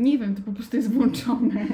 [0.00, 1.66] Nie wiem, to po prostu jest włączone.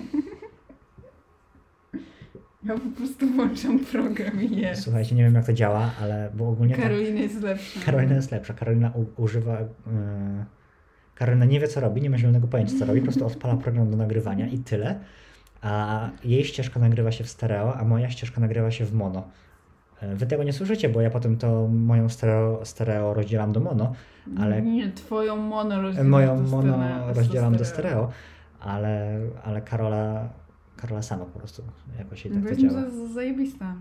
[2.65, 4.83] Ja po prostu włączam program i jest.
[4.83, 7.81] Słuchajcie, nie wiem jak to działa, ale bo ogólnie Karolina jest lepsza.
[7.81, 8.55] Karolina jest lepsza.
[8.55, 9.61] Karolina u, używa.
[9.61, 9.67] Yy,
[11.15, 13.91] Karolina nie wie co robi, nie ma zielonego pojęcia co robi, po prostu odpala program
[13.91, 15.01] do nagrywania i tyle.
[15.63, 19.29] A jej ścieżka nagrywa się w stereo, a moja ścieżka nagrywa się w mono.
[20.03, 23.93] Yy, Wy tego nie słyszycie, bo ja potem to moją stereo, stereo rozdzielam do mono,
[24.39, 28.11] ale Nie, twoją mono rozdzielam moją do mono stereo- rozdzielam do stereo,
[28.61, 30.29] ale, ale Karola,
[30.77, 31.63] Karola sama po prostu
[31.99, 32.91] jakoś jej tak Bo to jestem działa.
[32.91, 33.75] za- zajebista,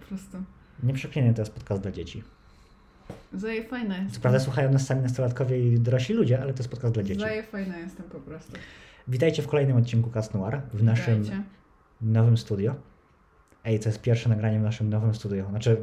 [0.00, 0.36] po prostu.
[0.82, 2.22] Nie przeklinaj, to jest podcast dla dzieci.
[3.32, 4.14] Zaje fajna jest.
[4.14, 7.20] Co prawda słuchają nas sami nastolatkowie i dorośli ludzie, ale to jest podcast dla dzieci.
[7.20, 8.52] Zaje fajna jestem po prostu.
[9.08, 11.42] Witajcie w kolejnym odcinku Cast Noir w naszym Dajcie.
[12.00, 12.74] nowym studio.
[13.64, 15.46] Ej, to jest pierwsze nagranie w naszym nowym studio.
[15.50, 15.76] Znaczy,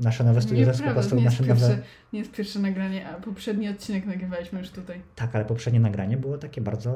[0.00, 1.82] nasze nowe studio to jest po prostu nasze pierwsze, nowe...
[2.12, 5.00] nie jest pierwsze nagranie, a poprzedni odcinek nagrywaliśmy już tutaj.
[5.14, 6.90] Tak, ale poprzednie nagranie było takie bardzo...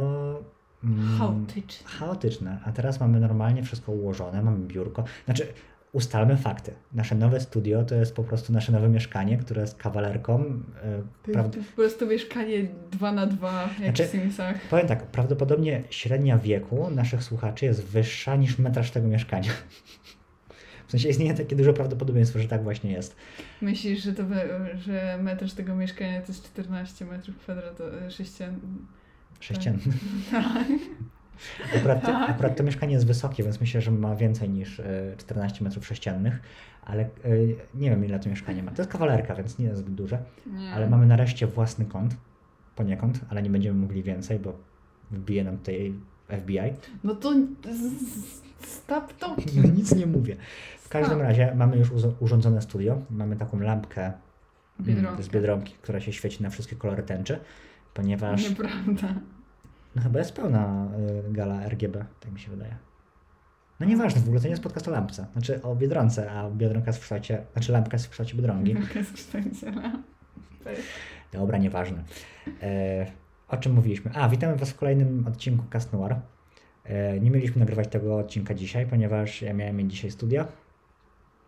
[0.84, 1.89] mm, Chaotyczne.
[1.91, 5.05] chaotyczne, a teraz mamy normalnie wszystko ułożone, mamy biurko.
[5.25, 5.47] Znaczy,
[5.92, 6.73] ustalmy fakty.
[6.92, 10.62] Nasze nowe studio to jest po prostu nasze nowe mieszkanie, które jest kawalerką.
[11.23, 14.56] To Yy, po prostu mieszkanie 2 na 2 jak Znaczy- w Simsach.
[14.70, 19.50] Powiem tak, prawdopodobnie średnia wieku naszych słuchaczy jest wyższa niż metraż tego mieszkania.
[20.89, 23.17] W sensie istnieje takie duże prawdopodobieństwo, że tak właśnie jest.
[23.62, 24.22] Myślisz, że, to,
[24.78, 28.61] że metraż tego mieszkania to jest 14 metrów kwadratowych, sześcian...
[29.41, 29.80] Sześcienny.
[30.30, 30.67] Tak.
[31.77, 32.30] Akurat, Tak.
[32.30, 36.41] akurat to mieszkanie jest wysokie, więc myślę, że ma więcej niż e, 14 metrów sześciennych,
[36.84, 37.08] ale e,
[37.74, 38.70] nie wiem ile to mieszkanie ma.
[38.73, 40.18] To jest kawalerka, więc nie jest zbyt duże.
[40.46, 40.70] Nie.
[40.70, 42.17] Ale mamy nareszcie własny kąt,
[42.77, 44.58] poniekąd, ale nie będziemy mogli więcej, bo
[45.11, 45.92] wbije nam tutaj
[46.42, 46.58] FBI.
[47.05, 47.34] No to
[48.61, 49.36] stop to.
[49.57, 50.36] No nic nie mówię.
[50.80, 51.89] W każdym razie mamy już
[52.20, 53.02] urządzone studio.
[53.11, 54.13] Mamy taką lampkę
[54.86, 57.41] mm, z Biedronki, która się świeci na wszystkie kolory tęczy,
[57.95, 59.14] ponieważ Nieprawda.
[59.96, 60.89] no, chyba jest pełna
[61.29, 62.77] y, gala RGB, tak mi się wydaje.
[63.80, 65.27] No nieważne, w ogóle to nie jest podcast o lampce.
[65.33, 68.75] Znaczy o Biedronce, a Biedronka jest w kształcie, znaczy lampka jest w kształcie Biedronki.
[68.75, 69.92] Wielka jest kształciela.
[71.33, 72.05] Dobra, nieważne.
[72.63, 73.07] E,
[73.48, 74.11] o czym mówiliśmy?
[74.14, 76.17] A, witamy Was w kolejnym odcinku Cast Noir.
[76.89, 80.47] E, nie mieliśmy nagrywać tego odcinka dzisiaj, ponieważ ja miałem mieć dzisiaj studia.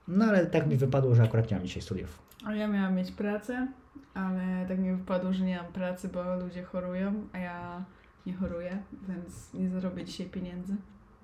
[0.09, 2.19] No ale tak mi wypadło, że akurat nie mam dzisiaj studiów.
[2.45, 3.69] A ja miałam mieć pracę,
[4.15, 7.85] ale tak mi wypadło, że nie mam pracy, bo ludzie chorują, a ja
[8.27, 10.77] nie choruję, więc nie zarobię dzisiaj pieniędzy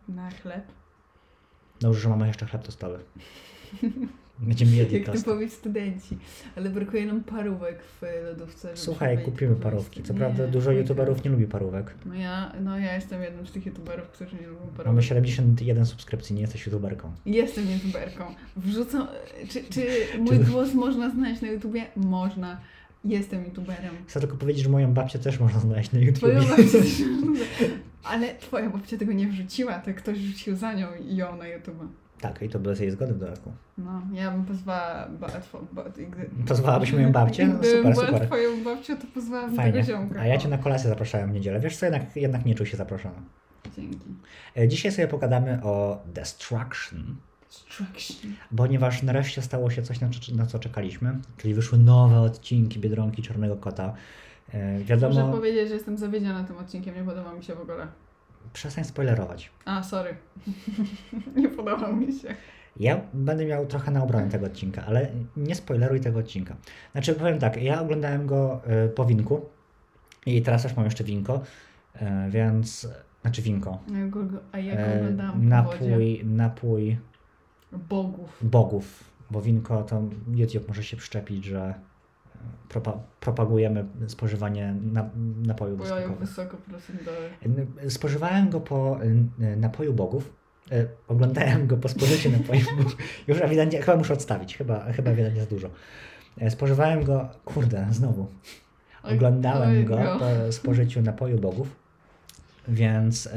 [0.09, 0.65] na chleb.
[1.81, 2.99] Dobrze, że mamy jeszcze chleb tostowy.
[4.41, 5.25] Będziemy jedli Jak tost.
[5.25, 6.19] typowi studenci.
[6.57, 8.71] Ale brakuje nam parówek w lodówce.
[8.75, 10.03] Słuchaj, kupimy parówki.
[10.03, 11.95] Co Nie, prawda dużo mój youtuberów nie lubi parówek.
[12.07, 14.87] No ja, no ja jestem jednym z tych youtuberów, którzy nie lubią parówek.
[14.87, 17.13] Mamy 71 subskrypcji, nie jesteś youtuberką.
[17.27, 18.25] Jestem youtuberką.
[18.57, 19.07] Wrzucam.
[19.49, 19.87] Czy, czy
[20.27, 21.87] mój głos można znaleźć na YouTubie?
[21.97, 22.61] Można.
[23.05, 23.95] Jestem youtuberem.
[24.07, 26.49] Chcę tylko powiedzieć, że moją babcię też można znaleźć na Twoją YouTube.
[26.49, 26.89] babcię też
[28.05, 31.77] Ale twoja babcia tego nie wrzuciła, to ktoś rzucił za nią i ją na YouTube.
[32.21, 33.53] Tak, i to bez jej zgody w dodatku.
[33.79, 35.09] No, ja bym pozwała.
[35.21, 36.07] Ba, two, ba, gdy,
[36.49, 37.47] Pozwałabyś moją babcię?
[37.47, 38.27] No, Gdybym super, była super.
[38.27, 39.73] twoją babcią, to pozwałabym Fajnie.
[39.73, 40.21] tego ziomka.
[40.21, 41.61] A ja cię na kolację zapraszałem w niedzielę.
[41.61, 43.15] Wiesz co, jednak, jednak nie czuł się zaproszony.
[43.77, 44.07] Dzięki.
[44.59, 47.17] E, Dzisiaj sobie pogadamy o Destruction,
[47.47, 48.33] Destruction.
[48.57, 53.23] ponieważ nareszcie stało się coś, na, co- na co czekaliśmy, czyli wyszły nowe odcinki Biedronki
[53.23, 53.95] Czarnego Kota.
[54.53, 57.87] E, Muszę Wiadomo, powiedzieć, że jestem zawiedziona tym odcinkiem, nie podoba mi się w ogóle.
[58.53, 59.51] Przestań spoilerować.
[59.65, 60.17] A, sorry.
[61.37, 62.35] nie podoba mi się.
[62.81, 66.57] Ja będę miał trochę na obronę tego odcinka, ale nie spoileruj tego odcinka.
[66.93, 69.41] Znaczy powiem tak, ja oglądałem go e, po winku
[70.27, 71.41] i teraz też mam jeszcze winko,
[71.95, 72.89] e, więc,
[73.23, 74.21] znaczy winko, Ja go-
[74.53, 76.99] A e, oglądałam napój, napój
[77.73, 78.39] Bogów.
[78.43, 80.03] bogów, bo winko to
[80.35, 81.75] YouTube może się przyczepić, że
[82.69, 85.11] propa- propagujemy spożywanie na,
[85.47, 85.77] napoju.
[87.45, 88.99] N- Spożywałem go po
[89.57, 90.33] napoju bogów.
[90.73, 92.97] E, Oglądałem go po spożyciu napoju bogów.
[93.29, 95.71] Już ewidentnie, chyba muszę odstawić, chyba, chyba ewidentnie jest dużo.
[96.39, 98.27] E, Spożywałem go, kurde, znowu.
[99.03, 100.19] Oglądałem go no.
[100.19, 101.77] po spożyciu napoju bogów,
[102.69, 103.29] więc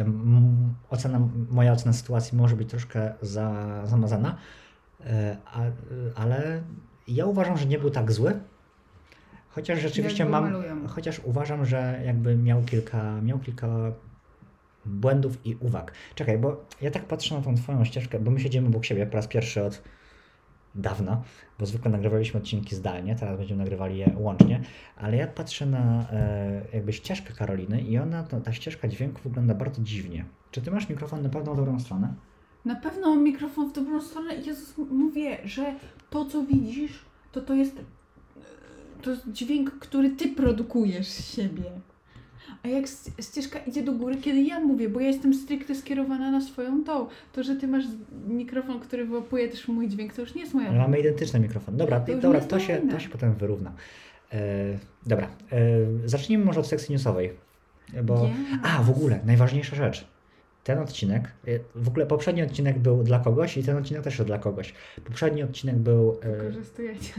[0.89, 1.19] ocena,
[1.49, 4.37] moja ocena sytuacji może być troszkę za, zamazana,
[5.05, 5.37] e,
[6.15, 6.61] ale
[7.07, 8.39] ja uważam, że nie był tak zły.
[9.49, 10.87] Chociaż rzeczywiście mam, malują.
[10.87, 13.67] chociaż uważam, że jakby miał kilka, miał kilka
[14.85, 15.91] błędów i uwag.
[16.15, 19.15] Czekaj, bo ja tak patrzę na tą twoją ścieżkę, bo my siedzimy obok siebie po
[19.15, 19.81] raz pierwszy od
[20.75, 21.21] dawna,
[21.59, 24.61] bo zwykle nagrywaliśmy odcinki zdalnie, teraz będziemy nagrywali je łącznie,
[24.97, 29.53] ale ja patrzę na e, jakby ścieżkę Karoliny i ona, to, ta ścieżka dźwięku wygląda
[29.53, 30.25] bardzo dziwnie.
[30.51, 32.13] Czy ty masz mikrofon na pewno w dobrą stronę?
[32.65, 34.35] Na pewno mikrofon w dobrą stronę.
[34.35, 35.75] Jezus, mówię, że
[36.09, 37.75] to, co widzisz, to to jest,
[39.01, 41.63] to jest dźwięk, który ty produkujesz z siebie.
[42.63, 42.85] A jak
[43.21, 47.07] ścieżka idzie do góry, kiedy ja mówię, bo ja jestem stricte skierowana na swoją tą.
[47.33, 47.83] To, że ty masz
[48.27, 51.77] mikrofon, który wyłapuje też mój dźwięk, to już nie jest moja Ale mamy identyczny mikrofon.
[51.77, 53.73] Dobra, To dobra to, się, to się potem wyrówna.
[54.33, 54.37] E,
[55.05, 55.59] dobra, e,
[56.05, 57.33] zacznijmy może od sekcji newsowej.
[58.03, 58.25] Bo...
[58.25, 58.59] Yes.
[58.63, 60.07] A, w ogóle, najważniejsza rzecz.
[60.63, 64.27] Ten odcinek, e, w ogóle poprzedni odcinek był dla kogoś i ten odcinek też jest
[64.29, 64.73] dla kogoś.
[65.05, 66.19] Poprzedni odcinek był...
[66.21, 67.13] e, Wykorzystujecie.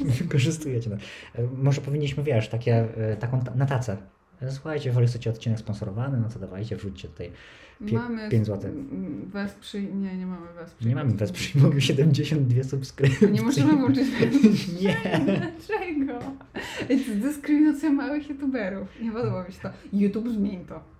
[0.20, 0.90] Wykorzystujecie.
[0.90, 0.96] No.
[1.34, 2.88] E, Może powinniśmy, wiesz, takie,
[3.20, 3.96] taką ta- na tacę.
[4.50, 7.30] Słuchajcie, jeżeli chcecie odcinek sponsorowany, no to dawajcie, wrzućcie tutaj.
[7.86, 8.70] Pie- mamy pięć złotych.
[8.70, 10.88] m, Wesprzyj, nie, nie mamy Wesprzyj.
[10.88, 13.28] Nie mamy wesprzyj, mamy 72 subskrypcje.
[13.28, 14.08] Nie możemy włączyć
[14.82, 14.96] Nie.
[15.24, 16.18] Dlaczego?
[16.88, 18.88] Jest dyskryminacja małych youtuberów.
[19.02, 19.70] Nie podoba mi się to.
[19.92, 20.95] YouTube zmień to.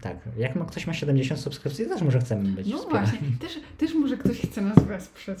[0.00, 3.06] Tak, jak ma, ktoś ma 70 subskrypcji, też może chcemy być No wspierani.
[3.08, 5.38] właśnie, też, też może ktoś chce nas wesprzeć.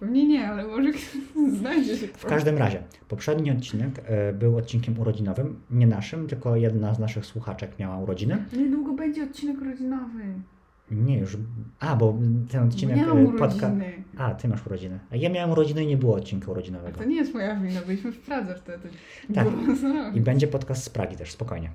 [0.00, 0.88] Pewnie nie, ale może
[1.60, 6.94] znajdzie się W każdym razie, poprzedni odcinek e, był odcinkiem urodzinowym, nie naszym, tylko jedna
[6.94, 8.44] z naszych słuchaczek miała urodziny.
[8.56, 10.24] Niedługo będzie odcinek urodzinowy.
[10.90, 11.36] Nie, już.
[11.80, 12.18] A, bo
[12.50, 13.04] ten odcinek e,
[13.38, 13.66] podca...
[13.66, 13.92] urodziny.
[14.16, 14.98] A, ty masz urodziny.
[15.10, 16.98] A ja miałem urodziny i nie było odcinka A urodzinowego.
[16.98, 18.88] to nie jest moja wina, byliśmy w Pradze wtedy.
[19.34, 19.46] Tak.
[20.14, 21.70] I będzie podcast z Pragi też, spokojnie.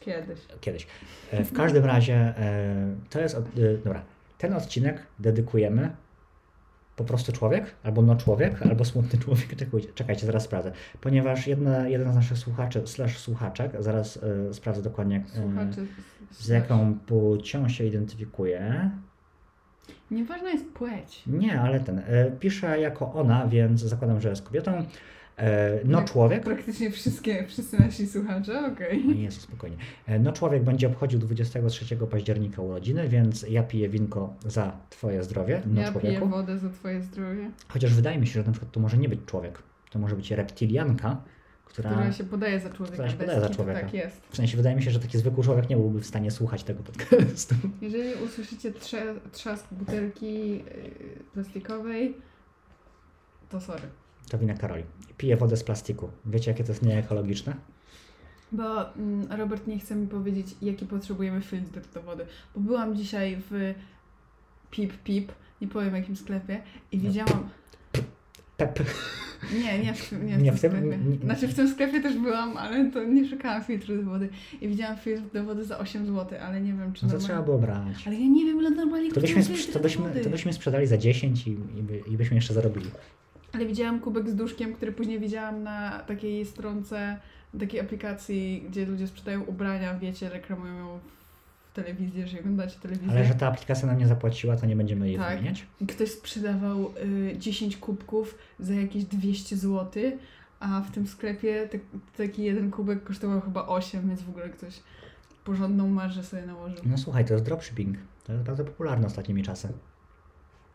[0.00, 0.38] Kiedyś.
[0.60, 0.86] Kiedyś.
[1.32, 3.34] E, W każdym razie, e, to jest.
[3.36, 3.40] e,
[3.84, 4.02] Dobra,
[4.38, 5.90] ten odcinek dedykujemy
[6.96, 9.56] po prostu człowiek, albo no człowiek, albo smutny człowiek.
[9.56, 10.72] Czekajcie, czekajcie zaraz sprawdzę.
[11.00, 14.18] Ponieważ jedna, jeden z naszych słuchaczy, slash słuchaczek, zaraz
[14.50, 15.24] e, sprawdzę dokładnie,
[16.30, 18.90] z jaką płcią się identyfikuje.
[20.10, 21.22] Nieważna jest płeć.
[21.26, 21.98] Nie, ale ten.
[21.98, 24.84] E, pisze jako ona, więc zakładam, że jest kobietą.
[25.36, 26.10] E, no Tak.
[26.10, 26.44] człowiek.
[26.44, 29.04] Praktycznie wszystkie, wszyscy nasi słuchacze, okej.
[29.08, 29.76] O Jezu, spokojnie.
[30.06, 35.62] E, No człowiek będzie obchodził 23 października urodziny, więc ja piję winko za twoje zdrowie,
[35.66, 36.28] no ja piję człowieku.
[36.28, 39.20] wodę za twoje zdrowie, Chociaż wydaje mi się, że na przykład to może nie być
[39.26, 39.62] człowiek.
[39.90, 41.22] To może być reptilianka,
[41.64, 41.90] która...
[41.90, 42.92] która się podaje za człowieka.
[42.92, 43.80] która się podaje za kitu, człowieka.
[43.80, 44.20] Tak jest.
[44.30, 46.82] W sensie wydaje mi się, że taki zwykły człowiek nie byłby w stanie słuchać tego
[46.82, 47.54] podcastu.
[47.82, 48.72] Jeżeli usłyszycie
[49.32, 50.62] trzask butelki yy,
[51.32, 52.14] plastikowej,
[53.48, 53.82] to sorry.
[54.30, 54.82] To wina Karoli.
[55.16, 56.08] Piję wodę z plastiku.
[56.26, 57.54] Wiecie, jakie to jest nieekologiczne?
[58.52, 62.26] Bo mm, Robert nie chce mi powiedzieć, jaki potrzebujemy filtr do wody.
[62.54, 63.74] Bo byłam dzisiaj w
[64.70, 66.62] Pip Pip, nie powiem jakim sklepie,
[66.92, 67.02] i No.
[67.02, 67.48] widziałam.
[68.56, 68.78] Pep.
[69.64, 70.98] Nie, nie w, nie w Nie tym w tym- sklepie.
[70.98, 74.28] nie- Znaczy w tym sklepie też byłam, ale to nie szukałam filtru do wody.
[74.60, 77.26] I widziałam filtr do wody za 8 zł, ale nie wiem czy No to normalnie-
[77.26, 78.06] trzeba było brać.
[78.06, 79.42] Ale ja nie wiem ile normalnie To byśmy,
[79.72, 82.90] to byśmy, to byśmy sprzedali za 10 i, i, by, i byśmy jeszcze zarobili.
[83.52, 87.18] Ale widziałam kubek z duszkiem, który później widziałam na takiej stronce,
[87.60, 90.98] takiej aplikacji, gdzie ludzie sprzedają ubrania, wiecie, reklamują ją
[91.70, 93.10] w telewizji, że oglądacie telewizję.
[93.10, 95.36] Ale że ta aplikacja nam nie zapłaciła, to nie będziemy jej Tak.
[95.36, 95.66] wymieniać.
[95.88, 96.92] Ktoś sprzedawał
[97.32, 100.02] y, 10 kubków za jakieś 200 zł,
[100.60, 101.78] a w tym sklepie te,
[102.16, 104.80] taki jeden kubek kosztował chyba 8, więc w ogóle ktoś
[105.44, 106.78] porządną marżę sobie nałożył.
[106.86, 107.96] No słuchaj, to jest dropshipping.
[108.24, 109.68] To jest bardzo popularne ostatnimi czasy.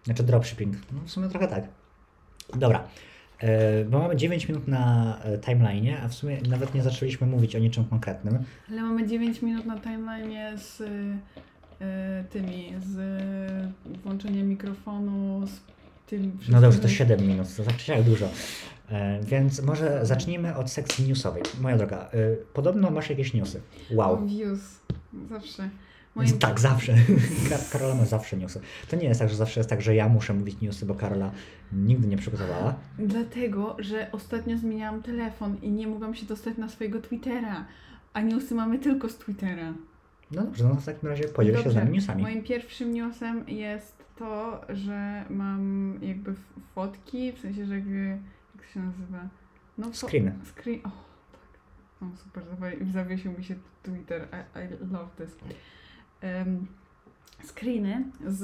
[0.04, 0.76] Znaczy dropshipping.
[0.92, 1.64] No w sumie trochę tak.
[2.54, 2.88] Dobra.
[3.40, 7.56] E, bo mamy 9 minut na e, timeline'ie, a w sumie nawet nie zaczęliśmy mówić
[7.56, 8.44] o niczym konkretnym.
[8.72, 10.86] Ale mamy 9 minut na timeline z y,
[12.30, 12.98] tymi, z
[14.04, 15.60] włączeniem mikrofonu, z
[16.10, 17.08] tym No dobrze, to wszystkim.
[17.08, 18.30] 7 minut, to znaczy jak dużo.
[18.90, 21.44] E, więc może zacznijmy od sekcji newsowej.
[21.62, 23.62] Moja droga, e, podobno masz jakieś newsy.
[23.92, 24.28] Wow.
[24.28, 24.60] Views,
[25.30, 25.70] zawsze.
[26.16, 26.94] Więc tak, zawsze.
[27.50, 28.60] Kar- Karola ma zawsze newsy.
[28.90, 31.32] To nie jest tak, że zawsze jest tak, że ja muszę mówić newsy, bo Karola
[31.72, 32.76] nigdy nie przygotowała.
[33.00, 37.66] Dlatego, że ostatnio zmieniałam telefon i nie mogłam się dostać na swojego Twittera.
[38.14, 39.74] A newsy mamy tylko z Twittera.
[40.32, 42.22] No dobrze, no w takim razie podziel się z nami newsami.
[42.24, 46.34] Moim pierwszym newsem jest to, że mam jakby
[46.76, 48.18] fotki, w sensie, że jakby,
[48.56, 49.30] jak to się nazywa?
[49.78, 50.32] No, fo- Screeny.
[50.56, 50.80] Screen.
[50.84, 50.90] O,
[51.32, 52.10] tak.
[52.14, 52.44] O, super,
[52.94, 54.28] zawiesił mi się Twitter.
[54.56, 55.36] I, I love this.
[56.24, 56.68] Um,
[57.44, 58.44] screeny z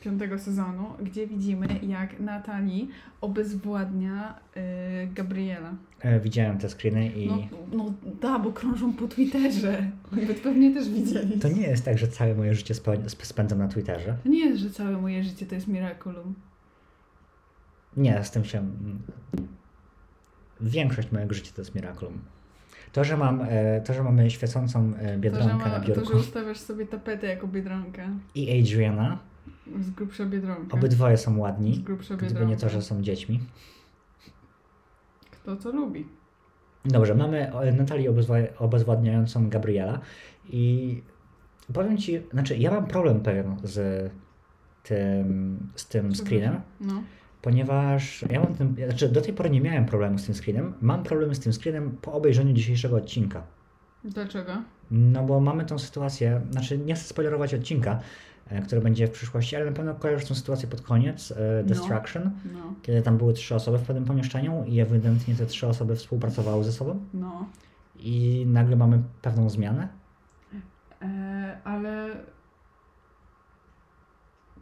[0.00, 2.86] piątego sezonu, gdzie widzimy, jak Natalie
[3.20, 4.60] obezwładnia y,
[5.14, 5.74] Gabriela.
[6.00, 7.38] E, widziałem te screeny i No,
[7.72, 9.90] no da, bo krążą po Twitterze.
[10.12, 11.38] Wy pewnie też widzieli.
[11.38, 14.16] to nie jest tak, że całe moje życie sp- spędzam na Twitterze.
[14.22, 16.34] To nie jest, że całe moje życie to jest miraculum.
[17.96, 18.58] Nie, z tym się...
[18.58, 18.98] mm,
[20.60, 22.18] Większość mojego życia to jest miraculum.
[22.92, 26.12] To, że mam, e, to, że mamy świecącą e, To biedronkę ma, na to, biurku
[26.12, 28.08] że ustawiasz sobie tapetę jako biedronkę.
[28.34, 29.18] i Adriana,
[29.80, 30.76] Z grubsza biedronka.
[30.76, 32.50] obydwoje są Z ładni, grubsza gdyby biedronka.
[32.54, 33.40] nie to, że są dziećmi.
[35.30, 36.06] Kto co lubi.
[36.84, 38.12] Dobrze, mamy Natalię
[38.58, 40.00] obezwładniającą Gabriela
[40.48, 41.02] i
[41.74, 44.10] powiem Ci, znaczy ja mam problem pewien z
[44.82, 47.02] tym, z tym screenem, No.
[47.42, 51.02] Ponieważ ja mam ten, znaczy do tej pory nie miałem problemu z tym screenem, mam
[51.02, 53.42] problem z tym screenem po obejrzeniu dzisiejszego odcinka.
[54.04, 54.52] Dlaczego?
[54.90, 58.00] No bo mamy tą sytuację, znaczy nie chcę spoilerować odcinka,
[58.48, 61.68] e, który będzie w przyszłości, ale na pewno kojarzysz tą sytuację pod koniec, e, No.
[61.68, 65.96] Destruction, No, kiedy tam były trzy osoby w pewnym pomieszczeniu i ewidentnie te trzy osoby
[65.96, 67.46] współpracowały ze sobą no.
[67.98, 69.88] i nagle mamy pewną zmianę.
[71.02, 72.08] E, ale...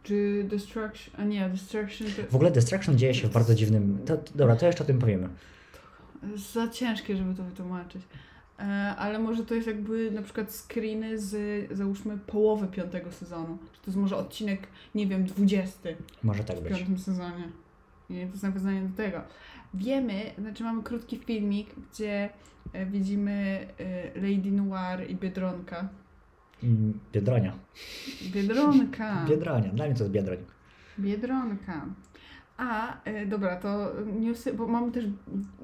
[0.03, 1.13] Czy Destruction...
[1.17, 2.31] A nie, Destruction to...
[2.31, 3.99] W ogóle Destruction dzieje się w bardzo dziwnym...
[4.05, 5.29] To, dobra, to jeszcze o tym powiemy.
[6.53, 8.01] Za ciężkie, żeby to wytłumaczyć.
[8.59, 8.63] E,
[8.97, 13.57] ale może to jest jakby na przykład screeny z załóżmy połowy piątego sezonu.
[13.73, 16.77] Czy to jest może odcinek, nie wiem, dwudziesty Może tak w być.
[16.77, 17.49] piątym sezonie.
[18.09, 19.21] I to jest nawiązanie do tego.
[19.73, 22.29] Wiemy, znaczy mamy krótki filmik, gdzie
[22.73, 25.89] e, widzimy e, Lady Noir i Biedronka.
[27.13, 27.53] Biedronia.
[28.33, 29.25] Biedronka!
[29.29, 30.37] Biedronia, dla mnie to jest Biedroń.
[30.99, 31.85] Biedronka.
[32.57, 35.05] A, e, dobra, to newsy, bo mamy też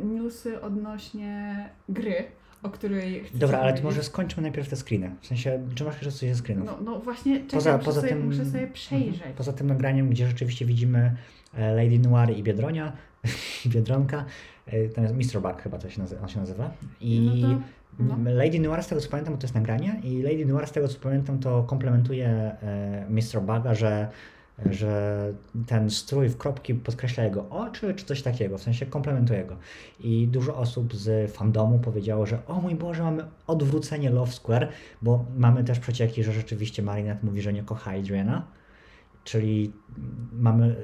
[0.04, 2.16] newsy odnośnie gry,
[2.64, 5.16] o której chcę Dobra, ale to może skończmy najpierw te screeny.
[5.22, 6.66] W sensie, czy masz jeszcze coś ze screenów?
[6.66, 8.74] No, no właśnie, czekaj, Poza- muszę, poza sobie, tym- muszę sobie Mhm.
[8.74, 9.24] przejrzeć.
[9.38, 11.16] Poza tym nagraniem, gdzie rzeczywiście widzimy
[11.54, 12.92] e, Lady Noir i Biedronia,
[13.74, 14.26] Biedronka,
[14.66, 15.42] e, to jest Mr.
[15.42, 16.72] Buck chyba to się nazywa, on się nazywa.
[17.02, 17.62] I No to-
[18.00, 18.32] no.
[18.32, 21.00] Lady Noir, z tego co pamiętam, to jest nagranie i Lady Noir, z tego co
[21.00, 23.42] pamiętam, to komplementuje e, Mr.
[23.46, 24.10] Bug'a, że
[24.70, 25.34] że
[25.68, 29.58] ten strój w kropki podkreśla jego oczy, czy coś takiego, w sensie komplementuje go.
[30.00, 34.70] I dużo osób z fandomu powiedziało, że o mój Boże, mamy odwrócenie Love Square,
[35.02, 38.48] bo mamy też przecieki, że rzeczywiście Marinette mówi, że nie kocha Adriana,
[39.24, 39.74] czyli
[40.34, 40.76] mamy,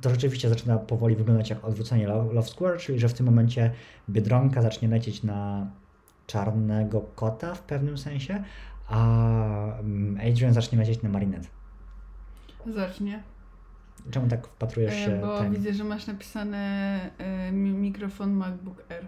[0.00, 3.70] to rzeczywiście zaczyna powoli wyglądać jak odwrócenie Lo- Love Square, czyli że w tym momencie
[4.10, 5.66] Biedronka zacznie lecieć na
[6.26, 8.44] czarnego kota w pewnym sensie,
[8.88, 8.98] a
[9.78, 11.48] mm, Adrian zacznie lecieć na Marinette.
[12.66, 13.22] Zacznie.
[14.10, 15.52] Czemu tak wpatrujesz się E, bo ten...
[15.54, 16.58] widzę, że masz napisane
[17.18, 19.06] e, mi- mikrofon MacBook Air.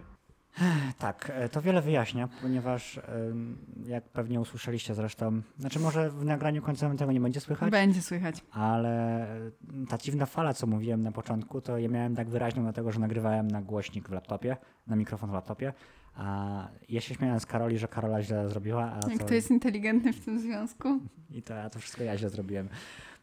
[0.98, 6.62] Tak, e, to wiele wyjaśnia, ponieważ em, jak pewnie usłyszeliście zresztą, znaczy może w nagraniu
[6.62, 8.44] końcowym tego nie będzie słychać, Będzie słychać.
[8.50, 9.50] ale e,
[9.88, 13.48] ta dziwna fala, co mówiłem na początku, to ja miałem tak wyraźną dlatego, że nagrywałem
[13.48, 14.56] na głośnik w laptopie,
[14.86, 15.72] na mikrofon w laptopie,
[16.16, 19.24] a ja się śmiałem z Karoli, że Karola źle zrobiła, a Jak to...
[19.24, 21.00] to jest inteligentny w tym związku?
[21.30, 22.68] I to, a to wszystko ja źle zrobiłem.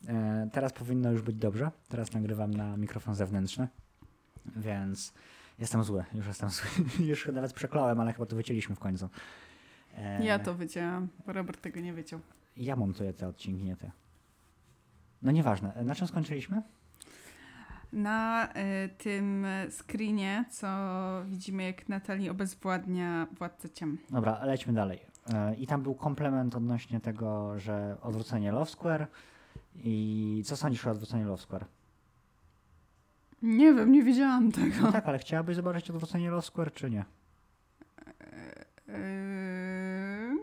[0.07, 1.71] E, teraz powinno już być dobrze.
[1.89, 3.67] Teraz nagrywam na mikrofon zewnętrzny,
[4.55, 5.13] więc
[5.59, 6.03] jestem zły.
[6.13, 6.65] Już jestem zły.
[7.09, 9.09] już nawet przekląłem, ale chyba to wycięliśmy w końcu.
[9.97, 12.19] E, Ja to wycięłam, bo Robert tego nie wyciął.
[12.57, 13.91] Ja montuję te odcinki, nie ty.
[15.21, 15.73] No nieważne.
[15.73, 16.61] E, Na czym skończyliśmy?
[17.93, 20.67] Na e, tym screenie, co
[21.25, 23.97] widzimy, jak Natalie obezwładnia władcę ciem.
[24.09, 24.99] Dobra, lećmy dalej.
[25.33, 29.07] E, I tam był komplement odnośnie tego, że odwrócenie Love Square.
[29.75, 31.65] I co sądzisz o odwróceniu Love Square?
[33.41, 34.75] Nie wiem, nie wiedziałam tego.
[34.81, 37.05] No tak, ale chciałabyś zobaczyć odwrócenie Love Square, czy nie?
[38.87, 40.35] Eee, no,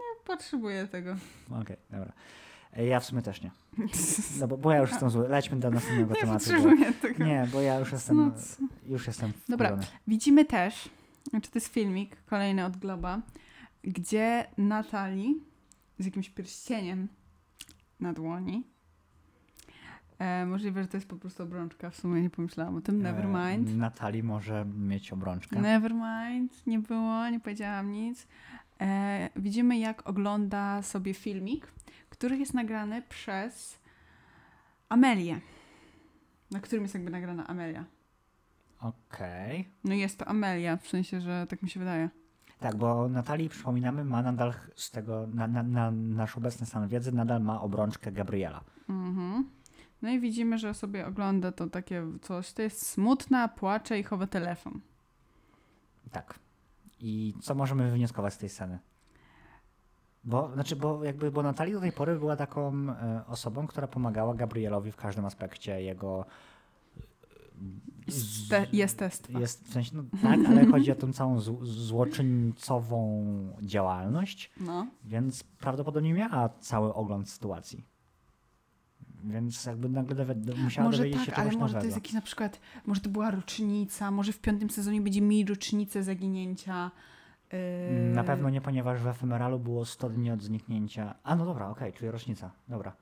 [0.00, 1.16] nie potrzebuję tego.
[1.62, 2.12] Okej, dobra.
[2.76, 3.50] E, Ja w sumie też nie.
[4.40, 5.28] No bo, bo ja już jestem zły.
[5.28, 6.44] Lećmy do następnego Nie tematu.
[7.18, 8.32] Bo, nie, bo ja już jestem,
[8.86, 9.68] już jestem Dobra.
[9.68, 9.86] wkurzony.
[10.06, 10.88] Widzimy też,
[11.30, 13.20] znaczy to jest filmik kolejny od Globa,
[13.82, 15.40] gdzie Natalii
[15.98, 17.08] z jakimś pierścieniem
[18.00, 18.64] na dłoni.
[20.18, 23.02] E, możliwe, że to jest po prostu obrączka, w sumie nie pomyślałam o tym.
[23.02, 23.68] Nevermind.
[23.68, 25.60] E, Natalii może mieć obrączkę.
[25.60, 28.26] Nevermind, nie było, nie powiedziałam nic.
[28.80, 31.66] E, widzimy, jak ogląda sobie filmik,
[32.18, 33.78] który jest nagrany przez
[34.88, 35.40] Amelię.
[36.50, 37.84] Na którym jest jakby nagrana Amelia.
[38.80, 39.68] Okej.
[39.84, 42.10] No jest to Amelia, w sensie, że tak mi się wydaje.
[42.60, 47.12] Tak, bo Natalii, przypominamy, ma nadal z tego, na, na, na nasz obecny stan wiedzy,
[47.12, 48.64] nadal ma obrączkę Gabriela.
[48.88, 49.50] Mhm.
[50.02, 52.52] No i widzimy, że sobie ogląda to takie coś.
[52.52, 54.80] To jest smutna, płacze i chowa telefon.
[56.12, 56.38] Tak.
[57.00, 58.78] I co możemy wywnioskować z tej sceny?
[60.24, 64.34] Bo, znaczy, bo jakby, bo Natalii do tej pory była taką e, osobą, która pomagała
[64.34, 66.24] Gabrielowi w każdym aspekcie jego
[68.06, 69.30] Jest, te, jest test.
[69.30, 73.24] Jest w sensie, no tak, ale chodzi o tą całą złoczyńcową
[73.62, 74.86] działalność, No.
[75.04, 77.84] więc prawdopodobnie miała cały ogląd sytuacji.
[79.24, 80.34] Więc jakby nagle
[80.64, 83.10] musiała Może dowiedzieć się tak, ale czegoś może to jest jakiś na przykład, może to
[83.10, 86.90] była rocznica, może w piątym sezonie będzie mieli rocznicę zaginięcia.
[87.52, 88.14] Yy...
[88.14, 91.14] Na pewno nie, ponieważ w efemeralu było 100 dni od zniknięcia.
[91.22, 92.50] A no dobra, okej, czyli rocznica.
[92.68, 92.96] Dobra.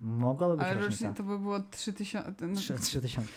[0.00, 1.06] Mogłaby być Ale rocznica.
[1.06, 2.46] rocznica to by było 3000.
[2.46, 3.32] No, Trzy- 3000.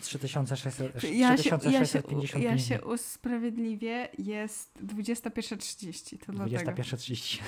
[0.00, 6.72] 3600, ja, ja, się, 3650 ja się usprawiedliwię, jest 21.30, to dlatego.
[6.72, 7.42] 21.30.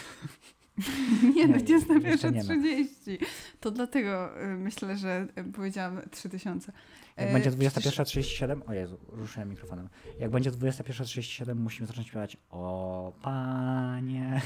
[1.36, 3.18] Nie, no Nie, jeszcze 21.30.
[3.60, 6.72] To dlatego y, myślę, że y, powiedziałam 3000.
[7.16, 9.88] Jak będzie przecież- 21.37, o Jezu, ruszyłem mikrofonem.
[10.18, 14.40] Jak będzie 21.37, musimy zacząć śpiewać O Panie.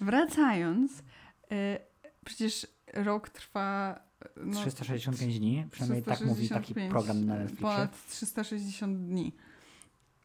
[0.00, 1.02] Wracając, y,
[2.24, 4.00] przecież rok trwa
[4.36, 7.62] no, 365 dni, przynajmniej tak mówi taki 365, program na Netflixie.
[7.62, 9.32] Ponad 360 dni.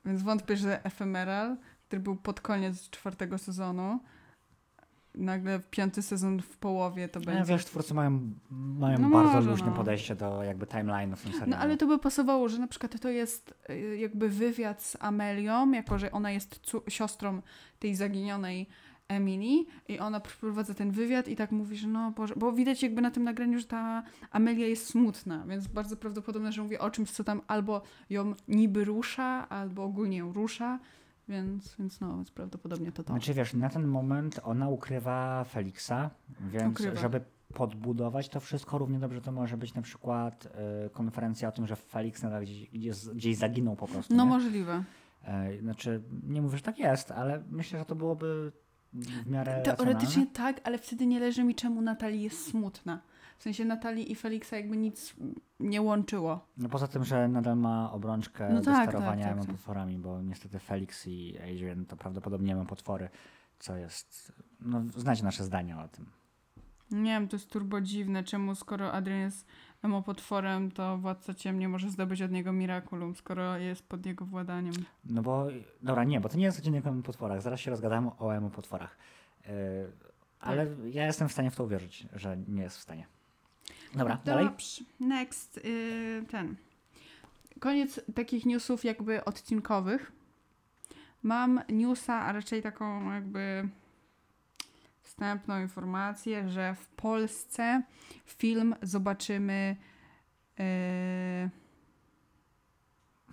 [0.05, 1.57] Więc wątpię, że Ephemeral,
[1.93, 3.99] który był pod koniec czwartego sezonu,
[5.15, 7.43] nagle piąty sezon w połowie to No, będzie.
[7.53, 9.73] wiesz, twórcy mają, mają No bardzo może, luźne no.
[9.73, 11.51] podejście do jakby timeline'u w tym serialu.
[11.51, 15.71] No ale to by pasowało, że na przykład to jest y, jakby wywiad z Amelią,
[15.71, 17.41] jako że ona jest siostrą
[17.79, 18.67] tej zaginionej
[19.07, 23.01] Emily i ona przeprowadza ten wywiad i tak mówi, że no Boże, bo widać jakby
[23.01, 27.11] na tym nagraniu, że ta Amelia jest smutna, więc bardzo prawdopodobne, że mówi o czymś,
[27.11, 30.79] co tam albo ją niby rusza, albo ogólnie ją rusza,
[31.29, 33.13] więc, więc no, więc prawdopodobnie to to.
[33.13, 37.01] Znaczy wiesz, na ten moment ona ukrywa Feliksa, więc Ukrywa.
[37.01, 37.21] żeby
[37.53, 40.45] podbudować to wszystko, równie dobrze to może być na przykład
[40.85, 44.15] y, konferencja o tym, że Felix nadal gdzieś, gdzieś, gdzieś zaginął po prostu.
[44.15, 44.29] No nie?
[44.29, 44.83] możliwe.
[45.23, 48.51] E, Znaczy, nie mówię, że tak jest, ale myślę, że to byłoby
[48.93, 53.01] w miarę Teoretycznie tak, ale wtedy nie leży mi czemu Natalii jest smutna.
[53.43, 55.15] W sensie Natalii i Feliksa jakby nic
[55.59, 56.47] nie łączyło.
[56.57, 59.55] No poza tym, że nadal ma obrączkę No do tak, sterowania tak, tak, tak.
[59.55, 63.09] potworami, bo niestety Felix i Adrian to prawdopodobnie ma potwory,
[63.59, 64.33] co jest...
[64.59, 66.05] No, znacie nasze zdania o tym.
[66.91, 69.47] Nie wiem, to jest turbo dziwne, czemu skoro Adrian jest
[69.81, 74.73] emopotworem, to Władca Ciem nie może zdobyć od niego Miraculum, skoro jest pod jego władaniem.
[75.05, 75.47] No bo,
[75.81, 77.41] dobra, nie, bo to nie jest odcinek o potworach.
[77.41, 78.97] Zaraz się rozgadamy o emo potworach.
[79.45, 79.51] Yy,
[80.39, 83.12] ale ja jestem w stanie w to uwierzyć, że nie jest w stanie.
[83.95, 84.45] Dobra, dalej.
[84.45, 84.83] Dobrze.
[84.99, 86.55] Next, y, ten.
[87.59, 90.11] Koniec takich newsów jakby odcinkowych.
[91.23, 93.69] Mam newsa, a raczej taką jakby
[95.01, 97.83] wstępną informację, że w Polsce
[98.25, 99.75] film zobaczymy
[100.59, 101.49] y,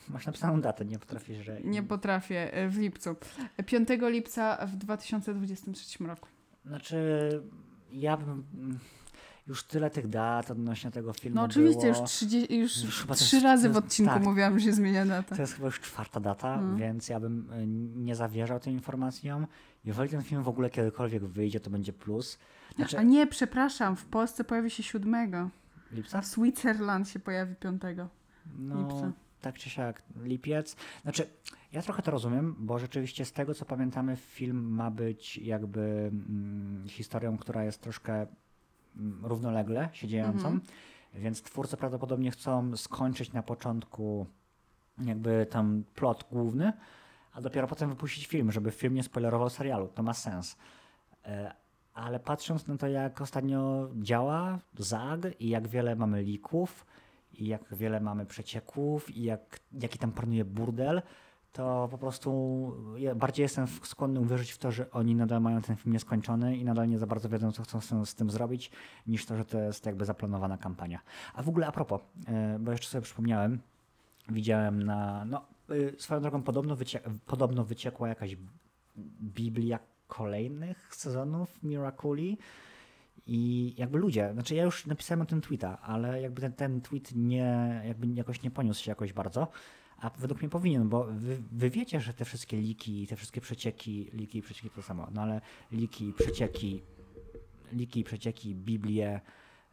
[0.08, 1.60] Masz napisaną datę, nie potrafisz, że...
[1.64, 3.16] Nie potrafię, y, w lipcu.
[3.66, 6.28] 5 lipca w 2023 roku.
[6.64, 6.98] Znaczy,
[7.92, 8.44] ja bym...
[9.46, 12.00] Już tyle tych dat odnośnie tego filmu No oczywiście, było.
[12.02, 14.22] już, 30, już Już trzy jest- razy to w jest- odcinku tak.
[14.22, 15.36] mówiłam, że się zmienia data.
[15.36, 16.76] To jest chyba już czwarta data, Mm.
[16.76, 17.66] więc ja bym y,
[18.00, 19.46] nie zawierzał tym informacjom.
[19.84, 22.38] Jeżeli ten film w ogóle kiedykolwiek wyjdzie, to będzie plus.
[22.76, 25.50] Znaczy, A nie, przepraszam, w Polsce pojawi się 7,
[25.92, 26.20] a lipca?
[26.20, 27.82] w Switzerland się pojawi 5.
[28.58, 29.12] No, lipca.
[29.40, 30.76] tak czy siak, lipiec.
[31.02, 31.26] Znaczy,
[31.72, 36.84] ja trochę to rozumiem, bo rzeczywiście z tego, co pamiętamy, film ma być jakby mm,
[36.88, 38.26] historią, która jest troszkę
[39.22, 40.60] równolegle się dziejącą, Mhm.
[41.14, 44.26] więc twórcy prawdopodobnie chcą skończyć na początku
[45.04, 46.72] jakby tam plot główny,
[47.32, 49.88] a dopiero potem wypuścić film, żeby film nie spoilerował serialu.
[49.88, 50.56] To ma sens.
[51.24, 51.52] E,
[51.94, 56.86] Ale patrząc na to, jak ostatnio działa ZAG i jak wiele mamy lików,
[57.32, 61.02] i jak wiele mamy przecieków, i jak, jaki tam panuje burdel,
[61.52, 62.30] to po prostu
[62.96, 66.64] ja bardziej jestem skłonny uwierzyć w to, że oni nadal mają ten film nieskończony i
[66.64, 68.70] nadal nie za bardzo wiedzą, co chcą z- tym zrobić,
[69.06, 71.00] niż to, że to jest jakby zaplanowana kampania.
[71.34, 73.60] A w ogóle a propos, e, bo jeszcze sobie przypomniałem,
[74.28, 78.36] widziałem na, no y, swoją drogą podobno, wycie, podobno wyciekła jakaś
[79.22, 82.38] Biblia kolejnych sezonów Miraculi
[83.26, 87.12] i jakby ludzie, znaczy ja już napisałem o tym tweeta, ale jakby ten, ten tweet
[87.14, 89.48] nie, jakby jakoś nie poniósł się jakoś bardzo,
[90.00, 94.10] a według mnie powinien, bo wy, wy wiecie, że te wszystkie liki, te wszystkie przecieki,
[94.12, 95.40] liki i przecieki to samo, no ale
[95.72, 96.82] liki, przecieki,
[97.72, 99.20] liki, przecieki, Biblię,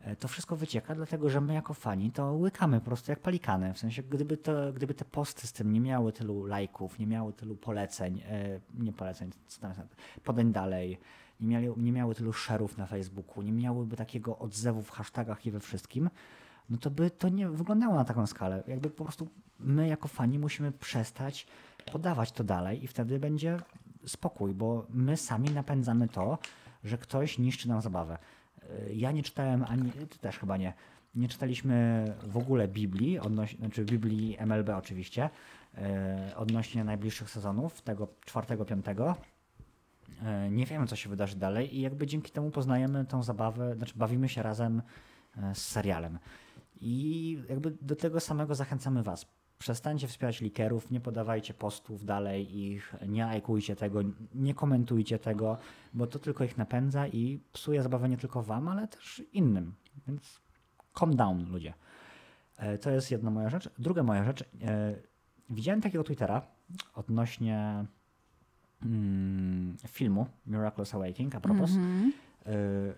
[0.01, 3.73] e, to wszystko wycieka, dlatego że my jako fani to łykamy po prostu jak palikany.
[3.73, 7.33] W sensie, gdyby, to, gdyby te posty z tym nie miały tylu lajków, nie miały
[7.33, 9.73] tylu poleceń, e, nie poleceń, co tam
[10.23, 10.99] podań dalej,
[11.39, 15.51] nie, miały, nie miały tylu share'ów na Facebooku, nie miałyby takiego odzewu w hashtagach i
[15.51, 16.09] we wszystkim,
[16.69, 18.63] no to by to nie wyglądało na taką skalę.
[18.67, 19.27] Jakby po prostu
[19.59, 21.47] my jako fani musimy przestać
[21.91, 23.59] podawać to dalej i wtedy będzie
[24.05, 26.37] spokój, bo my sami napędzamy to,
[26.83, 28.17] że ktoś niszczy nam zabawę.
[28.89, 30.73] Y, Ja nie czytałem ani, ty też chyba nie,
[31.15, 35.29] nie czytaliśmy w ogóle Biblii, odnoś, znaczy Biblii MLB oczywiście,
[36.29, 39.15] y, odnośnie najbliższych sezonów, tego czwartego, piątego.
[40.45, 43.93] Y, Nie wiemy, co się wydarzy dalej i jakby dzięki temu poznajemy tą zabawę, znaczy
[43.95, 44.81] bawimy się razem
[45.53, 46.19] z serialem.
[46.81, 49.25] I jakby do tego samego zachęcamy Was.
[49.59, 53.99] Przestańcie wspierać likerów, nie podawajcie postów dalej ich, nie lajkujcie tego,
[54.35, 55.57] nie komentujcie tego,
[55.93, 59.73] bo to tylko ich napędza i psuje zabawę nie tylko Wam, ale też innym.
[60.07, 60.39] Więc
[60.99, 61.73] calm down, ludzie.
[62.57, 63.69] E, To jest jedna moja rzecz.
[63.79, 64.41] Druga moja rzecz.
[64.61, 64.95] e,
[65.49, 66.41] Widziałem takiego Twittera
[66.93, 67.85] odnośnie
[68.83, 71.69] mm, filmu Miraculous Awakening, a propos.
[71.71, 72.13] Mhm.
[72.47, 72.95] Y,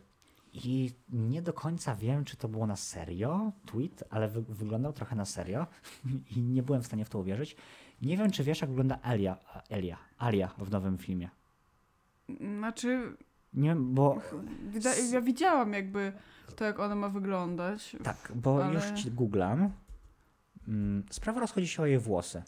[0.54, 5.16] I nie do końca wiem, czy to było na serio tweet, ale wy, wyglądał trochę
[5.16, 5.68] na serio
[6.36, 7.56] i nie byłem w stanie w to uwierzyć.
[8.02, 9.38] Nie wiem, czy wiesz, jak wygląda Elia,
[9.70, 11.30] Elia, Alia w nowym filmie.
[12.58, 13.18] Znaczy,
[13.54, 14.22] Nie wiem, bo
[15.12, 16.14] ja widziałam jakby
[16.56, 17.96] to, jak ona ma wyglądać.
[18.04, 19.72] tak, bo Ale- już ci googlam.
[20.68, 22.44] Mm, Sprawa rozchodzi się o jej włosy.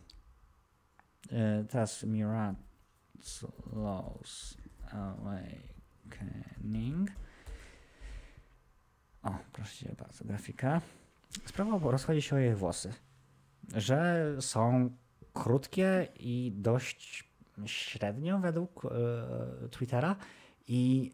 [1.31, 3.45] Y, Teraz Miraculous
[4.91, 7.09] Awakening.
[9.23, 10.81] O, proszę cię bardzo, grafika.
[11.45, 12.93] Sprawa rozchodzi się o jej włosy.
[13.75, 14.89] Że są
[15.33, 17.29] krótkie i dość
[17.65, 18.89] średnio według e,
[19.69, 20.15] Twittera
[20.67, 21.11] i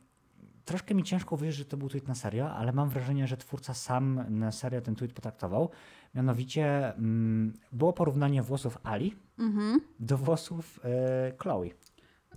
[0.65, 3.74] troszkę mi ciężko uwierzyć, że to był tweet na serio, ale mam wrażenie, że twórca
[3.74, 5.70] sam na serio ten tweet potraktował.
[6.15, 9.82] Mianowicie mm, było porównanie włosów Ali Mhm.
[10.00, 11.65] do włosów e, Chloe.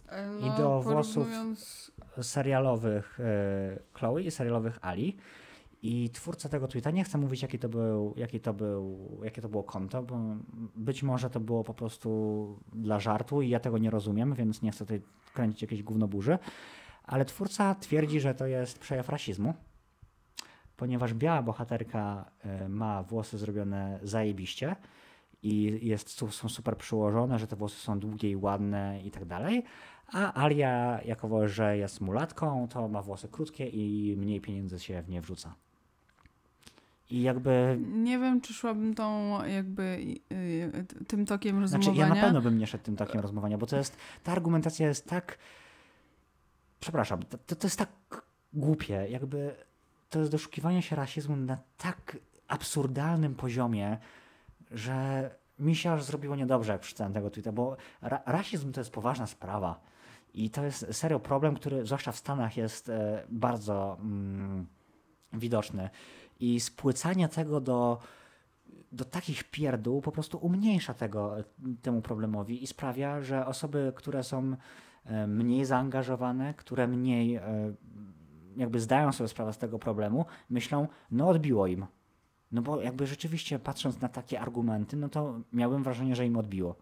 [0.09, 1.91] E, I do włosów- porównując-
[2.23, 5.17] serialowych e, Chloe i serialowych Ali.
[5.83, 9.49] I twórca tego tweeta, nie chcę mówić jaki to był, jaki to był, jakie to
[9.49, 10.19] było konto, bo
[10.77, 14.71] być może to było po prostu dla żartu i ja tego nie rozumiem, więc nie
[14.71, 15.03] chcę tutaj
[15.35, 16.38] kręcić jakiejś gównoburzy.
[17.05, 19.55] Ale twórca twierdzi, że to jest przejaw rasizmu,
[20.77, 24.77] ponieważ biała bohaterka e, ma włosy zrobione zajebiście
[25.43, 29.64] i jest, są super przyłożone, że te włosy są długie i ładne i tak dalej.
[30.07, 35.09] A Alia, jako że jest mulatką, to ma włosy krótkie i mniej pieniędzy się w
[35.09, 35.55] nie wrzuca.
[37.11, 37.79] I jakby.
[37.81, 39.99] Nie wiem, czy szłabym tą jakby
[40.33, 42.09] y, tym tokiem Znaczy, rozumowania.
[42.09, 43.96] ja na pewno bym nie szedł tym takim rozmowania, bo to jest.
[44.23, 45.38] Ta argumentacja jest tak.
[46.81, 47.88] Przepraszam, to, to, to jest tak
[48.53, 49.07] głupie.
[49.11, 49.55] Jakby
[50.11, 52.16] to jest doszukiwanie się rasizmu na tak
[52.49, 53.99] absurdalnym poziomie,
[54.70, 58.92] że mi się aż zrobiło niedobrze, jak przeczytałem tego tweeta, bo ra rasizm to jest
[58.92, 59.81] poważna sprawa.
[60.35, 64.66] I to jest serio problem, który zwłaszcza w Stanach jest e, bardzo mm,
[65.33, 65.90] widoczny.
[66.40, 67.98] I spłycanie tego do,
[68.92, 71.37] do takich pierdół po prostu umniejsza tego,
[71.83, 74.57] temu problemowi i sprawia, że osoby, które są
[75.05, 77.42] e, mniej zaangażowane, które mniej e,
[78.57, 81.87] jakby zdają sobie sprawę z tego problemu, myślą, no odbiło im.
[82.53, 86.76] No bo jakby rzeczywiście patrząc na takie argumenty, no to miałbym wrażenie, że im odbiło.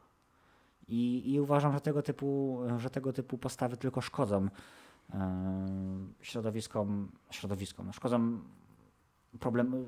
[0.89, 4.49] I, i uważam, że tego typu, że tego typu postawy tylko szkodzą
[5.11, 5.19] e,
[6.21, 8.39] środowiskom, środowiskom, no szkodzą
[9.41, 9.87] problem.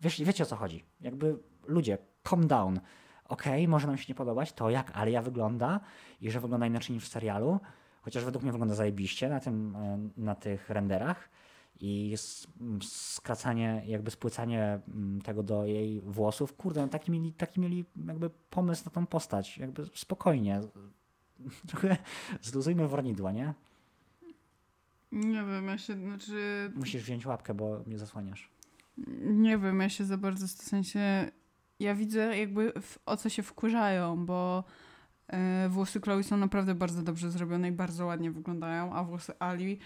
[0.00, 0.84] Wiesz, wiecie o co chodzi.
[1.00, 2.80] Jakby ludzie, calm down.
[3.24, 5.80] Okej, może nam się nie podobać to, jak Alia wygląda
[6.20, 7.60] i że wygląda inaczej niż w serialu,
[8.02, 11.28] chociaż według mnie wygląda zajebiście na, tym, e, na tych renderach
[11.80, 16.56] i s- m, skracanie, jakby spłycanie m, tego do jej włosów.
[16.56, 19.58] Kurde, no taki mieli, taki mieli jakby pomysł na tą postać.
[19.58, 20.60] Jakby spokojnie.
[21.68, 21.96] Trochę
[22.42, 23.54] zluzujmy warnidła, nie?
[25.12, 28.50] Nie wiem, ja się, znaczy, Musisz wziąć łapkę, bo mnie zasłaniasz.
[29.20, 31.30] Nie wiem, ja się za bardzo w sensie,
[31.80, 34.64] ja widzę jakby w, o co się wkurzają, bo
[35.28, 39.78] e, włosy Chloe są naprawdę bardzo dobrze zrobione i bardzo ładnie wyglądają, a włosy Ali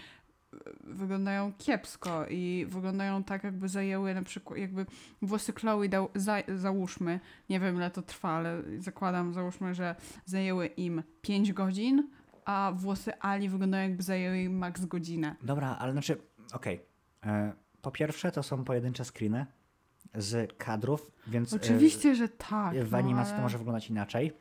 [0.53, 4.85] e, wyglądają kiepsko i wyglądają tak, jakby zajęły na przykład, jakby
[5.21, 7.19] włosy Chloe, dał, za, załóżmy,
[7.49, 9.95] nie wiem ile to trwa, ale zakładam, załóżmy, że
[10.25, 12.09] zajęły im 5 godzin,
[12.45, 15.35] a włosy Ali wyglądają jakby zajęły im max godzinę.
[15.43, 16.17] Dobra, ale znaczy,
[16.53, 16.81] okej.
[17.25, 19.45] E, Po pierwsze, to są pojedyncze screeny
[20.15, 22.75] z kadrów, więc e, Oczywiście, że tak.
[22.75, 24.31] w no, animacji to ale- może wyglądać inaczej.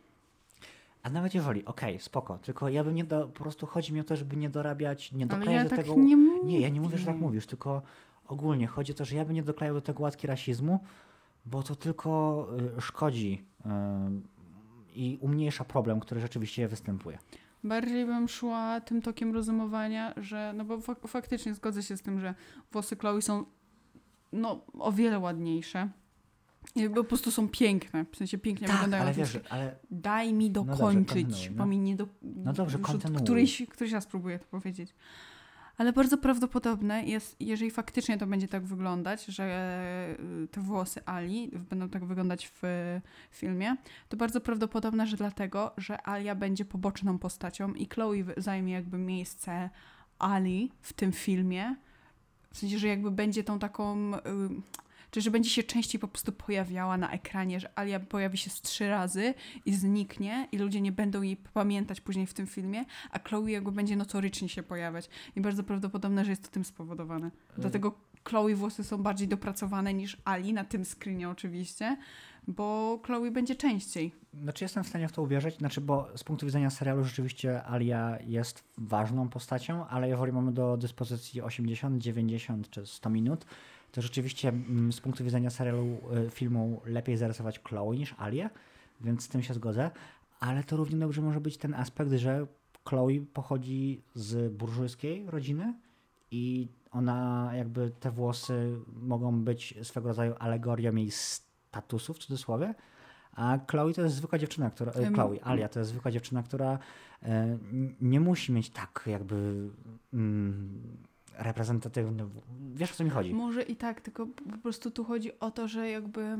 [1.03, 4.05] A nawet jeżeli, okej, spoko, tylko ja bym nie do, po prostu chodzi mi o
[4.05, 6.01] to, żeby nie dorabiać, nie Ale doklejać ja do tak tego...
[6.01, 6.45] nie mówię.
[6.45, 7.83] Nie, ja nie mówię, że tak mówisz, tylko
[8.27, 10.81] ogólnie chodzi o to, że ja bym nie doklejał do tego łatki rasizmu,
[11.47, 12.47] bo to tylko
[12.79, 13.69] y, szkodzi y,
[14.95, 17.19] i umniejsza problem, który rzeczywiście występuje.
[17.65, 22.21] Bardziej bym szła tym tokiem rozumowania, że, no bo fak- faktycznie zgodzę się z tym,
[22.21, 22.35] że
[22.73, 23.45] włosy Chloe są
[24.33, 25.89] no, o wiele ładniejsze.
[26.75, 29.03] I po prostu są piękne, w sensie pięknie tak, wyglądają.
[29.03, 31.57] ale wiesz, ale Daj mi dobrze, dokończyć, no.
[31.57, 32.09] bo mi nie do...
[32.23, 33.23] No dobrze, kontynuuj.
[33.23, 34.95] Któryś, któryś raz próbuję to powiedzieć.
[35.81, 41.51] Ale bardzo prawdopodobne jest, jeżeli faktycznie to będzie tak wyglądać, że y, te włosy Ali
[41.71, 42.63] będą tak wyglądać w
[43.31, 43.77] filmie,
[44.09, 49.71] to bardzo prawdopodobne, że dlatego, że Alia będzie poboczną postacią i Chloe zajmie jakby miejsce
[50.19, 51.77] Ali w tym filmie.
[52.53, 54.13] W sensie, że jakby będzie tą taką.
[55.11, 58.63] Czy że będzie się częściej po prostu pojawiała na ekranie, że Alia pojawi się z
[58.63, 59.35] trzy razy
[59.67, 63.73] i zniknie i ludzie nie będą jej pamiętać później w tym filmie, a Chloe jakby
[63.73, 65.09] będzie notorycznie się pojawiać.
[65.37, 67.31] I bardzo prawdopodobne, że jest to tym spowodowane.
[67.59, 67.95] Dlatego
[68.25, 71.97] Chloe włosy są bardziej dopracowane niż Ali, na tym screenie oczywiście,
[72.49, 74.15] bo Chloe będzie częściej.
[74.43, 78.19] Znaczy jestem w stanie w to uwierzyć, znaczy bo z punktu widzenia serialu rzeczywiście Alia
[78.27, 83.47] jest ważną postacią, ale jeżeli mamy do dyspozycji 80, 90 czy 100 minut,
[83.93, 88.51] to rzeczywiście mm, z punktu widzenia serialu, y, filmu lepiej zarysować Chloe niż Alię,
[89.01, 89.91] więc z tym się zgodzę,
[90.41, 92.47] ale to równie dobrze może być ten aspekt, że
[92.89, 95.75] Chloe pochodzi z burżujskiej rodziny
[96.31, 102.75] i ona jakby te włosy mogą być swego rodzaju alegorią jej statusu w cudzysłowie,
[103.33, 104.93] a Chloe to jest zwykła dziewczyna, która.
[104.93, 106.79] Em, Chloe, Alia to jest zwykła dziewczyna, która
[107.23, 109.69] n- nie musi mieć tak jakby
[110.13, 110.81] mm,
[111.39, 112.27] reprezentatywny.
[112.75, 113.35] Wiesz o co mi chodzi?
[113.35, 116.39] Może i tak, tylko po prostu tu chodzi o to, że jakby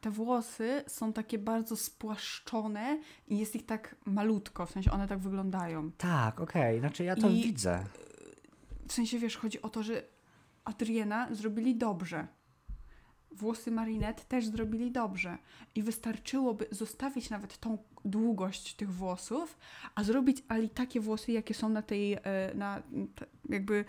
[0.00, 5.18] te włosy są takie bardzo spłaszczone i jest ich tak malutko, w sensie one tak
[5.18, 5.90] wyglądają.
[5.98, 7.84] Tak, okej, znaczy ja to I- widzę.
[8.88, 10.02] W sensie, wiesz, chodzi o to, że
[10.64, 12.26] Adriana zrobili dobrze.
[13.34, 15.38] Włosy Marinette też zrobili dobrze.
[15.74, 19.58] I wystarczyłoby zostawić nawet tą długość tych włosów,
[19.94, 22.20] a zrobić Ali takie włosy, jakie są na tej, e,
[22.54, 22.82] na,
[23.48, 23.84] jakby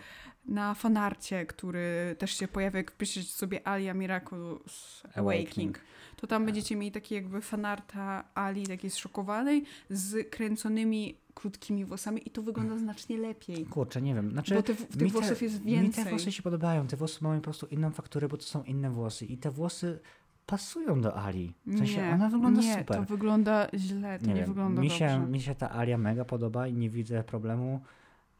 [0.45, 5.79] na fanarcie, który też się pojawia, jak wpiszecie sobie Alia Miraculous Awakening.
[6.15, 12.31] To tam będziecie mieli takie jakby fanarta Ali, takiej zszokowanej, z kręconymi krótkimi włosami i
[12.31, 13.65] to wygląda znacznie lepiej.
[13.65, 14.31] Kurczę, nie wiem.
[14.31, 16.05] Znaczy, Bo te, tych te- włosów jest Mi te więcej.
[16.05, 16.87] włosy się podobają.
[16.87, 19.25] Te włosy mają po prostu inną fakturę, bo to są inne włosy.
[19.25, 19.99] I te włosy
[20.45, 21.53] pasują do Ali.
[21.65, 22.97] W sensie nie, ona wygląda nie, super.
[22.97, 25.09] to wygląda źle, to nie, wiem, wygląda mi dobrze.
[25.09, 27.81] się, mi się ta Alia mega podoba i nie widzę problemu.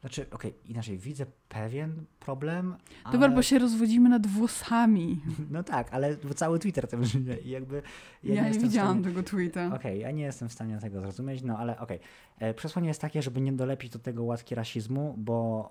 [0.03, 2.75] Znaczy, okej, inaczej, widzę pewien problem.
[3.11, 3.35] Dobra, ale...
[3.35, 5.21] bo się rozwodzimy nad włosami.
[5.51, 7.81] No tak, ale cały Twitter tym żyje i jakby...
[8.23, 9.15] Ja, nie jestem w widziałam Stanie...
[9.15, 9.75] tego tweeta.
[9.75, 11.99] Okej, ja nie jestem w stanie tego zrozumieć, no ale okej.
[12.39, 15.69] E, Przesłanie jest takie, żeby nie dolepić do tego łatki rasizmu, bo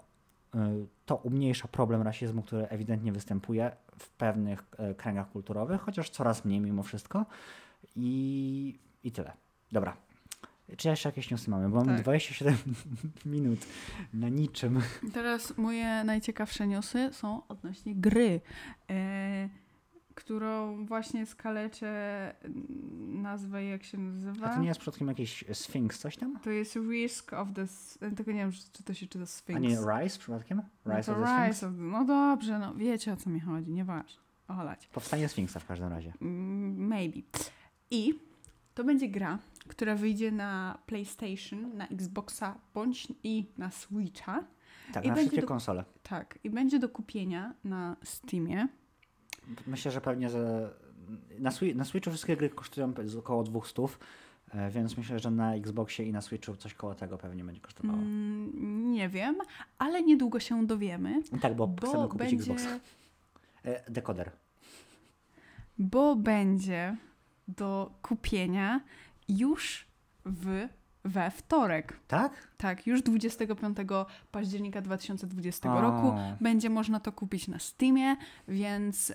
[0.54, 0.58] y,
[1.06, 6.60] to umniejsza problem rasizmu, który ewidentnie występuje w pewnych e, kręgach kulturowych, chociaż coraz mniej
[6.60, 7.26] mimo wszystko.
[7.96, 9.32] I, i tyle.
[9.72, 9.96] Dobra.
[10.76, 11.68] Czy jeszcze jakieś newsy mamy?
[11.68, 12.02] Bo mamy Tak.
[12.02, 12.54] 27
[13.26, 13.60] minut
[14.14, 14.80] na niczym.
[15.12, 18.40] Teraz moje najciekawsze newsy są odnośnie gry,
[18.90, 19.48] e,
[20.14, 21.88] którą właśnie skaleczę
[22.44, 24.46] mm, nazwę, jak się nazywa.
[24.46, 26.38] A to nie jest przypadkiem jakiś Sphinx, coś tam?
[26.40, 27.62] To jest Risk of the...
[27.62, 29.56] S- Tylko nie wiem, czy to się czyta Sphinx.
[29.56, 30.62] A nie Rise przypadkiem?
[30.86, 31.48] no, Rise to of the Sphinx?
[31.48, 31.82] Rise of the...
[31.82, 34.22] No dobrze, no wiecie o co mi chodzi, nieważne.
[34.48, 34.86] Olać.
[34.86, 36.12] Powstanie Sphinxa w każdym razie.
[36.22, 37.18] Mm, Maybe.
[37.90, 38.14] I
[38.74, 44.44] to będzie gra, która wyjdzie na PlayStation, na Xboxa bądź i na Switcha.
[44.92, 45.84] Tak, I na wszystkie do- konsole.
[46.02, 48.68] Tak, i będzie do kupienia na Steamie.
[49.66, 50.70] Myślę, że pewnie że
[51.38, 53.82] na, na Switchu wszystkie gry kosztują około 200,
[54.50, 57.98] e, więc myślę, że na Xboxie i na Switchu coś koło tego pewnie będzie kosztowało.
[57.98, 59.36] Mm, nie wiem,
[59.78, 62.80] ale niedługo się dowiemy, Tak, bo, chcemy bo kupić będzie, Xboxa.
[63.64, 64.30] E, dekoder.
[65.78, 66.96] bo będzie
[67.48, 68.80] do kupienia
[69.28, 69.86] już
[70.24, 70.68] w,
[71.04, 72.00] we wtorek.
[72.08, 72.48] Tak?
[72.56, 73.78] Tak, już 25
[74.30, 75.80] października 2020 O.
[75.80, 78.16] roku będzie można to kupić na Steamie,
[78.48, 79.12] więc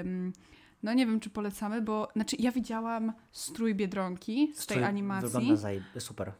[0.00, 0.32] ym,
[0.82, 5.28] no nie wiem, czy polecamy, bo znaczy ja widziałam strój Biedronki z tej Strój animacji,
[5.28, 5.56] Wygląda
[6.00, 6.32] super.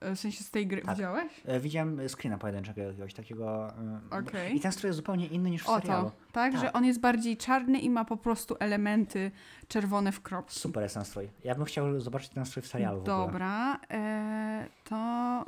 [0.00, 0.94] W sensie z tej gry, Tak.
[0.96, 1.32] widziałeś?
[1.46, 3.68] E, widziałem screena pojedynczego jakiegoś takiego.
[4.12, 4.56] e, Okej.
[4.56, 6.04] I ten strój jest zupełnie inny niż w O serialu.
[6.10, 6.60] to, tak, Tak.
[6.62, 9.30] że on jest bardziej czarny i ma po prostu elementy
[9.68, 10.58] czerwone w kropki.
[10.60, 11.28] Super jest ten strój.
[11.44, 13.04] Ja bym chciał zobaczyć ten strój w serialu w.
[13.04, 14.96] Dobra, e, to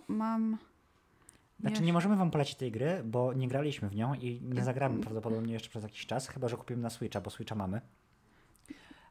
[0.08, 0.58] mam...
[1.60, 5.00] Znaczy nie możemy wam polecić tej gry, bo nie graliśmy w nią i nie zagramy
[5.00, 7.80] prawdopodobnie jeszcze przez jakiś czas, chyba że kupimy na Switcha, bo Switcha mamy.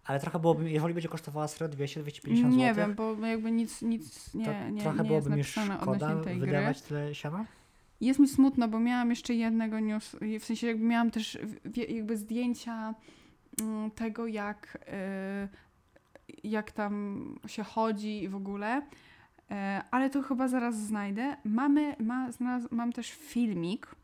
[0.06, 4.34] Ale trochę byłoby, jeżeli będzie kosztowała serio 200-250 Nie zł, wiem, bo jakby nic, nic
[4.34, 7.46] nie, to nie, trochę nie byłoby mi szkoda wydawać tyle siana.
[8.02, 11.38] Jest mi smutno, bo miałam jeszcze jednego news, w sensie jakby miałam też
[11.88, 12.96] jakby zdjęcia
[13.62, 14.78] mm, tego, jak,
[16.34, 18.82] y, jak tam się chodzi i w ogóle,
[19.52, 21.38] E, ale to chyba zaraz znajdę.
[21.44, 23.96] Mamy, ma, znalaz, mam też filmik,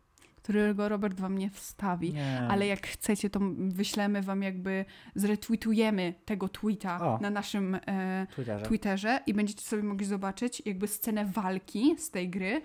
[0.51, 2.39] którego Robert wam nie wstawi, Nie.
[2.49, 7.19] ale jak chcecie, to wyślemy wam jakby, zretweetujemy tego tweeta O.
[7.21, 8.65] na naszym e, Twitterze.
[8.65, 12.61] Twitterze i będziecie sobie mogli zobaczyć jakby scenę walki z tej gry.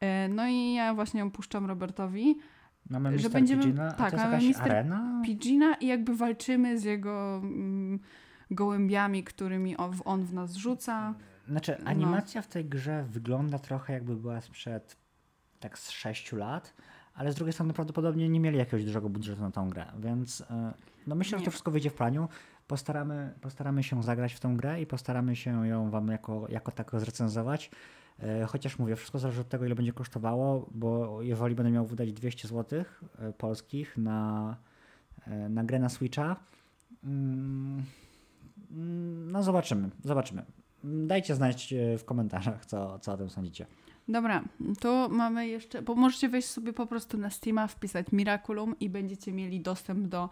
[0.00, 2.38] E, No i ja właśnie ją puszczam Robertowi.
[2.90, 3.32] Mamy że Mr.
[3.32, 5.22] będziemy- Pidgeona, a tak, to jest mamy arena?
[5.24, 7.98] Pidgina i jakby walczymy z jego mm,
[8.50, 11.14] gołębiami, którymi on, on w nas rzuca.
[11.48, 11.90] Znaczy, No.
[11.90, 14.96] animacja w tej grze wygląda trochę jakby była sprzed
[15.60, 16.74] tak z 6 lat,
[17.18, 20.72] ale z drugiej strony prawdopodobnie nie mieli jakiegoś dużego budżetu na tą grę, więc e,
[21.06, 21.44] no myślę, że Nie.
[21.44, 22.28] to wszystko wyjdzie w planiu.
[22.66, 27.00] Postaramy, postaramy się zagrać w tą grę i postaramy się ją wam jako, jako tako
[27.00, 27.70] zrecenzować.
[28.18, 32.12] E, Chociaż mówię, wszystko zależy od tego, ile będzie kosztowało, bo jeżeli będę miał wydać
[32.12, 32.84] 200 zł
[33.38, 34.56] polskich na,
[35.26, 36.36] e, na grę na Switcha,
[37.04, 37.82] mm,
[38.70, 40.42] mm, no zobaczymy, zobaczymy.
[40.84, 43.66] Dajcie znać e, w komentarzach, co, co o tym sądzicie.
[44.08, 44.44] Dobra,
[44.80, 49.32] to mamy jeszcze, bo możecie wejść sobie po prostu na Steama, wpisać Miraculum i będziecie
[49.32, 50.30] mieli dostęp do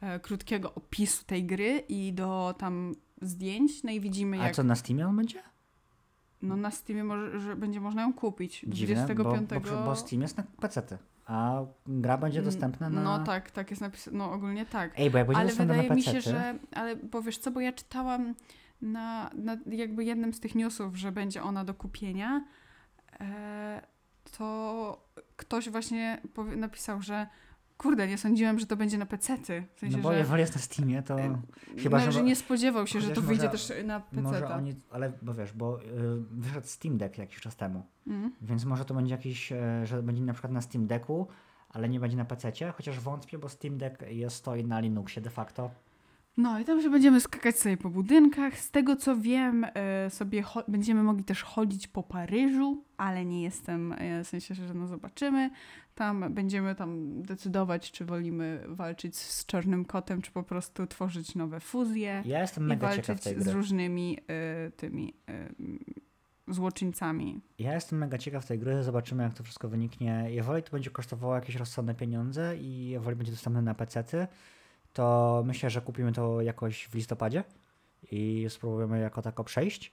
[0.00, 4.54] e, krótkiego opisu tej gry i do tam zdjęć, no i widzimy A jak...
[4.54, 5.42] co na Steamie on będzie?
[6.42, 8.64] No na Steamie może, że będzie można ją kupić.
[8.68, 9.50] Dziwne, 25.
[9.50, 13.02] bo, bo, bo Steam jest na PC, a gra będzie dostępna na...
[13.02, 14.92] No tak, tak jest napisane, no ogólnie tak.
[14.96, 17.50] Ej, bo jak będzie Ale dostępna wydaje na mi się, że, ale bo wiesz co,
[17.50, 18.34] bo ja czytałam
[18.82, 22.44] na, na jakby jednym z tych newsów, że będzie ona do kupienia,
[24.38, 26.20] to ktoś właśnie
[26.56, 27.26] napisał, że
[27.78, 29.64] kurde, nie sądziłem, że to będzie na pecety.
[29.74, 31.20] W sensie, no bo że, jeżeli jest na Steamie, to...
[31.20, 31.38] e,
[31.78, 34.54] chyba, no, że- że nie spodziewał się, że to może- wyjdzie też na Może peceta.
[34.56, 35.84] oni, ale bo wiesz, bo y,
[36.30, 38.32] wyszedł Steam Deck jakiś czas temu, Mm.
[38.42, 41.28] więc może to będzie jakiś, e, że będzie na przykład na Steam Decku,
[41.70, 45.30] ale nie będzie na PC, chociaż wątpię, bo Steam Deck jest stoi na Linuxie de
[45.30, 45.70] facto.
[46.38, 48.58] No i tam się będziemy skakać sobie po budynkach.
[48.58, 53.92] Z tego co wiem, e, sobie będziemy mogli też chodzić po Paryżu, ale nie jestem,
[53.92, 55.50] e, w sensie, że no zobaczymy.
[55.94, 61.60] Tam będziemy tam decydować, czy wolimy walczyć z czarnym kotem, czy po prostu tworzyć nowe
[61.60, 65.48] fuzje Ja jestem i mega ciekaw walczyć z różnymi e, tymi e,
[66.48, 67.40] złoczyńcami.
[67.58, 70.26] Ja jestem mega ciekaw tej gry, zobaczymy jak to wszystko wyniknie.
[70.28, 74.28] Jeżeli to będzie kosztowało jakieś rozsądne pieniądze i jeżeli będzie dostępne na PC,
[74.92, 77.44] to myślę, że kupimy to jakoś w listopadzie
[78.10, 79.92] i spróbujemy jako tako przejść.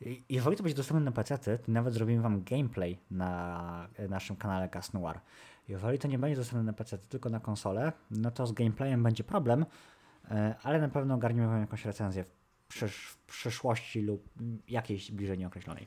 [0.00, 4.68] I Jeżeli to będzie dostępne na PC, to nawet zrobimy wam gameplay na naszym kanale
[4.68, 5.20] Cast Noir.
[5.68, 9.24] Jeżeli to nie będzie dostępne na PC, tylko na konsolę, no to z gameplayem będzie
[9.24, 9.66] problem,
[10.30, 12.30] e, ale na pewno ogarniemy wam jakąś recenzję w,
[12.68, 14.28] przysz w przyszłości lub
[14.68, 15.86] jakiejś bliżej nieokreślonej.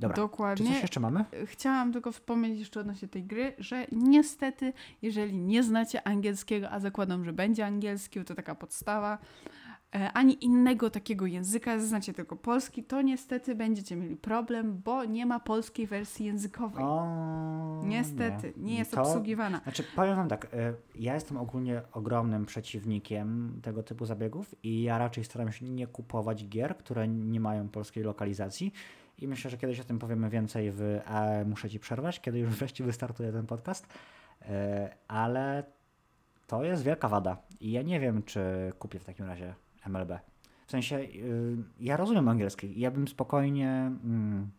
[0.00, 0.66] Dobra, czy Dokładnie.
[0.72, 1.24] coś jeszcze mamy?
[1.46, 7.24] Chciałam tylko wspomnieć jeszcze odnośnie tej gry, że niestety, jeżeli nie znacie angielskiego, a zakładam,
[7.24, 9.18] że będzie angielski, to taka podstawa,
[9.94, 15.26] e, ani innego takiego języka, znacie tylko polski, to niestety będziecie mieli problem, bo nie
[15.26, 16.84] ma polskiej wersji językowej.
[16.84, 19.60] O, niestety, nie, jest To- obsługiwana.
[19.62, 24.98] Znaczy, powiem wam tak, e, ja jestem ogólnie ogromnym przeciwnikiem tego typu zabiegów i ja
[24.98, 28.72] raczej staram się nie kupować gier, które nie mają polskiej lokalizacji
[29.18, 32.54] i myślę, że kiedyś o tym powiemy więcej w e, Muszę Ci przerwać, kiedy już
[32.58, 33.86] wreszcie wystartuje ten podcast,
[34.48, 35.64] E, ale
[36.46, 37.36] to jest wielka wada.
[37.60, 39.54] I ja nie wiem, czy kupię w takim razie
[39.86, 40.18] MLB.
[40.66, 42.80] W sensie, y, ja rozumiem angielski.
[42.80, 43.70] Ja bym spokojnie
[44.04, 44.50] mm,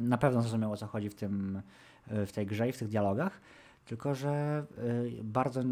[0.00, 1.62] na pewno zrozumiał, o co chodzi w, tym,
[2.12, 3.40] y, w tej grze i w tych dialogach,
[3.84, 4.64] tylko że
[5.18, 5.62] y, bardzo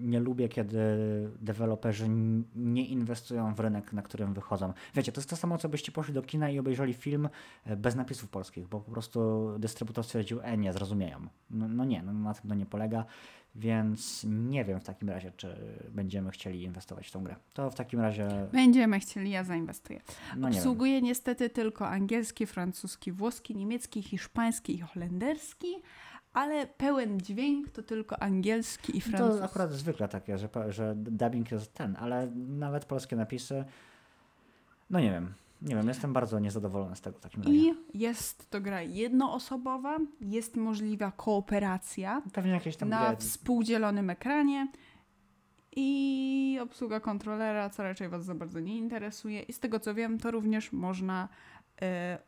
[0.00, 0.78] nie lubię, kiedy
[1.40, 2.06] deweloperzy
[2.56, 4.72] nie inwestują w rynek, na którym wychodzą.
[4.94, 7.28] Wiecie, to jest to samo, co byście poszli do kina i obejrzeli film
[7.66, 11.28] y, bez napisów polskich, bo po prostu dystrybutor stwierdził, e, nie zrozumieją.
[11.50, 13.04] No, no nie, no, na tym to nie polega,
[13.54, 15.56] więc nie wiem w takim razie, czy
[15.90, 17.36] będziemy chcieli inwestować w tą grę.
[17.54, 20.00] To w takim razie, Będziemy chcieli, ja zainwestuję.
[20.36, 21.04] no nie wiem.
[21.04, 25.66] Niestety tylko angielski, francuski, włoski, niemiecki, hiszpański i holenderski,
[26.38, 29.38] ale pełen dźwięk to tylko angielski i francuski.
[29.38, 33.64] To akurat zwykle takie, że, że dubbing jest ten, ale nawet polskie napisy,
[34.90, 37.54] no nie wiem, nie wiem, jestem bardzo niezadowolony z tego w takim razie.
[37.54, 44.68] I jest to gra jednoosobowa, jest możliwa kooperacja Pewnie jakieś tam na gry, współdzielonym ekranie
[45.76, 49.42] i obsługa kontrolera, co raczej Was za bardzo nie interesuje.
[49.42, 51.28] I z tego co wiem, to również można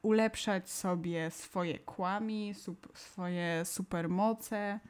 [0.03, 4.81] ulepszać sobie swoje kłami, sup, swoje supermoce.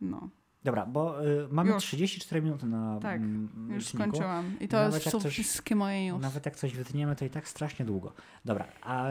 [0.00, 0.28] No,
[0.64, 1.84] Dobra, bo y, mamy Już.
[1.84, 4.02] 34 minuty na Tak, mm, już liczniku.
[4.02, 4.56] skończyłam.
[4.60, 6.20] I to Nawet są coś- wszystkie moje już.
[6.22, 8.12] Nawet jak coś wytniemy, to i tak strasznie długo.
[8.44, 9.06] Dobra, a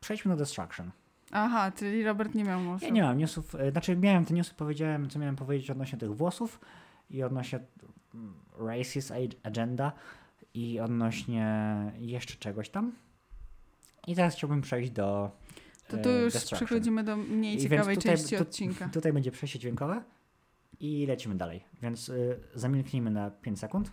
[0.00, 0.90] przejdźmy do Destruction.
[1.32, 2.86] Aha, czyli Robert nie miał może.
[2.86, 6.16] Ja nie mam newsów, y, znaczy miałem te newsy, powiedziałem, co miałem powiedzieć odnośnie tych
[6.16, 6.60] włosów
[7.10, 7.60] i odnośnie
[8.14, 9.92] mm, racist ag- agenda
[10.54, 11.66] i odnośnie
[11.98, 12.92] jeszcze czegoś tam.
[14.06, 15.30] I teraz chciałbym przejść do
[15.88, 18.88] To e, tu już przechodzimy do mniej ciekawej tutaj- części tu- odcinka.
[18.88, 20.02] Tutaj będzie przejście dźwiękowe
[20.80, 21.64] i lecimy dalej.
[21.82, 23.90] Więc y, zamilknijmy na 5 sekund.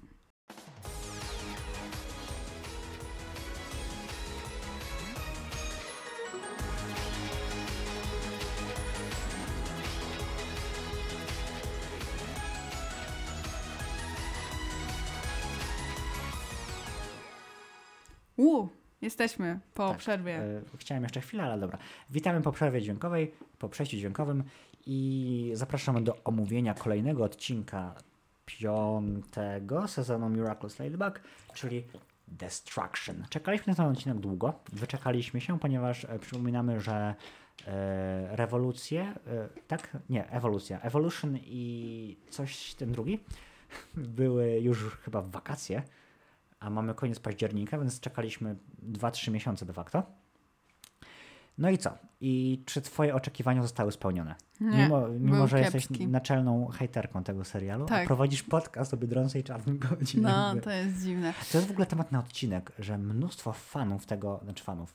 [19.02, 20.38] Jesteśmy po Tak, przerwie.
[20.38, 21.78] E, Chciałem jeszcze chwilę, ale dobra.
[22.10, 24.44] Witamy po przerwie dźwiękowej, po przejściu dźwiękowym
[24.86, 27.96] i zapraszamy do omówienia kolejnego odcinka
[28.46, 31.22] piątego sezonu Miraculous Ladybug,
[31.54, 31.84] czyli
[32.28, 33.26] Destruction.
[33.30, 37.16] Czekaliśmy na ten odcinek długo, wyczekaliśmy się, ponieważ e, przypominamy, że
[37.68, 39.14] e, rewolucje, e,
[39.68, 39.98] tak?
[40.10, 43.20] Nie, ewolucja, evolution i coś ten drugi
[44.18, 45.84] były już chyba w wakacje,
[46.60, 48.56] a mamy koniec października, więc czekaliśmy
[48.92, 50.04] 2-3 miesiące de facto.
[51.58, 51.98] No i co?
[52.22, 54.36] I czy twoje oczekiwania zostały spełnione?
[54.62, 56.08] Nie, mimo mimo że jesteś kiepski.
[56.08, 58.08] naczelną hejterką tego serialu, a Tak.
[58.08, 60.22] prowadzisz podcast o Biedronce i Czarnym Kocie.
[60.22, 60.62] No, jakby.
[60.62, 61.34] to jest dziwne.
[61.52, 64.94] To jest w ogóle temat na odcinek, że mnóstwo fanów tego, znaczy fanów,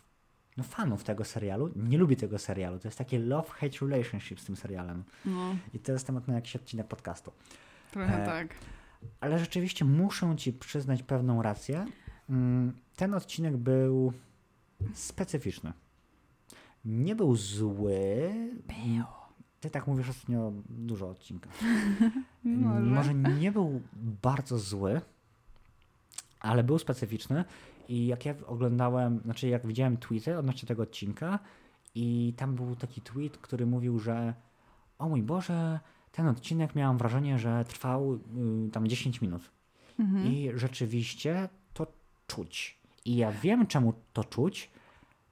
[0.56, 2.78] no fanów tego serialu nie lubi tego serialu.
[2.78, 5.04] To jest takie love-hate relationship z tym serialem.
[5.24, 7.32] No, I to jest temat na jakiś odcinek podcastu.
[7.90, 8.54] trochę E, tak.
[9.20, 11.86] Ale rzeczywiście muszę ci przyznać pewną rację.
[12.30, 14.12] Mm, Ten odcinek był
[14.94, 15.72] specyficzny.
[16.84, 18.30] Nie był zły.
[18.66, 19.05] Był.
[19.61, 21.61] Ty tak mówisz ostatnio dużo odcinków.
[22.44, 22.80] Może.
[22.80, 23.80] Może nie był
[24.22, 25.00] bardzo zły,
[26.40, 27.44] ale był specyficzny.
[27.88, 31.38] I jak ja oglądałem, znaczy jak widziałem tweety odnośnie tego odcinka,
[31.94, 34.34] i tam był taki tweet, który mówił, że
[34.98, 35.80] o mój Boże,
[36.12, 39.50] ten odcinek miałam wrażenie, że trwał y, tam 10 minut.
[40.00, 40.26] Mhm.
[40.26, 41.86] I rzeczywiście to
[42.26, 42.78] czuć.
[43.04, 44.70] I ja wiem, czemu to czuć,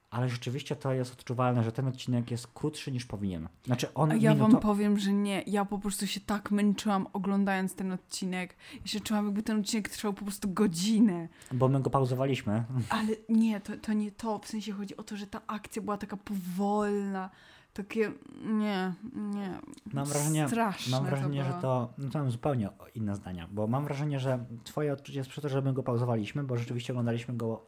[0.09, 3.47] ale rzeczywiście to jest odczuwalne, że ten odcinek jest krótszy niż powinien.
[3.65, 5.43] Znaczy on ja wam minuto- powiem, że nie.
[5.47, 8.55] Ja po prostu się tak męczyłam oglądając ten odcinek.
[8.73, 11.27] Ja się czułam, jakby ten odcinek trwał po prostu godzinę.
[11.51, 12.63] bo my go pauzowaliśmy.
[12.89, 14.39] Ale nie, to, to nie to.
[14.39, 17.29] W sensie chodzi o to, że ta akcja była taka powolna.
[17.73, 18.11] Takie,
[18.45, 19.59] nie, nie.
[19.93, 23.67] Mam wrażenie, Straszne mam wrażenie to że to, no to mam zupełnie inne zdania, bo
[23.67, 27.37] mam wrażenie, że twoje odczucie jest przy to, że my go pauzowaliśmy, bo rzeczywiście oglądaliśmy
[27.37, 27.65] go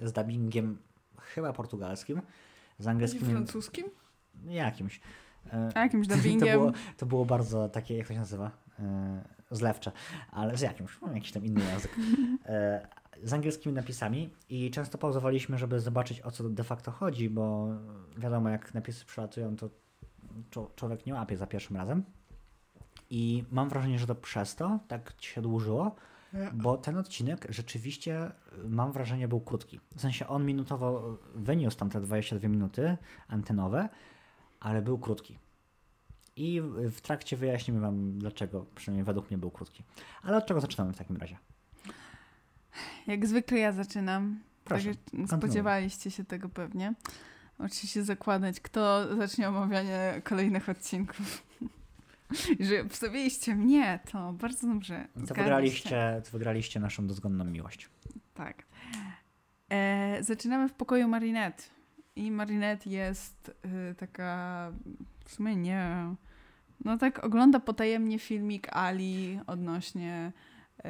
[0.00, 0.78] z dubbingiem
[1.18, 2.22] chyba portugalskim,
[2.78, 3.84] z angielskim francuskim?
[4.44, 5.00] jakimś.
[5.52, 6.58] E, A jakimś To dubbingiem?
[6.58, 8.50] było, to było bardzo takie, jak to się nazywa?
[8.78, 9.92] E, zlewcze,
[10.30, 11.96] ale z jakimś, no, jakiś tam inny język.
[13.22, 17.68] Z angielskimi napisami i często pauzowaliśmy, żeby zobaczyć o co de facto chodzi, bo
[18.16, 19.70] wiadomo, jak napisy przylatują, to
[20.76, 22.04] człowiek nie łapie za pierwszym razem.
[23.10, 25.96] I mam wrażenie, że to przez to tak się dłużyło,
[26.54, 28.30] bo ten odcinek rzeczywiście,
[28.64, 29.80] y, mam wrażenie, był krótki.
[29.96, 32.96] W sensie on minutowo wyniósł tam te 22 minuty
[33.28, 33.88] antenowe,
[34.60, 35.38] ale był krótki.
[36.36, 36.60] I
[36.90, 39.82] w trakcie wyjaśnimy Wam, dlaczego, przynajmniej według mnie był krótki.
[40.22, 41.38] Ale od czego zaczynamy w takim razie?
[43.06, 44.40] Jak zwykle ja zaczynam.
[44.64, 46.94] Proszę, Tak, spodziewaliście się tego pewnie.
[47.58, 51.42] Oczywiście zakładać, kto zacznie omawianie kolejnych odcinków.
[52.60, 55.08] Że wstawiliście mnie, to bardzo dobrze.
[55.28, 57.88] To wygraliście, to wygraliście naszą dozgonną miłość.
[58.34, 58.62] Tak.
[59.70, 61.62] E, zaczynamy w pokoju Marinette.
[62.16, 63.48] I Marinette jest
[63.90, 64.72] y, taka,
[65.24, 66.14] w sumie nie,
[66.84, 70.32] no tak ogląda potajemnie filmik Ali odnośnie
[70.78, 70.82] y,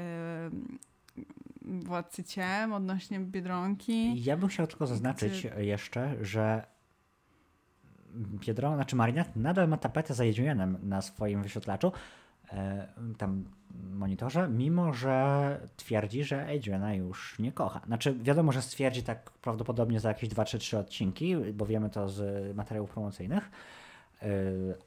[1.81, 4.25] Władcy Ciem, odnośnie Biedronki.
[4.25, 6.67] Ja bym chciał tylko zaznaczyć jeszcze, że
[8.17, 11.93] Biedrona, znaczy Marinette nadal ma tapetę za Adrianem na swoim wyświetlaczu,
[12.53, 13.45] e, tam
[13.93, 17.81] monitorze, mimo że twierdzi, że Adriana już nie kocha.
[17.87, 22.09] Znaczy wiadomo, że stwierdzi tak prawdopodobnie za jakieś 2 czy 3 odcinki, bo wiemy to
[22.09, 23.51] z materiałów promocyjnych,
[24.23, 24.27] e,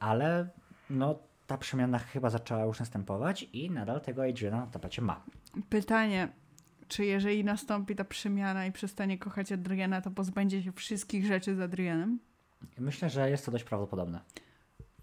[0.00, 0.48] ale
[0.90, 5.24] no ta przemiana chyba zaczęła już następować i nadal tego Adriana na tapecie ma.
[5.68, 6.28] Pytanie,
[6.88, 11.60] czy jeżeli nastąpi ta przemiana i przestanie kochać Adriana, to pozbędzie się wszystkich rzeczy z
[11.60, 12.18] Adrianem?
[12.78, 14.20] Myślę, że jest to dość prawdopodobne.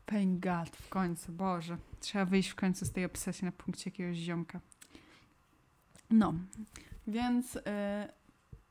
[0.06, 1.78] Thank God, w końcu, Boże.
[2.00, 4.60] Trzeba wyjść w końcu z tej obsesji na punkcie jakiegoś ziomka.
[6.10, 6.34] No,
[7.08, 7.56] więc...
[7.56, 7.62] Yy,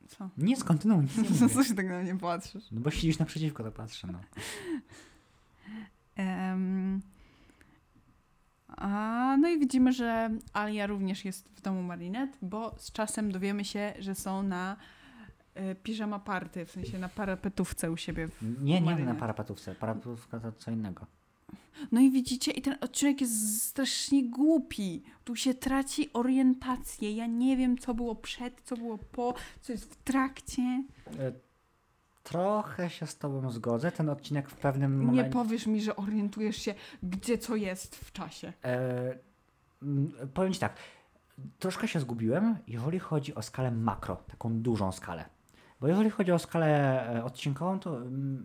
[0.09, 0.31] co?
[0.39, 2.65] Nie, skontynuuj, nie Co się tak na mnie patrzysz?
[2.73, 4.21] No bo siedzisz naprzeciwko, to patrzę, no.
[6.17, 7.01] Em,
[8.77, 13.65] a, no i widzimy, że Alia również jest w domu Marinette, bo z czasem dowiemy
[13.65, 14.77] się, że są na
[15.57, 18.29] y, piżama party, w sensie na parapetówce u siebie.
[18.29, 19.75] W, Nie, nie na parapetówce.
[19.75, 21.07] Parapetówka to co innego.
[21.93, 25.03] No i widzicie, i ten odcinek jest strasznie głupi.
[25.25, 27.13] Tu się traci orientację.
[27.13, 30.63] Ja nie wiem, co było przed, co było po, co jest w trakcie.
[31.19, 31.33] E,
[32.25, 33.93] Trochę się z tobą zgodzę.
[33.93, 35.31] Ten odcinek w pewnym Nie momencie...
[35.31, 38.53] powiesz mi, że orientujesz się, gdzie co jest w czasie.
[38.65, 39.19] E,
[40.35, 40.75] powiem ci tak.
[41.59, 45.25] Troszkę się zgubiłem, jeżeli chodzi o skalę makro, taką dużą skalę.
[45.81, 48.01] Bo jeżeli chodzi o skalę e, odcinkową, to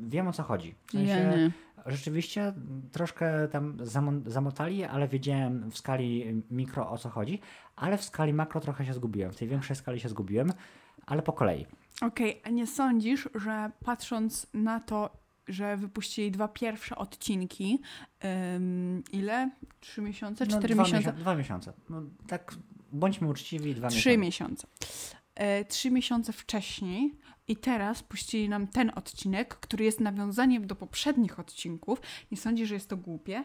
[0.08, 0.76] wiem o co chodzi.
[0.88, 1.52] W sensie, Ja nie.
[1.86, 2.54] Rzeczywiście
[2.92, 3.78] troszkę tam
[4.26, 7.40] zamotali, ale wiedziałem w skali mikro o co chodzi,
[7.76, 9.32] ale w skali makro trochę się zgubiłem.
[9.32, 10.54] W tej większej skali się zgubiłem,
[11.06, 11.66] ale po kolei.
[12.02, 15.10] Okej, a nie sądzisz, że patrząc na to,
[15.48, 17.80] że wypuścili dwa pierwsze odcinki,
[18.56, 19.50] ym, ile?
[19.80, 20.46] Trzy miesiące?
[20.46, 21.10] No, Cztery dwa miesiące?
[21.12, 21.74] miesią- dwa miesiące.
[21.90, 22.56] No, tak,
[22.92, 24.18] bądźmy uczciwi, dwa Trzy miesiące.
[24.26, 24.68] miesiące.
[25.36, 27.16] E, trzy miesiące wcześniej
[27.48, 32.02] i teraz puścili nam ten odcinek, który jest nawiązaniem do poprzednich odcinków.
[32.32, 33.44] Nie sądzisz, że jest to głupie?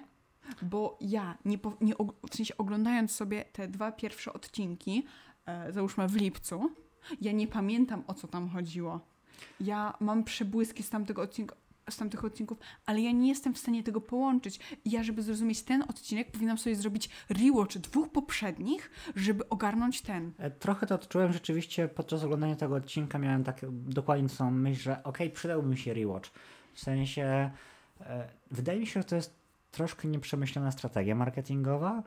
[0.62, 1.94] Bo ja, nie, nie
[2.30, 5.05] w sensie oglądając sobie te dwa pierwsze odcinki,
[5.46, 6.70] e, załóżmy w lipcu,
[7.20, 9.00] ja nie pamiętam o co tam chodziło.
[9.61, 11.57] Ja mam przebłyski z tamtego odcinka,
[11.90, 14.61] z tamtych odcinków, ale ja nie jestem w stanie tego połączyć.
[14.84, 20.32] Ja, żeby zrozumieć ten odcinek, powinnam sobie zrobić rewatch dwóch poprzednich, żeby ogarnąć ten.
[20.38, 23.18] E, Trochę to odczułem rzeczywiście podczas oglądania tego odcinka.
[23.18, 26.30] Miałem tak dokładnie tą myśl, że okej, przydałby mi się rewatch.
[26.74, 27.50] W sensie,
[28.00, 29.34] e, wydaje mi się, że to jest
[29.70, 32.02] troszkę nieprzemyślana strategia marketingowa,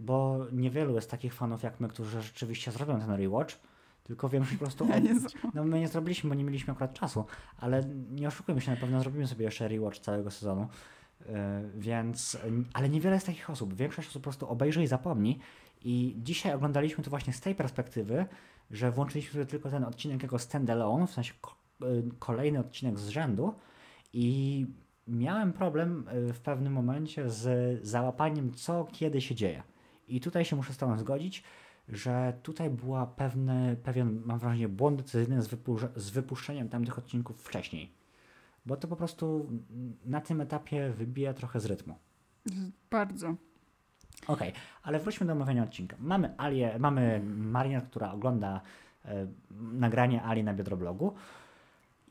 [0.00, 3.56] bo niewielu jest takich fanów jak my, którzy rzeczywiście zrobią ten rewatch,
[4.04, 4.86] tylko większość po prostu...
[4.88, 5.14] Ja nie.
[5.54, 7.24] No my nie zrobiliśmy, bo nie mieliśmy akurat czasu,
[7.56, 10.68] ale nie oszukujmy się, na pewno zrobimy sobie jeszcze rewatch całego sezonu.
[11.20, 11.34] Yy,
[11.74, 12.38] więc,
[12.72, 13.74] ale niewiele jest takich osób.
[13.74, 15.38] Większość osób po prostu obejrzy i zapomni.
[15.84, 18.26] I dzisiaj oglądaliśmy to właśnie z tej perspektywy,
[18.70, 21.34] że włączyliśmy sobie tylko ten odcinek jako standalone, w sensie
[21.80, 23.54] yy, kolejny odcinek z rzędu.
[24.12, 24.66] I
[25.08, 29.62] miałem problem yy, w pewnym momencie z załapaniem, co kiedy się dzieje.
[30.08, 31.44] I tutaj się muszę z Tobą zgodzić,
[31.88, 35.48] że tutaj była pewne, pewien, mam wrażenie, błąd decyzyjny z,
[35.96, 37.92] z wypuszczeniem tamtych odcinków wcześniej.
[38.66, 39.50] Bo to po prostu
[40.04, 41.94] na tym etapie wybija trochę z rytmu.
[42.90, 43.34] Bardzo.
[44.26, 44.52] Okej,
[44.82, 45.96] ale wróćmy do omawiania odcinka.
[46.00, 48.60] Mamy Alię, mamy Marię, która ogląda
[49.04, 51.14] e, nagranie Ali na biodroblogu.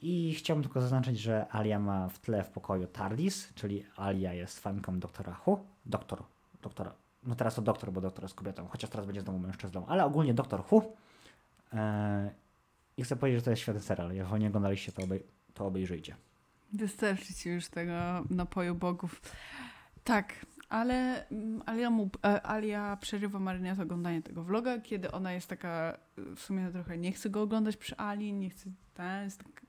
[0.01, 4.59] I chciałbym tylko zaznaczyć, że Alia ma w tle w pokoju TARDIS, czyli Alia jest
[4.59, 5.59] fanką doktora Who.
[5.85, 6.23] Doktor,
[6.61, 6.93] doktora,
[7.23, 10.33] no teraz to doktor, bo doktor jest kobietą, chociaż teraz będzie znowu mężczyzną, ale ogólnie
[10.33, 10.81] doktor Who.
[11.73, 12.31] E,
[12.97, 14.13] I chcę powiedzieć, że to jest świetny serial.
[14.13, 15.23] Jeżeli nie oglądaliście, to, obej-
[15.53, 16.15] to obejrzyjcie.
[16.73, 17.93] Wystarczy ci już tego
[18.29, 19.21] napoju bogów.
[20.03, 25.33] Tak, ale mm, Alia, mu, e, Alia przerywa Marynie z oglądanie tego vloga, kiedy ona
[25.33, 25.97] jest taka,
[26.35, 29.66] w sumie trochę nie chce go oglądać przy Ali, nie chce, ten, jest tak,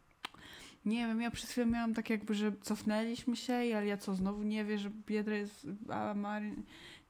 [0.85, 4.43] nie wiem, ja przez chwilę miałam tak jakby, że cofnęliśmy się i Alia co, znowu
[4.43, 6.63] nie wie, że Biedra jest, a Maryna,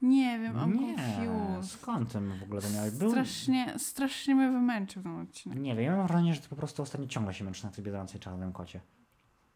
[0.03, 0.95] nie wiem, I'm nie,
[1.27, 1.81] confused.
[1.81, 2.91] skąd ty w ogóle to miałeś?
[2.95, 3.11] Był...
[3.11, 5.59] Strasznie, strasznie mnie wymęczył ten odcinek.
[5.59, 7.85] Nie wiem, ja mam wrażenie, że ty po prostu ostatnio ciągle się męczysz na tej
[7.85, 8.81] biedroncej czarnym kocie.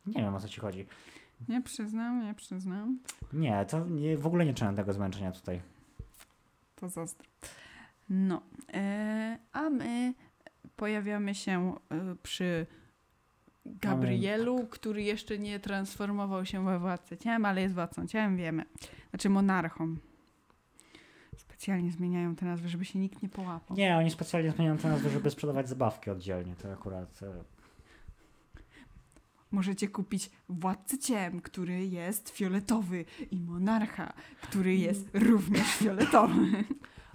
[0.07, 0.87] Nie wiem o co ci chodzi.
[1.49, 2.99] Nie przyznam, nie przyznam.
[3.33, 5.61] Nie, to nie, w ogóle nie czułem tego zmęczenia tutaj.
[6.75, 7.29] To zazdro.
[8.09, 8.43] No,
[8.75, 10.15] e, a my
[10.77, 12.67] pojawiamy się e, przy
[13.67, 18.65] Gabrielu, który jeszcze nie transformował się we władcę ciałem, ale jest władcą ciałem, wiemy.
[19.11, 19.97] Znaczy monarchą.
[21.37, 23.77] Specjalnie zmieniają te nazwy, żeby się nikt nie połapał.
[23.77, 26.55] Nie, oni specjalnie zmieniają tę nazwę, żeby sprzedawać zabawki oddzielnie.
[26.57, 27.23] To akurat.
[27.23, 27.27] e,
[29.51, 36.65] Możecie kupić władcę ciałem, który jest fioletowy i monarcha, który jest również fioletowy.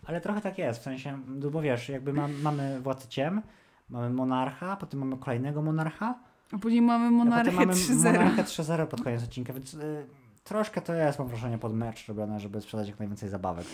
[0.05, 1.19] Ale trochę tak jest, w sensie,
[1.51, 3.41] bo wiesz, jakby mam, mamy władcę ciem,
[3.89, 6.19] mamy monarcha, potem mamy kolejnego monarcha,
[6.51, 8.03] A później mamy monarchę potem mamy 3.0.
[8.03, 10.05] monarchę 3.0 pod koniec odcinka, więc y,
[10.43, 13.65] troszkę to jest, mam wrażenie, pod mecz robione, żeby sprzedać jak najwięcej zabawek.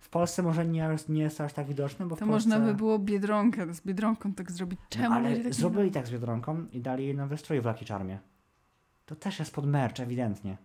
[0.00, 2.48] W Polsce może nie, nie jest to aż tak widoczne, bo w To Polsce...
[2.50, 4.80] można by było Biedronkę, z Biedronką tak zrobić.
[4.88, 7.64] Czemu No, ale tak nie zrobili tak z Biedronką i dali jej nowy strój w
[7.66, 8.18] Lucky Charmie.
[9.06, 10.56] To też jest pod merch, ewidentnie.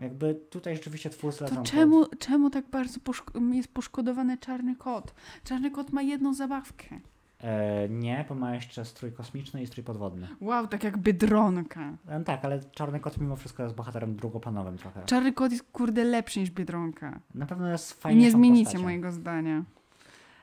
[0.00, 4.76] Jakby tutaj rzeczywiście twórcy To lecą pod- czemu, czemu tak bardzo poszk- jest poszkodowany czarny
[4.76, 5.14] kot?
[5.44, 7.00] Czarny kot ma jedną zabawkę.
[7.40, 10.28] E, nie, bo ma jeszcze strój kosmiczny i strój podwodny.
[10.40, 11.92] Wow, tak jak Biedronka.
[12.08, 15.04] E, tak, ale Czarny Kot mimo wszystko jest bohaterem drugoplanowym trochę.
[15.04, 17.20] Czarny kot jest kurde lepszy niż Biedronka.
[17.34, 18.84] Na pewno jest I fajniejszą nie zmienicie postacią.
[18.84, 19.64] mojego zdania.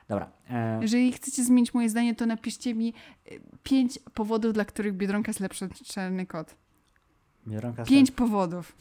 [0.08, 0.30] Dobra.
[0.50, 2.94] E, Jeżeli chcecie zmienić moje zdanie, to napiszcie mi
[3.32, 6.54] y, pięć powodów, dla których Biedronka jest lepsza niż czarny kot.
[7.48, 8.76] Biedronka Pięć powodów.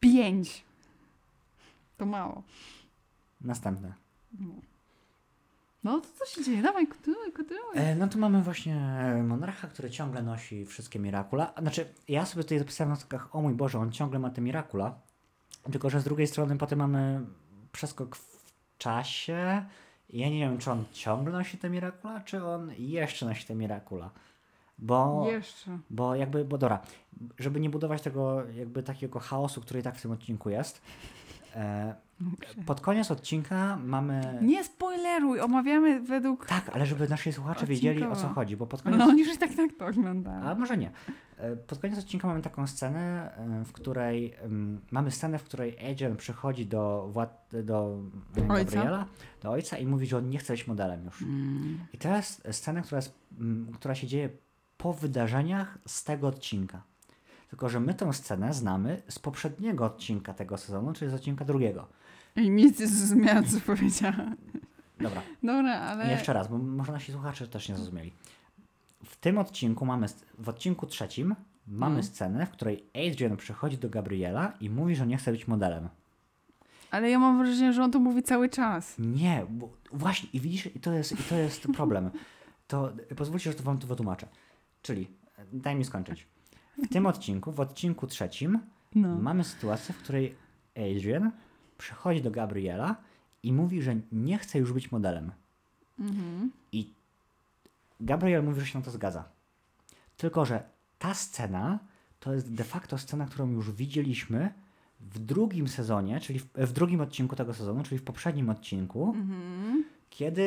[0.00, 0.64] Pięć.
[1.96, 2.42] To mało.
[3.40, 3.92] Następne.
[4.40, 4.46] No.
[5.84, 6.62] No to co się dzieje?
[6.62, 7.74] Dawaj, kontynuuj, kontynuuj.
[7.74, 8.76] E, no to mamy właśnie
[9.24, 11.52] monarcha, który ciągle nosi wszystkie Mirakula.
[11.58, 14.94] Znaczy, ja sobie tutaj zapisałem na notatkach, o mój Boże, on ciągle ma te Mirakula.
[15.72, 17.20] Tylko, że z drugiej strony potem mamy
[17.72, 18.44] przeskok w
[18.78, 19.64] czasie.
[20.10, 24.10] Ja nie wiem, czy on ciągle nosi te Mirakula, czy on jeszcze nosi te Mirakula.
[24.78, 25.78] Bo, Jeszcze.
[25.90, 26.80] bo jakby, bo dobra,
[27.38, 30.82] żeby nie budować tego jakby takiego chaosu, który i tak w tym odcinku jest.
[31.54, 31.94] E,
[32.66, 34.38] pod koniec odcinka mamy...
[34.42, 36.46] Nie spoileruj, omawiamy według...
[36.46, 38.98] Tak, ale żeby nasi słuchacze wiedzieli o co chodzi, bo pod koniec...
[38.98, 40.42] No oni już i tak tak to oglądają.
[40.42, 40.90] A może nie.
[41.36, 44.34] E, Pod koniec odcinka mamy taką scenę, e, w której
[44.90, 47.98] mamy scenę, w której Adrian przychodzi do, wład, do
[48.36, 48.76] e, Ojca.
[48.76, 49.06] Gabriela,
[49.42, 51.22] do ojca i mówi, że on nie chce być modelem już.
[51.22, 51.78] Mm.
[51.92, 53.18] I to jest scena, która, jest,
[53.74, 54.28] która się dzieje
[54.76, 56.82] po wydarzeniach z tego odcinka.
[57.48, 61.88] Tylko, że my tę scenę znamy z poprzedniego odcinka tego sezonu, czyli z odcinka drugiego.
[62.36, 64.30] I nic nie zrozumiałam, co powiedziała.
[65.00, 66.10] Dobra, Dobra, ale...
[66.10, 68.12] jeszcze raz, bo może nasi słuchacze też nie zrozumieli.
[69.04, 70.06] W tym odcinku mamy,
[70.38, 71.34] w odcinku trzecim
[71.66, 72.02] mamy Mm.
[72.04, 75.88] scenę, w której Adrian przychodzi do Gabriela i mówi, że nie chce być modelem.
[76.90, 78.94] Ale ja mam wrażenie, że on to mówi cały czas.
[78.98, 82.10] Nie, bo właśnie, i widzisz, i to jest, i to jest problem.
[82.68, 84.26] To pozwólcie, że to wam to wytłumaczę.
[84.82, 85.08] Czyli,
[85.52, 86.26] daj mi skończyć.
[86.84, 88.58] W tym odcinku, w odcinku trzecim,
[88.94, 89.18] No.
[89.18, 90.34] mamy sytuację, w której
[90.76, 91.30] Adrian
[91.78, 92.96] przychodzi do Gabriela
[93.42, 95.32] i mówi, że nie chce już być modelem.
[95.98, 96.50] Mhm.
[96.72, 96.92] I
[98.00, 99.24] Gabriel mówi, że się na to zgadza.
[100.16, 100.62] Tylko, że
[100.98, 101.78] ta scena
[102.20, 104.52] to jest de facto scena, którą już widzieliśmy
[105.00, 109.84] w drugim sezonie, czyli w, w drugim odcinku tego sezonu, czyli w poprzednim odcinku, Mhm.
[110.10, 110.42] kiedy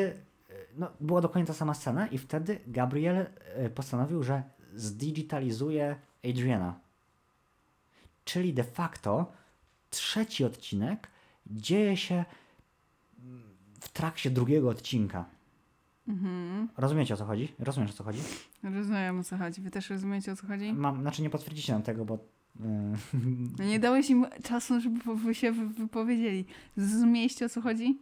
[0.49, 3.25] e, no, była dokładnie ta sama scena i wtedy Gabriel
[3.55, 4.43] e, postanowił, że
[4.75, 5.95] zdigitalizuje
[6.29, 6.79] Adriana.
[8.25, 9.31] Czyli de facto
[9.89, 11.07] trzeci odcinek
[11.51, 12.25] dzieje się
[13.79, 15.25] w trakcie drugiego odcinka.
[16.07, 16.67] Mhm.
[16.77, 17.53] Rozumiecie o co chodzi?
[17.59, 18.19] Rozumiesz o co chodzi?
[18.63, 19.61] Rozumiem o co chodzi.
[19.61, 20.73] Wy też rozumiecie o co chodzi?
[20.73, 22.17] Mam, znaczy nie potwierdzicie nam tego, bo
[23.57, 26.45] No nie dałeś im czasu, żeby się wy- wypowiedzieli.
[26.77, 27.99] Zrozumieliście o co chodzi?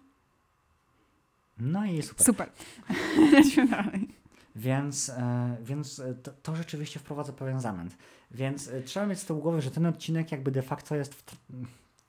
[1.58, 2.26] no i super.
[2.26, 2.50] Super.
[3.34, 4.08] Lecimy dalej.
[4.56, 7.98] Więc, e, więc e, to, to rzeczywiście wprowadza pewien zamęt.
[8.32, 11.24] Więc e, trzeba mieć z tyłu głowy, że ten odcinek jakby de facto jest w,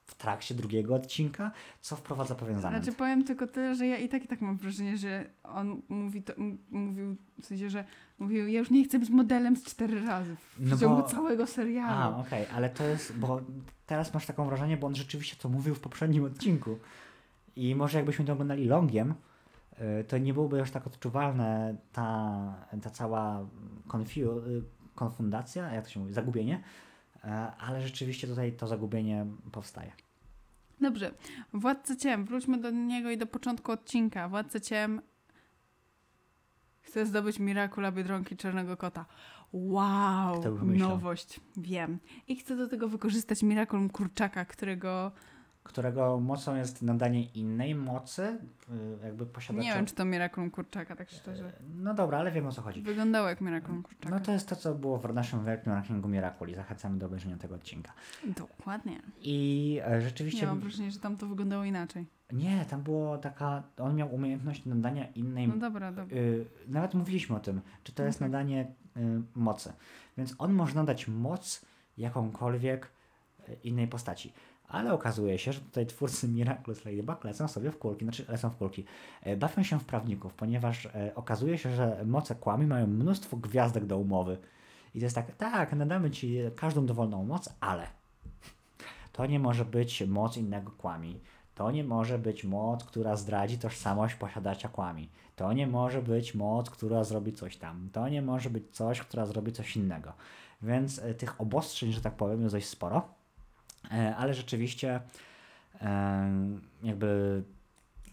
[0.07, 1.51] w trakcie drugiego odcinka,
[1.81, 2.85] co wprowadza pewien zamęt.
[2.85, 6.23] Znaczy powiem tylko tyle, że ja i tak i tak mam wrażenie, że on mówi
[6.23, 6.33] to,
[6.71, 7.85] mówił w sensie, że
[8.19, 11.43] mówił, ja już nie chcę być modelem z cztery razy w No ciągu bo- całego
[11.43, 12.17] A, serialu.
[12.21, 13.41] okej, ale to jest, bo
[13.87, 16.79] teraz masz taką wrażenie, bo on rzeczywiście to mówił w poprzednim odcinku.
[17.57, 19.15] I może jakbyśmy to oglądali longiem,
[20.01, 22.39] y, to nie byłoby już tak odczuwalne ta,
[22.83, 23.47] ta cała
[23.89, 24.63] konfiu, y,
[24.95, 26.63] konfundacja, jak to się mówi, zagubienie,
[27.59, 29.93] ale rzeczywiście tutaj to zagubienie powstaje.
[30.81, 31.15] Dobrze.
[31.53, 34.29] Władca Ciem, wróćmy do niego i do początku odcinka.
[34.29, 35.01] Władca Ciem
[36.81, 39.07] chce zdobyć Mirakula Biedronki Czarnego Kota.
[39.53, 41.99] Wow, nowość, wiem.
[42.29, 45.13] I chce do tego wykorzystać Mirakulum Kurczaka, którego
[45.67, 48.23] którego mocą jest nadanie innej mocy,
[49.03, 49.69] y, jakby posiadacza...
[49.69, 51.53] nie wiem, czy to Mirakulum Kurczaka, tak szczerze.
[51.75, 52.83] No dobra, ale wiem o co chodzi.
[52.83, 54.15] Wyglądało jak Mirakulum Kurczaka.
[54.15, 56.55] No to jest to, co było w naszym wielkim rankingu Miraculi.
[56.55, 57.93] Zachęcamy do obejrzenia tego odcinka.
[58.25, 59.03] Dokładnie.
[59.21, 60.41] I e, rzeczywiście...
[60.41, 62.07] Ja mam wrażenie, że tam to wyglądało inaczej.
[62.33, 63.63] Nie, tam było taka.
[63.79, 65.49] On miał umiejętność nadania innej.
[65.49, 66.17] No dobra, dobra.
[66.17, 68.33] y, nawet mówiliśmy o tym, czy to jest Mhm.
[68.33, 69.73] nadanie y, mocy.
[70.19, 71.65] Więc on może nadać moc
[71.99, 72.91] jakąkolwiek
[73.49, 74.33] y, innej postaci.
[74.69, 78.57] Ale okazuje się, że tutaj twórcy Miraculous Ladybug lecą sobie w kulki, znaczy lecą w
[78.57, 78.85] kulki.
[79.23, 83.87] E, Bawią się w prawników, ponieważ e, okazuje się, że moce kłami mają mnóstwo gwiazdek
[83.87, 84.39] do umowy.
[84.95, 87.87] I to jest tak, tak, nadamy ci każdą dowolną moc, ale
[89.13, 91.21] to nie może być moc innego kłami.
[91.55, 95.09] To nie może być moc, która zdradzi tożsamość posiadacza kłami.
[95.37, 97.89] To nie może być moc, która zrobi coś tam.
[97.93, 100.13] To nie może być coś, która zrobi coś innego.
[100.63, 103.09] Więc e, tych obostrzeń, że tak powiem, jest dość sporo.
[103.93, 105.01] E, ale rzeczywiście
[105.81, 106.31] e,
[106.83, 107.43] jakby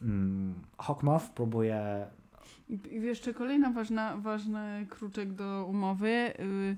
[0.02, 2.08] mm, Hawkmoth próbuje
[2.70, 6.34] I jeszcze kolejna ważna, ważny kruczek do umowy.
[6.40, 6.78] y,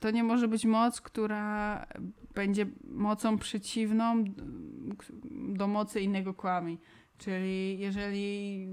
[0.00, 1.86] To nie może być moc, która
[2.34, 4.24] będzie mocą przeciwną
[5.48, 6.78] do mocy innego kłami.
[7.18, 8.68] Czyli jeżeli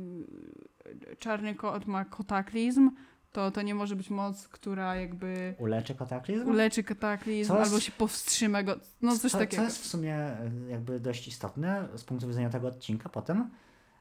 [1.19, 2.91] czarny kot ma kotaklizm,
[3.32, 6.49] to to nie może być moc, która jakby uleczy kataklizm.
[6.49, 8.75] uleczy kataklizm jest- albo się powstrzyma go.
[9.01, 9.61] No coś co, takiego.
[9.61, 13.49] co jest w sumie e, jakby dość istotne z punktu widzenia tego odcinka potem,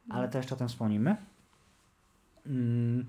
[0.09, 1.17] ale to jeszcze o tym wspomnimy.
[2.47, 3.07] Mm,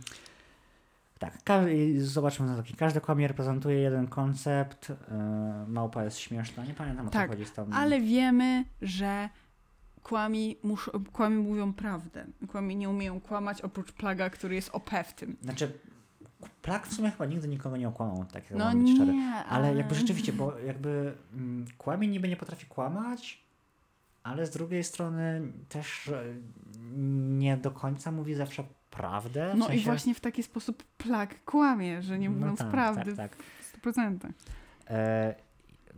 [1.19, 2.73] tak, każdy, zobaczmy na taki.
[2.73, 4.89] Każdy kłamie reprezentuje jeden koncept.
[4.89, 6.65] e, małpa jest śmieszna.
[6.65, 7.69] Nie pamiętam o co Tak, chodzi z tą.
[7.73, 9.29] Ale wiemy, że
[10.03, 12.25] kłami, muszą, kłami mówią prawdę.
[12.47, 15.37] Kłami nie umieją kłamać oprócz plaga, który jest OP w tym.
[15.41, 15.79] Znaczy,
[16.61, 19.13] Plak w sumie chyba nigdy nikogo nie okłamał, tak jak No mam być szczery.
[19.13, 23.43] nie, Ale jakby rzeczywiście, bo jakby mm, kłamie niby nie potrafi kłamać,
[24.23, 26.23] ale z drugiej strony też e,
[27.29, 29.51] nie do końca mówi zawsze prawdę.
[29.53, 32.71] w No i sensie- właśnie w taki sposób plag kłamie, że nie No mówiąc tak,
[32.71, 33.43] prawdy Tak, tak.
[33.43, 34.17] w 100%.
[34.89, 35.35] E,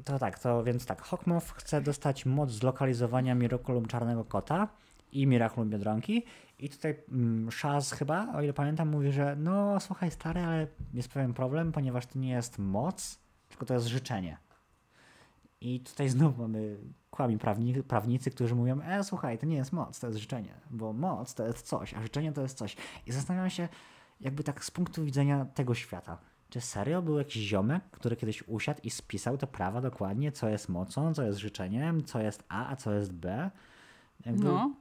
[0.05, 4.67] to tak, to więc tak, Hawkmoth chce dostać moc zlokalizowania Miraculum Czarnego Kota
[5.13, 6.23] i Miraculum Biedronki
[6.59, 11.09] i tutaj mm, Shaz chyba, o ile pamiętam, mówi, że no słuchaj stary, ale jest
[11.09, 14.37] pewien problem, ponieważ to nie jest moc, tylko to jest życzenie.
[15.61, 16.77] I tutaj znowu mamy
[17.11, 20.93] kłami prawni, prawnicy, którzy mówią, e słuchaj, to nie jest moc, to jest życzenie, bo
[20.93, 22.75] moc to jest coś, a życzenie to jest coś.
[23.05, 23.69] I zastanawiam się,
[24.21, 26.17] jakby tak z punktu widzenia tego świata.
[26.49, 30.69] Czy serio był jakiś ziomek, który kiedyś usiadł i spisał te prawa dokładnie, co jest
[30.69, 33.51] mocą, co jest życzeniem, co jest A, a co jest B?
[34.25, 34.71] Jakby, no.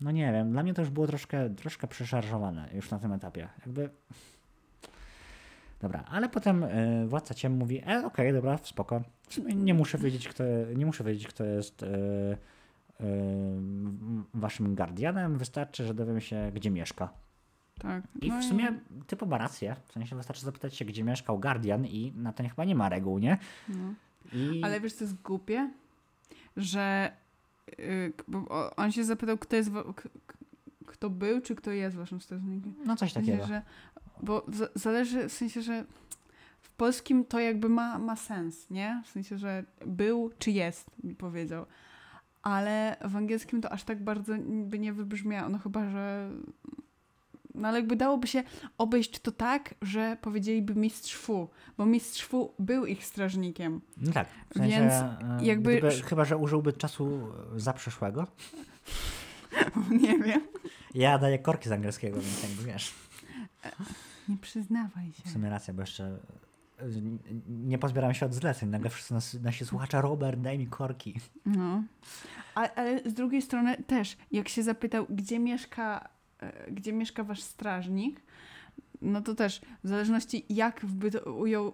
[0.00, 3.48] No, nie wiem, dla mnie to już było troszkę, troszkę przeszarżowane już na tym etapie.
[3.66, 3.90] Jakby...
[5.80, 9.02] Dobra, ale potem y, władca ciem mówi, e, okej, dobra, spoko.
[9.54, 10.44] Nie muszę wiedzieć, kto,
[10.76, 12.36] nie muszę wiedzieć, kto jest y,
[14.34, 17.12] waszym guardianem, wystarczy, że dowiemy się, gdzie mieszka.
[17.78, 18.04] Tak.
[18.22, 19.76] I No w sumie typu ma rację.
[19.86, 23.18] W sensie wystarczy zapytać się, gdzie mieszkał Guardian i na to chyba nie ma reguł,
[23.18, 23.38] nie?
[23.68, 23.94] No.
[24.32, 24.60] I...
[24.64, 25.70] Ale wiesz, co jest głupie?
[26.56, 27.29] Że y,
[28.28, 29.70] bo o- on się zapytał, kto jest,
[30.86, 32.74] kto był, czy kto jest waszym strażnikiem.
[32.84, 33.46] No coś W sensie, takiego.
[33.48, 33.62] że,
[34.22, 35.84] bo za- zależy, w sensie, że
[36.60, 39.02] w polskim to jakby ma, ma sens, nie?
[39.06, 41.66] W sensie, że był czy jest, mi powiedział.
[42.42, 45.48] Ale w angielskim to aż tak bardzo by nie wybrzmiało.
[45.48, 46.30] No chyba, że...
[47.54, 48.42] No ale jakby dałoby się
[48.78, 51.48] obejść to tak, że powiedzieliby mistrz Fu,
[51.78, 53.80] bo mistrz Fu był ich strażnikiem.
[53.96, 54.28] No tak.
[54.50, 58.26] W sensie, Więc e, jakby- Gdyby, chyba, że użyłby czasu zaprzeszłego.
[60.02, 60.40] nie wiem.
[60.94, 62.94] Ja daję korki z angielskiego, więc jakby wiesz.
[64.28, 65.22] Nie przyznawaj się.
[65.26, 66.04] W sumie racja, bo jeszcze
[66.78, 66.84] e,
[67.48, 68.68] nie pozbieram się od zleceń.
[68.68, 71.20] Nagle wszyscy nas, nasi słuchacze, Robert, daj mi korki.
[71.46, 71.82] No.
[72.54, 76.10] A, ale z drugiej strony też, jak się zapytał, gdzie mieszka, e,
[76.70, 78.22] gdzie mieszka wasz strażnik,
[79.02, 81.72] no to też w zależności jak wby ujął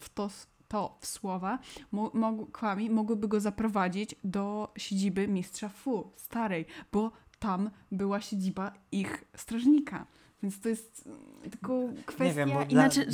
[0.00, 0.30] w to,
[0.68, 1.58] to w słowa,
[1.92, 8.72] mo, mog, kłami mogłyby go zaprowadzić do siedziby mistrza Fu, starej, bo tam była siedziba
[8.92, 10.06] ich strażnika.
[10.44, 12.34] Więc to jest mm, tylko kwestia...
[12.34, 13.06] wiem, bo dla- inaczej,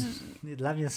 [0.57, 0.89] Dla mnie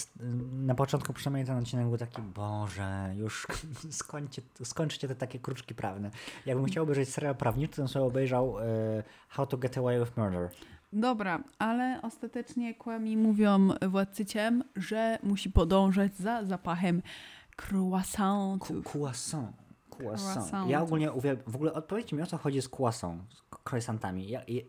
[0.52, 3.46] na początku przynajmniej ten odcinek był taki, Boże, już
[3.90, 6.10] skończcie, skończcie te takie kruczki prawne.
[6.46, 8.64] Jakbym chciał obejrzeć serial prawniczy, to bym sobie obejrzał e,
[9.28, 10.50] How to Get Away with Murder.
[10.92, 17.02] Dobra, ale ostatecznie kłami mówią władcy ciem, że musi podążać za zapachem
[17.56, 18.94] croissantów.
[18.94, 19.56] Croissant.
[19.98, 20.70] Croissant.
[20.70, 24.28] Ja ogólnie uwielbiam, w ogóle odpowiedzcie mi o co chodzi z croissant, z croissantami.
[24.28, 24.62] Ja, ja,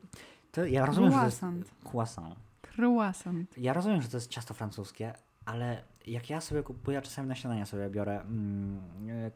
[0.56, 1.72] to, ja rozumiem, że to jest Croissant.
[1.84, 2.36] croissant.
[2.76, 3.58] Croissant.
[3.58, 5.14] Ja rozumiem, że to jest ciasto francuskie,
[5.46, 8.82] ale jak ja sobie kupuję, czasami na śniadanie sobie biorę mm,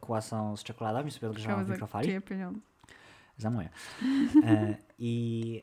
[0.06, 2.06] croissant z czekoladą i sobie odgrzewam w za mikrofali.
[2.06, 2.60] czyje pieniądze.
[3.38, 3.68] Za moje.
[4.44, 5.62] E, I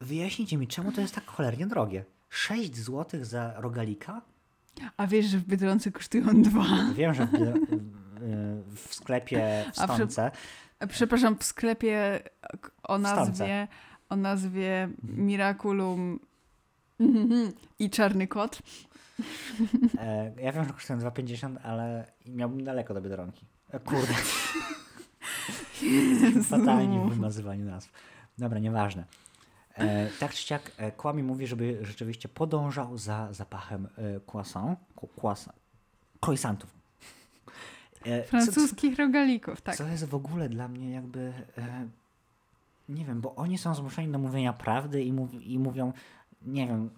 [0.00, 2.04] wyjaśnijcie mi, czemu to jest tak cholernie drogie?
[2.28, 4.22] 6 zł za rogalika?
[4.96, 6.64] A wiesz, że w Biedronce kosztują dwa.
[6.94, 7.38] Wiem, że w,
[8.74, 12.20] w sklepie w Przepraszam, w sklepie
[12.82, 13.68] o nazwie,
[14.12, 16.20] o nazwie Miraculum
[17.78, 18.62] i Czarny Kot.
[19.98, 23.46] e, ja wiem, że kosztują 2,50, ale miałbym daleko do Biedronki.
[23.70, 24.14] E, kurde,
[26.44, 27.90] fatalnie w wymazywaniu nazw.
[28.38, 29.04] Dobra, nieważne.
[29.74, 33.90] E, tak czy siak, e, Kłami mówi, żeby rzeczywiście podążał za zapachem e,
[34.32, 34.78] croissant,
[35.16, 35.56] croissant,
[36.20, 36.70] croissantów.
[38.04, 39.76] E, co- Francuskich rogalików, tak.
[39.76, 41.32] Co jest w ogóle dla mnie jakby.
[42.94, 45.92] Nie wiem, bo oni są zmuszeni do mówienia prawdy i, mów, i mówią.
[46.42, 46.90] Nie wiem.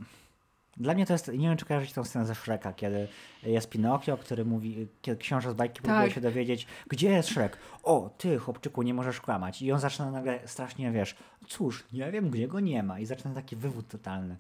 [0.77, 1.29] Dla mnie to jest.
[1.29, 3.09] Nie wiem, czy kojarzycie tą scenę ze Shreka, kiedy
[3.43, 4.89] jest Pinokio, który mówi.
[5.03, 6.15] Kiedy książę z bajki próbuje Tak.
[6.15, 7.59] się dowiedzieć, gdzie jest Shrek.
[7.83, 9.63] O, ty, chłopczyku, nie możesz kłamać.
[9.63, 11.17] I on zaczyna nagle strasznie, wiesz,
[11.49, 13.01] cóż, nie wiem, gdzie go nie ma.
[13.01, 14.37] I zaczyna taki wywód totalny.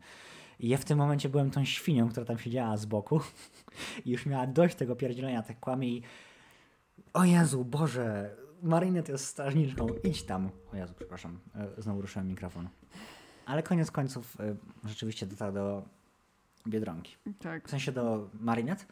[0.61, 3.21] I ja w tym momencie byłem tą świnią, która tam siedziała z boku
[4.07, 6.03] i już miała dość tego pierdzielenia, tak kłamie i
[7.13, 10.51] o Jezu, Boże, Marinette jest strażniczką, idź tam.
[10.73, 12.69] O Jezu, przepraszam, e, znowu ruszyłem mikrofon.
[13.47, 14.57] Ale koniec końców e,
[14.89, 15.83] rzeczywiście dotarł do
[16.67, 17.17] Biedronki.
[17.41, 17.69] tak.
[17.69, 18.85] W sensie do Marinette.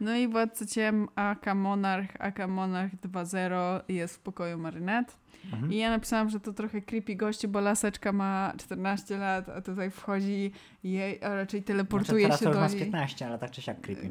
[0.00, 5.16] No i władcy ciem Aka Monarch, Aka Monarch 2.0 jest w pokoju Marynet.
[5.44, 5.72] Mhm.
[5.72, 9.90] I ja napisałam, że to trochę creepy gości, bo laseczka ma 14 lat, a tutaj
[9.90, 10.52] wchodzi
[10.84, 12.82] jej, a raczej teleportuje znaczy, teraz się do ma z niej.
[12.82, 14.10] 15, ale tak czy siak creepy.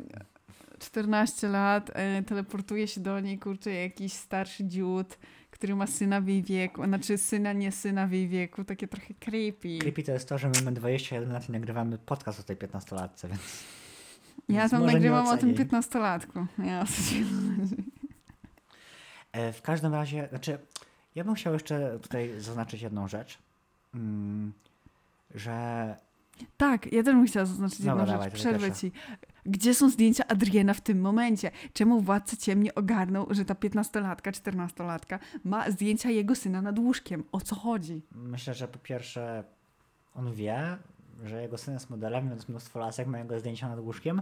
[0.80, 5.18] 14 lat, e, teleportuje się do niej, kurczę, jakiś starszy dziód,
[5.52, 9.14] który ma syna w jej wieku, znaczy syna, nie syna w jej wieku, takie trochę
[9.14, 9.78] creepy.
[9.80, 13.28] Creepy to jest to, że my mamy 21 lat i nagrywamy podcast o tej 15-latce,
[13.28, 13.64] więc...
[14.50, 15.66] Ja więc tam nagrywam o tym ocenię.
[15.66, 16.46] 15-latku.
[16.66, 16.86] Ja
[19.32, 20.58] E, W każdym razie, znaczy,
[21.16, 23.38] ja bym chciał jeszcze tutaj zaznaczyć jedną rzecz,
[23.96, 24.54] mm,
[25.36, 25.96] że
[26.58, 28.92] Tak, ja też bym chciała zaznaczyć Dobra, jedną dawaj, rzecz, przerwę ci.
[29.48, 31.52] Gdzie są zdjęcia Adriana w tym momencie?
[31.74, 37.24] Czemu władca ciem nie ogarnął, że ta 15-latka, 14-latka ma zdjęcia jego syna nad łóżkiem?
[37.32, 38.02] O co chodzi?
[38.16, 39.44] myślę, że po pierwsze
[40.16, 40.78] on wie,
[41.26, 44.22] że jego syn jest modelem, więc mnóstwo lasek ma jego zdjęcia nad łóżkiem,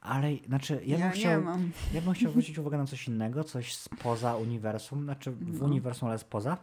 [0.00, 1.70] ale znaczy ja, bym nie chciał, mam.
[1.94, 5.64] ja bym chciał zwrócić uwagę na coś innego, coś spoza uniwersum, znaczy w No.
[5.66, 6.56] uniwersum, ale spoza.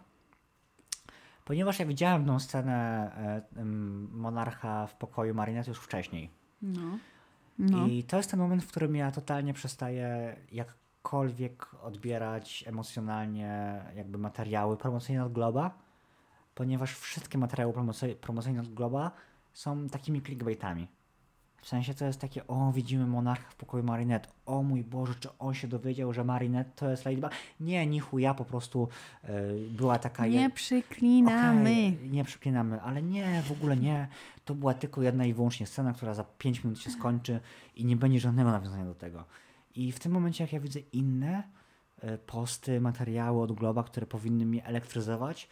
[1.46, 2.74] Ponieważ ja widziałem tą scenę
[3.58, 3.66] e,
[4.12, 6.30] monarcha w pokoju Marinette już wcześniej.
[6.62, 6.98] No.
[7.60, 7.88] No.
[7.88, 14.78] I to jest ten moment, w którym ja totalnie przestaję jakkolwiek odbierać emocjonalnie jakby materiały
[14.78, 15.72] promocyjne od Globa,
[16.56, 19.12] ponieważ wszystkie materiały promocy- promocyjne od Globa
[19.54, 20.88] są takimi clickbaitami.
[21.66, 25.30] W sensie to jest takie, o widzimy monarcha w pokoju Marinette, o mój Boże, czy
[25.40, 27.32] on się dowiedział, że Marinette to jest Ladybug?
[27.60, 28.88] Nie, ni chuja, po prostu
[29.24, 29.30] e,
[29.70, 30.28] była taka...
[30.28, 31.62] Nie je- przyklinamy.
[31.62, 34.08] Okej, nie przeklinamy, ale nie, w ogóle nie.
[34.46, 37.40] To była tylko jedna i wyłącznie scena, która za 5 minut się skończy
[37.76, 39.24] i nie będzie żadnego nawiązania do tego.
[39.76, 41.44] I w tym momencie, jak ja widzę inne
[42.02, 45.50] e, posty, materiały od Globa, które powinny mnie elektryzować,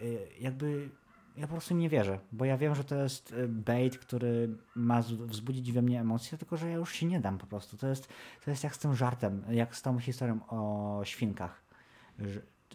[0.00, 0.04] e,
[0.40, 0.90] jakby
[1.38, 5.02] ja po prostu nie wierzę, bo ja wiem, że to jest e, bait, który ma
[5.02, 7.76] wzbudzić we mnie emocje, tylko że ja już się nie dam po prostu.
[7.76, 8.08] To jest,
[8.44, 11.62] to jest jak z tym żartem, jak z tą historią o świnkach.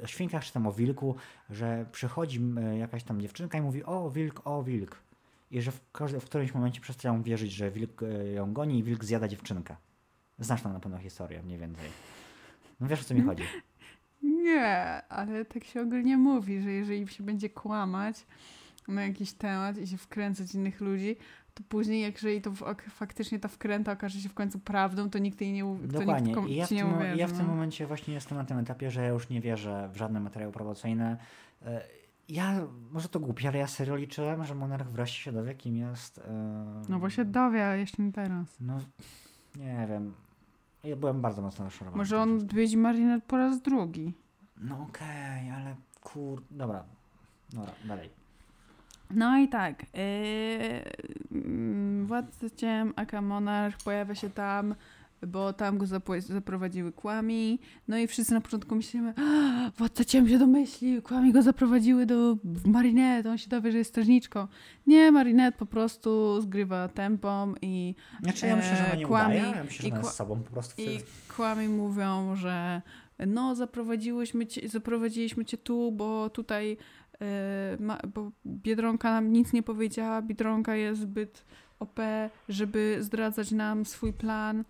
[0.03, 1.15] O świnkach czy tam o wilku,
[1.49, 4.97] że przychodzi m, jakaś tam dziewczynka i mówi o wilk, o wilk.
[5.51, 8.83] I że w, każdy, w którymś momencie przestają wierzyć, że wilk e, ją goni i
[8.83, 9.75] wilk zjada dziewczynkę.
[10.39, 11.89] Znasz tam na pewno historię, mniej więcej.
[12.79, 13.43] No wiesz o co mi chodzi.
[14.23, 18.25] Nie, ale tak się ogólnie mówi, że jeżeli się będzie kłamać
[18.87, 21.15] na jakiś temat i się wkręcać innych ludzi,
[21.53, 25.41] to później, jeżeli to w, faktycznie ta wkręta okaże się w końcu prawdą, to nikt
[25.41, 25.93] jej nie uwierzy.
[25.93, 26.33] Dokładnie.
[26.33, 27.53] Nikt I ja w, tym, uwierzy, ja w tym no.
[27.53, 31.17] momencie właśnie jestem na tym etapie, że ja już nie wierzę w żadne materiały promocyjne.
[31.65, 31.81] E,
[32.29, 36.17] Ja, może to głupie, ale ja serio liczyłem, że Monarch wreszcie się dowie, kim jest.
[36.17, 38.47] e, No bo się dowie, ale jeszcze nie teraz.
[38.59, 38.79] No,
[39.55, 40.13] nie wiem.
[40.83, 41.97] Ja byłem bardzo mocno rozczarowany.
[41.97, 44.13] Może on odwiedzi Marinette po raz drugi.
[44.57, 46.43] No okej, ale kur...
[46.51, 46.83] Dobra.
[47.49, 48.09] Dobra, dalej.
[49.09, 49.85] No i tak.
[51.31, 54.75] Yy, Władca Ciem, aka Monarch pojawia się tam,
[55.27, 55.85] bo tam go
[56.19, 57.59] zaprowadziły kłami.
[57.87, 62.37] No i wszyscy na początku myślimy, "A, Władca Ciem się domyślił, kłami go zaprowadziły do
[62.65, 64.47] Marinette, on się dowie, że jest strażniczką.
[64.87, 69.35] Nie, Marinette po prostu zgrywa tempą i, Znaczy ja myślę, że ona nie E, kłami
[69.35, 70.99] udaje, ja myślę, że ona jest sobą po prostu i
[71.35, 72.81] kłami mówią, że
[73.27, 76.77] no zaprowadziłyśmy cię, zaprowadziliśmy cię tu, bo tutaj
[77.21, 81.45] e, ma, bo Biedronka nam nic nie powiedziała, Biedronka jest zbyt
[81.79, 81.99] OP,
[82.49, 84.63] żeby zdradzać nam swój plan,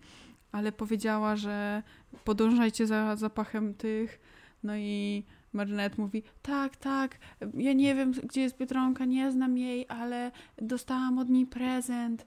[0.54, 1.82] ale powiedziała, że
[2.24, 4.20] podążajcie za zapachem tych,
[4.62, 7.18] no i Marinette mówi, tak, tak,
[7.54, 12.26] ja nie wiem, gdzie jest Biedronka, nie znam jej, ale dostałam od niej prezent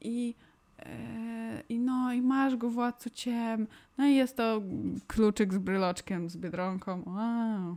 [0.00, 0.34] i,
[0.78, 3.66] e, i no, i masz go, władco ciem.
[3.98, 4.62] No i jest to
[5.06, 7.02] kluczyk z bryloczkiem, z Biedronką.
[7.06, 7.76] Wow.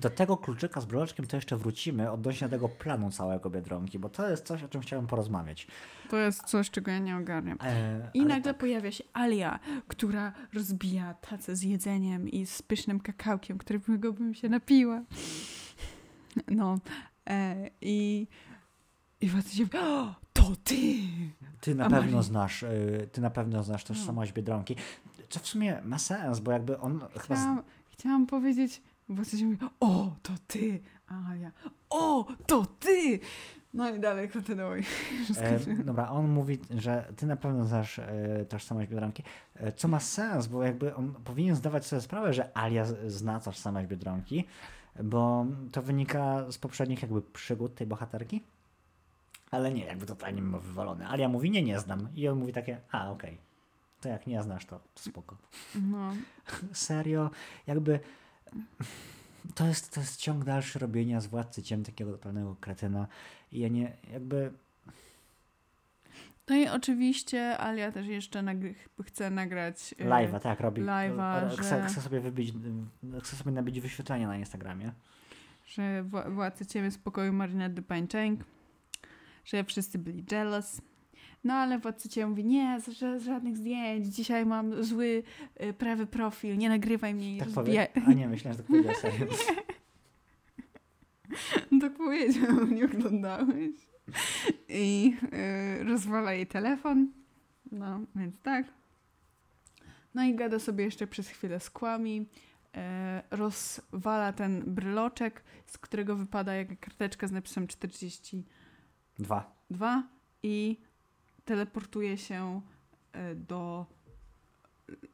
[0.00, 4.30] Do tego kluczyka z broczkiem to jeszcze wrócimy odnośnie tego planu całego Biedronki, bo to
[4.30, 5.66] jest coś, o czym chciałem porozmawiać.
[6.10, 7.58] To jest coś, czego ja nie ogarniam.
[7.60, 8.58] E, I nagle tak.
[8.60, 14.48] pojawia się Alia, która rozbija tacę z jedzeniem i z pysznym kakałkiem, którego bym się
[14.48, 15.02] napiła.
[16.48, 16.78] No.
[17.30, 18.26] E, I
[19.20, 20.74] i władca się o, to ty!
[21.60, 24.76] Ty na A pewno znasz, y, ty na pewno znasz tożsamość Biedronki,
[25.28, 27.18] co w sumie ma sens, bo jakby on chyba...
[27.18, 30.80] Chciałam, chciałam powiedzieć, władca się mówi, o, to ty!
[31.06, 31.52] A Alia,
[31.90, 33.20] o, to ty!
[33.74, 34.82] No i dalej kontynuuj.
[35.38, 39.22] E, dobra, on mówi, że ty na pewno znasz e, tożsamość Biedronki,
[39.54, 43.86] e, co ma sens, bo jakby on powinien zdawać sobie sprawę, że Alia zna tożsamość
[43.86, 44.44] Biedronki,
[45.02, 48.42] bo to wynika z poprzednich jakby przygód tej bohaterki.
[49.50, 51.08] Ale nie, jakby totalnie ma wywalone.
[51.08, 52.08] Alia mówi, nie, nie znam.
[52.14, 53.38] I on mówi takie, a okej,
[54.00, 55.36] to jak nie znasz, to, to spoko.
[55.74, 56.12] No.
[56.72, 57.30] Serio,
[57.66, 58.00] jakby
[59.54, 63.06] to jest, to jest ciąg dalszy robienia z Władcy Ciem takiego totalnego kretyna
[63.52, 64.52] i ja nie, jakby
[66.48, 68.74] No i oczywiście Alia też jeszcze nagry-
[69.04, 70.82] chce nagrać e, Live'a, tak, robi.
[70.82, 72.52] live'a, chce, że- chce sobie wybić,
[73.22, 74.92] chce sobie nabić wyświetlenia na Instagramie.
[75.66, 78.40] że wła- władcy ciebie z pokoju Marinette Pańczęk,
[79.44, 80.80] że wszyscy byli jealous.
[81.44, 85.22] No ale władcy ciebie mówi, nie, z, żadnych zdjęć, dzisiaj mam zły
[85.62, 87.88] y, prawy profil, nie nagrywaj mnie Tak powie?
[88.06, 89.26] A nie, myślałem, że tak powiedział serio.
[91.80, 93.74] tak powiedział, nie oglądałeś.
[94.68, 95.16] I
[95.80, 97.08] y, rozwala jej telefon.
[97.72, 98.66] No, więc tak.
[100.14, 102.26] No i gada sobie jeszcze przez chwilę z kłami.
[102.76, 110.02] E, rozwala ten bryloczek, z którego wypada jak karteczka z napisem 42 Dwa.
[110.42, 110.76] i
[111.44, 112.60] teleportuje się
[113.12, 113.86] e, do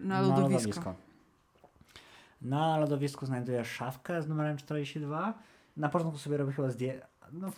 [0.01, 0.95] na lodowisko.
[2.43, 5.35] Na lodowisku znajdujesz szafkę z numerem 42.
[5.77, 7.07] Na początku sobie robi chyba zdjęcie.
[7.33, 7.51] No,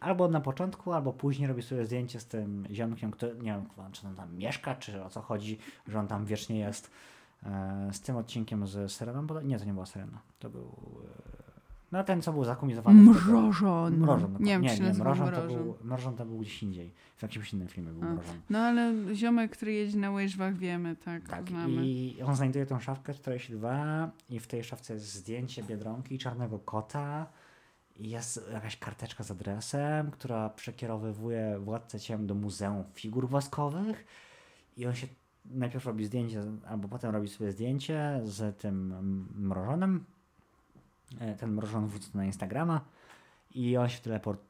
[0.00, 4.06] albo na początku, albo później robi sobie zdjęcie z tym ziomkiem, który nie wiem, czy
[4.06, 5.58] on tam mieszka, czy o co chodzi,
[5.88, 6.90] że on tam wiecznie jest.
[7.42, 10.20] E, z tym odcinkiem z Sereną, bo nie, to nie była Serena.
[10.38, 10.76] To był.
[11.92, 13.00] No ten, co był zakumizowany.
[13.02, 13.96] Mrożon.
[13.96, 14.36] Mrożon.
[14.40, 15.62] Nie wiem, nie, czy nie, nazywał mrożon, to Mrożon.
[15.64, 16.92] był, mrożon to był gdzieś indziej.
[17.16, 18.12] W jakimś innym filmie był A.
[18.12, 18.34] mrożon.
[18.50, 21.86] No ale ziomek, który jeździ na łyżwach, wiemy, tak, Tak, znamy.
[21.86, 26.58] i on znajduje tą szafkę 42 i w tej szafce jest zdjęcie Biedronki i czarnego
[26.58, 27.26] kota
[27.96, 34.04] i jest jakaś karteczka z adresem, która przekierowywuje władcę ciem do Muzeum Figur Woskowych
[34.76, 35.06] i on się
[35.44, 38.94] najpierw robi zdjęcie, albo potem robi sobie zdjęcie z tym
[39.36, 40.04] mrożonym.
[41.20, 42.80] E, Ten mrożony wrzuca na Instagrama
[43.54, 44.40] i on się teleport...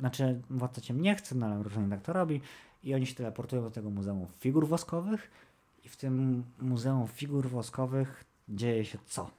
[0.00, 2.40] Znaczy, władca ciem nie chce, no ale mrożony tak to robi
[2.84, 5.30] i oni się teleportują do tego Muzeum Figur Woskowych
[5.84, 9.30] i w tym Muzeum Figur Woskowych dzieje się co?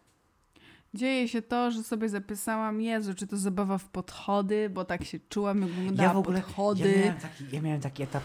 [0.93, 5.19] Dzieje się to, że sobie zapisałam, Jezu, czy to zabawa w podchody, bo tak się
[5.29, 6.91] czułam, jak wyglądała Ja w ogóle podchody.
[6.91, 8.23] Ja miałem, taki, ja miałem taki etap.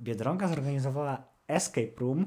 [0.00, 2.26] Biedronka zorganizowała escape room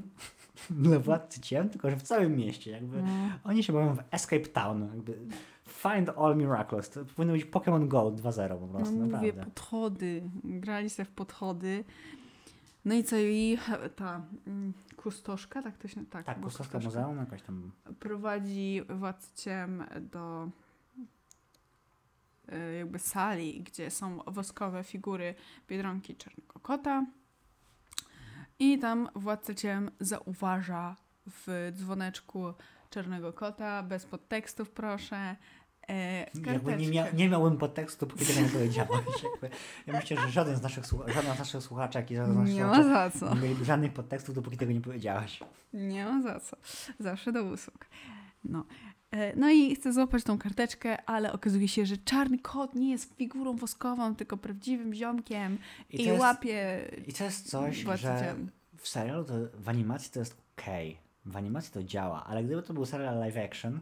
[0.70, 2.70] dla władcy ciem, tylko że w całym mieście.
[2.70, 3.08] Jakby No.
[3.44, 4.88] Oni się bawią w escape town.
[4.94, 5.18] Jakby
[5.66, 6.90] find all miracles.
[6.90, 9.44] To powinno być Pokémon Go 2.0 po No prostu, mówię, naprawdę.
[9.44, 10.22] podchody.
[10.44, 11.84] Grali sobie w podchody.
[12.84, 13.58] No i co, i
[13.96, 16.06] ta mm, kustoszka, tak to się...
[16.06, 17.70] Tak, Tak, bo Kustowska kustoszka Muzeum jakoś tam.
[18.00, 20.48] prowadzi władciem do
[22.48, 25.34] e, jakby sali, gdzie są woskowe figury
[25.68, 27.06] Biedronki Czarnego Kota.
[28.58, 30.96] I tam władca ciem zauważa
[31.26, 32.54] w dzwoneczku
[32.90, 35.36] Czarnego Kota, bez podtekstów proszę,
[35.88, 39.04] e, Jakby nie, mia nie miałbym podtekstu, tego nie powiedziałaś.
[39.86, 40.84] Ja myślę, że żaden z naszych,
[41.14, 43.34] żaden z naszych słuchaczek i żaden z naszych Nie ma za co.
[43.34, 45.40] nie mieliby żadnych podtekstów, dopóki tego nie powiedziałaś.
[45.72, 46.56] Nie ma za co.
[46.98, 47.86] Zawsze do usług.
[48.44, 48.64] No.
[49.10, 53.14] E, No i chcę złapać tą karteczkę, ale okazuje się, że czarny kot nie jest
[53.16, 55.58] figurą woskową, tylko prawdziwym ziomkiem
[55.90, 58.34] i, to jest- łapie I to jest coś, że
[58.76, 60.96] w serialu to w animacji to jest okej.
[61.26, 63.80] W animacji to działa, ale gdyby to był serial live action,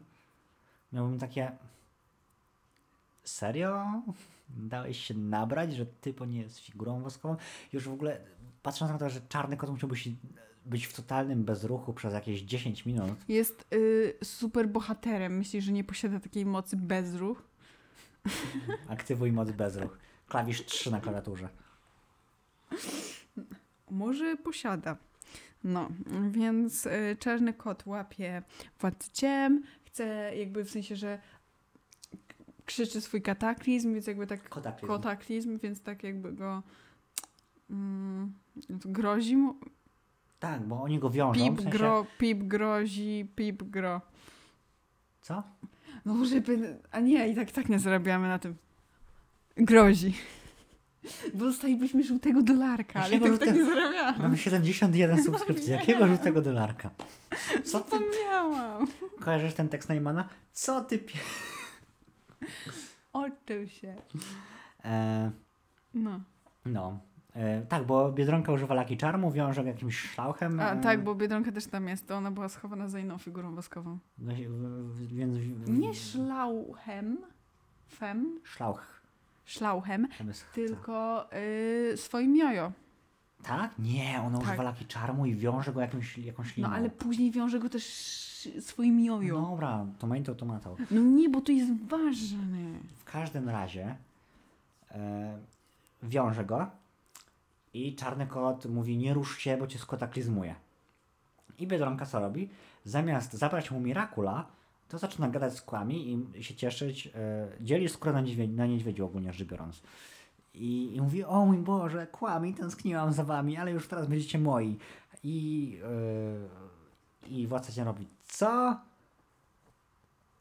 [0.92, 1.52] miałbym takie.
[3.24, 4.02] Serio?
[4.48, 7.36] Dałeś się nabrać, że typo nie jest figurą woskową?
[7.72, 8.20] Już w ogóle
[8.62, 10.10] patrząc na to, że czarny kot musiałby się
[10.66, 13.14] być w totalnym bezruchu przez jakieś 10 minut.
[13.28, 15.36] Jest y, super bohaterem.
[15.38, 17.42] Myślisz, że nie posiada takiej mocy bezruch?
[18.88, 19.98] Aktywuj moc bezruch.
[20.28, 21.48] Klawisz 3 na klawiaturze.
[23.90, 24.96] Może posiada.
[25.64, 25.88] No,
[26.30, 28.42] więc y, czarny kot łapie
[28.80, 31.18] władcę ciem, chce jakby w sensie, że
[32.64, 34.92] krzyczy swój kataklizm, więc jakby tak Kotaklizm.
[34.94, 36.62] kataklizm, więc tak jakby go
[37.70, 38.34] mm,
[38.68, 39.54] grozi mu.
[40.46, 41.44] Tak, bo oni go wiążą.
[41.44, 41.78] Pip w sensie...
[41.78, 44.00] gro, pip grozi, pip gro.
[45.22, 45.42] Co?
[46.04, 48.56] No żeby, a nie, i tak, tak nie zarabiamy na tym.
[49.56, 50.14] Grozi.
[51.34, 54.18] Bo dostalibyśmy żółtego dolarka, ale tak, tak nie zarabiamy.
[54.18, 55.72] Mamy 71 subskrypcji.
[55.72, 56.90] Jakiego żółtego dolarka?
[57.64, 58.86] Co ty Zapomniałam.
[59.20, 60.28] kojarzysz ten tekst Neymana?
[60.52, 61.18] Co ty pie...
[63.12, 63.94] Oczył się.
[64.84, 65.30] E,
[65.94, 66.20] No.
[66.66, 67.00] no.
[67.36, 70.60] E, tak, bo Biedronka używa laki czarmu, wiąże go jakimś szlauchem.
[70.60, 72.08] A e, tak, bo Biedronka też tam jest.
[72.08, 73.98] To ona była schowana za inną figurą woskową.
[74.18, 74.32] no
[75.12, 75.38] Więc...
[75.68, 77.18] Nie szlauchem,
[77.88, 79.00] fem, Szlauch.
[79.44, 80.08] szlauchem,
[80.54, 81.26] tylko
[81.92, 82.72] y, swoim jojo.
[83.42, 83.78] Tak?
[83.78, 84.46] Nie, ona Tak.
[84.46, 86.68] używa laki czarmu i wiąże go jakąś, jakąś liną.
[86.68, 87.84] No ale później wiąże go też
[88.60, 89.40] swoim jojo.
[89.40, 90.76] No, Dobra, tomato, tomato.
[90.90, 92.58] nie, bo to jest ważne.
[92.98, 93.96] W każdym razie
[94.90, 95.38] e,
[96.02, 96.66] wiąże go
[97.76, 100.54] i czarny kot mówi nie rusz się, bo cię skotaklizmuje.
[101.58, 102.50] I Biedronka co robi?
[102.84, 104.46] Zamiast zabrać mu Mirakula,
[104.88, 107.06] to zaczyna gadać z kłami i się cieszyć.
[107.06, 109.82] E, dzieli skórę na, niedźwiedzi, na niedźwiedziu ogólnie rzecz biorąc.
[110.54, 114.78] I, I mówi, o mój Boże, kłami, tęskniłam za wami, ale już teraz będziecie moi.
[115.24, 115.78] I,
[117.26, 118.76] e, i władca cię robi, co?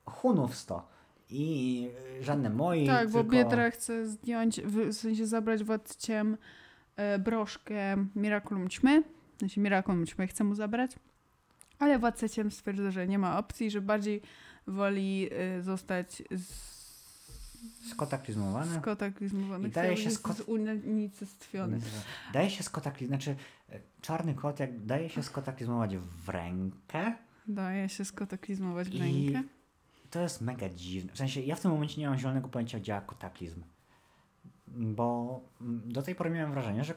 [0.05, 0.87] Hunów sto.
[1.29, 1.89] I
[2.21, 3.31] żadne moi, Tak, bo tylko...
[3.31, 6.37] Biedra chce zdjąć, w sensie zabrać władciem
[7.19, 9.03] broszkę Miraculum Ćmy.
[9.39, 10.91] Sensie Miraculum Ćmy chce mu zabrać.
[11.79, 14.21] Ale władca ciem stwierdza, że nie ma opcji, że bardziej
[14.67, 16.75] woli e, zostać z,
[17.91, 18.79] Skotaklizmowany.
[18.79, 19.67] skotaklizmowany.
[19.67, 20.43] I daje się skot-.
[22.33, 23.35] Daje się skotaklizmować, znaczy
[23.69, 27.13] e, czarny kot jak daje się skotaklizmować w rękę,
[27.47, 28.99] Daje się skotaklizmować w I-
[29.33, 29.49] rękę.
[30.11, 31.13] to jest mega dziwne.
[31.13, 33.63] W sensie ja w tym momencie nie mam zielonego pojęcia, jak działa kotaklizm.
[34.75, 36.93] Bo mm, do tej pory miałem wrażenie, że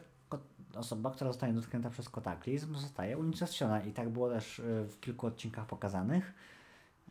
[0.75, 3.83] osoba, która zostaje dotknięta przez kotaklizm, zostaje unicestwiona.
[3.83, 6.35] I tak było też y, w kilku odcinkach pokazanych.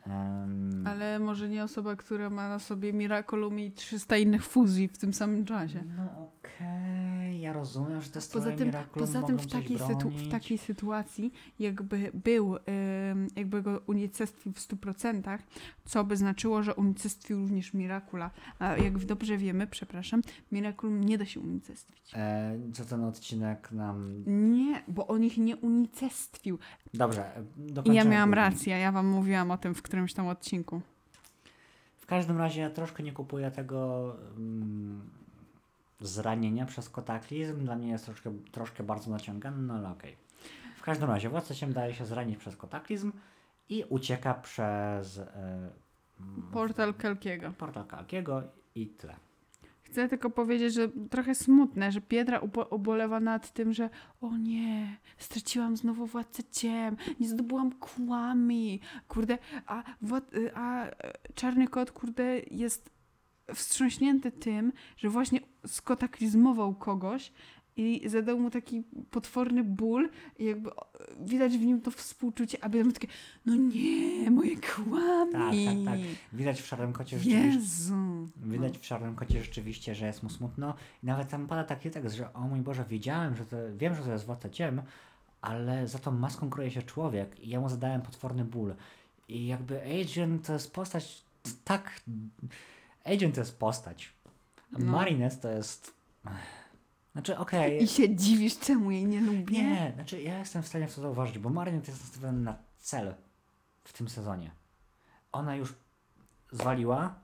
[0.08, 4.98] Em, Ale może nie osoba, która ma na sobie Miraculum i 300 innych fuzji w
[4.98, 5.84] tym samym czasie.
[5.98, 11.34] No okej, ja rozumiem, że te Poza tym, poza tym w, takiej w takiej sytuacji,
[11.60, 12.56] jakby był,
[13.36, 15.38] jakby go unicestwił w 100%,
[15.86, 18.32] co by znaczyło, że unicestwił również Mirakula.
[18.60, 22.12] A jak dobrze wiemy, przepraszam, Miraculum nie da się unicestwić.
[22.16, 24.24] E, co ten odcinek nam...
[24.28, 26.60] Nie, bo on ich nie unicestwił.
[26.94, 27.44] Dobrze, e,
[27.86, 30.82] I ja miałam rację, ja wam mówiłam o tym w którymś tam odcinku.
[31.98, 35.17] W każdym razie ja troszkę nie kupuję tego mm,
[36.00, 37.66] zranienia przez kotaklizm.
[37.66, 40.16] Dla mnie jest troszkę, troszkę bardzo naciągane, no ale okej.
[40.78, 43.12] W każdym razie władca się daje się zranić przez kotaklizm
[43.70, 45.72] i ucieka przez mm,
[46.52, 47.52] Portal Kelkiego.
[47.52, 48.44] portal Kalkiego
[48.76, 49.16] i tyle.
[49.84, 53.90] Chcę tylko powiedzieć, że trochę smutne, że Piedra ubolewa nad tym, że
[54.22, 59.84] o nie, straciłam znowu władcę ciem, nie zdobyłam kłami, kurde, a,
[60.54, 60.94] a e,
[61.36, 62.97] czarny kot, kurde, jest
[63.56, 67.32] wstrząśnięty tym, że właśnie skotaklizmował kogoś
[67.78, 70.70] i zadał mu taki potworny ból i jakby
[71.20, 73.08] widać w nim to współczucie, a potem takie,
[73.46, 75.32] no nie, moje kłami.
[75.32, 76.00] Tak, tak, tak.
[76.34, 77.48] Widać w szarym kocie rzeczywiście.
[77.48, 78.28] Jezu.
[78.36, 80.74] Widać w szarym kocie rzeczywiście, że jest mu smutno.
[81.04, 84.04] I nawet tam pada taki tekst, że o mój Boże, wiedziałem, że to, wiem, że
[84.04, 84.82] to jest władca ciem,
[85.42, 88.76] ale za tą maską kryje się człowiek i ja mu zadałem potworny ból.
[89.30, 91.24] I jakby Agent to jest postać
[91.64, 92.02] tak...
[93.14, 94.14] Agent to jest postać.
[94.76, 94.92] A No.
[94.92, 95.94] Marinette to jest...
[97.14, 97.84] Znaczy, okej...
[97.84, 99.64] I się dziwisz, czemu jej nie lubię?
[99.64, 103.16] Nie, znaczy ja jestem w stanie w to zauważyć, bo Marinette jest nastawiony na cel
[103.84, 104.52] w tym sezonie.
[105.32, 105.74] Ona już
[106.52, 107.16] zwaliła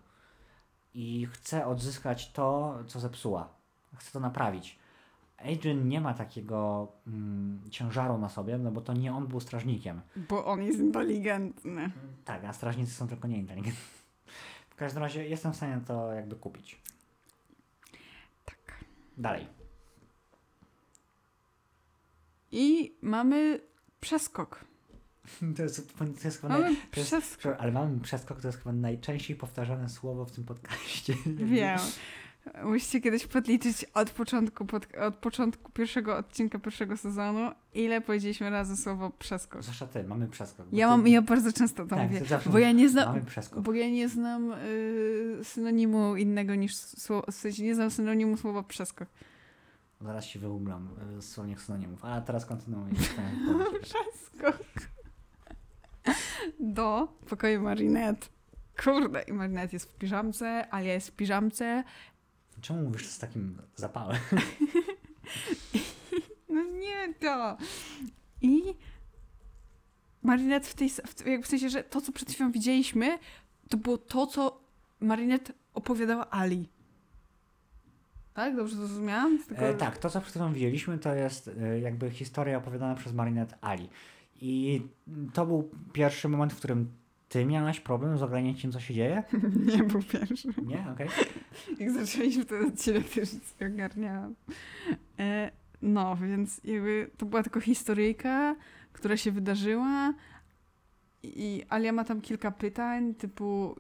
[0.93, 3.49] i chce odzyskać to, co zepsuła.
[3.95, 4.79] Chce to naprawić.
[5.37, 10.01] Adrian nie ma takiego mm, ciężaru na sobie, no bo to nie on był strażnikiem.
[10.15, 11.91] Bo on jest inteligentny.
[12.25, 13.83] Tak, a strażnicy są tylko nieinteligentni.
[14.73, 16.81] W każdym razie jestem w stanie to jakby kupić.
[18.45, 18.83] Tak.
[19.17, 19.47] Dalej.
[22.51, 23.59] I mamy
[23.99, 24.65] przeskok.
[25.57, 26.59] To jest, to jest chyba.
[26.59, 27.55] Mamy przeskok.
[27.59, 31.13] Ale mamy przeskok, to jest chyba najczęściej powtarzane słowo w tym podcaście.
[31.25, 31.79] Wiem.
[32.63, 38.77] Musicie kiedyś podliczyć od początku, pod, od początku pierwszego odcinka pierwszego sezonu, ile powiedzieliśmy razy
[38.77, 39.63] słowo przeskok.
[39.63, 40.65] Zwłaszcza ty, mamy przeskok.
[40.71, 42.21] Ja ty- mam, ja bardzo często to Tak, mówię,
[42.51, 43.19] bo ja nie znam,
[43.57, 48.63] bo ja nie znam y, synonimu innego niż słowo, w sensie nie znam synonimu słowa
[48.63, 49.07] przeskok.
[50.01, 52.93] Zaraz się wyuglam y, z słownych synonimów, a teraz kontynuuję.
[53.81, 54.57] Przeskok.
[56.59, 58.27] Do pokoju Marinette.
[58.83, 61.83] Kurde, i Marinette jest w piżamce, Alia jest w piżamce.
[62.63, 64.17] Czemu mówisz z takim zapałem?
[66.49, 67.57] No nie to.
[68.41, 68.61] I
[70.23, 73.17] Marinette w tej, w, jakby w sensie, że to, co przed chwilą widzieliśmy,
[73.69, 74.61] to było to, co
[74.99, 76.69] Marinette opowiadała Ali.
[78.33, 78.55] Tak?
[78.55, 79.43] Dobrze to zrozumiałam?
[79.43, 83.13] Tylko- E, tak, to co przed chwilą widzieliśmy, to jest e, jakby historia opowiadana przez
[83.13, 83.89] Marinette Ali.
[84.41, 84.81] I
[85.33, 86.91] to był pierwszy moment, w którym
[87.33, 89.23] ty miałaś problem z ogarnięciem, co się dzieje?
[89.75, 90.47] Nie był pierwszy.
[90.65, 90.85] Nie?
[90.93, 91.07] Okej.
[91.79, 94.35] Jak zaczęliśmy ten odcinek, też nic nie ogarniałam.
[95.19, 98.55] E, no, więc jakby to była tylko historyjka,
[98.91, 100.13] która się wydarzyła
[101.23, 103.75] i Alia ma tam kilka pytań, typu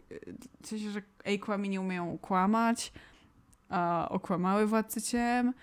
[0.61, 2.93] w sensie, że Ejkłami nie umieją kłamać,
[3.69, 5.53] a okłamały władcy ciem,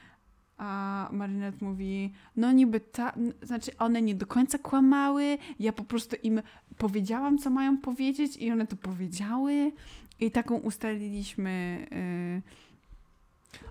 [0.61, 3.12] a Marinette mówi, no niby ta,
[3.43, 6.43] znaczy one nie do końca kłamały, ja po prostu im
[6.81, 9.72] powiedziałam, co mają powiedzieć i one to powiedziały
[10.20, 12.70] i taką ustaliliśmy y,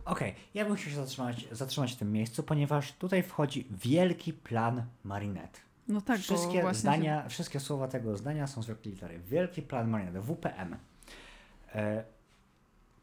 [0.05, 4.83] Okej, ja bym chciał się zatrzymać, zatrzymać w tym miejscu, ponieważ tutaj wchodzi wielki plan
[5.03, 5.59] Marinette.
[5.87, 9.19] no tak, bo wszystkie zdania, wszystkie słowa tego zdania są z wielkiej litery.
[9.19, 10.75] Wielki plan Marinette, WPM.
[11.75, 12.03] E,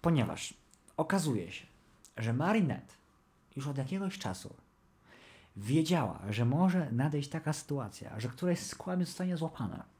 [0.01, 0.55] ponieważ
[0.97, 1.67] okazuje się,
[2.17, 2.95] że Marinette
[3.57, 4.55] już od jakiegoś czasu
[5.57, 9.96] wiedziała, że może nadejść taka sytuacja, że któreś z kłamie zostanie złapane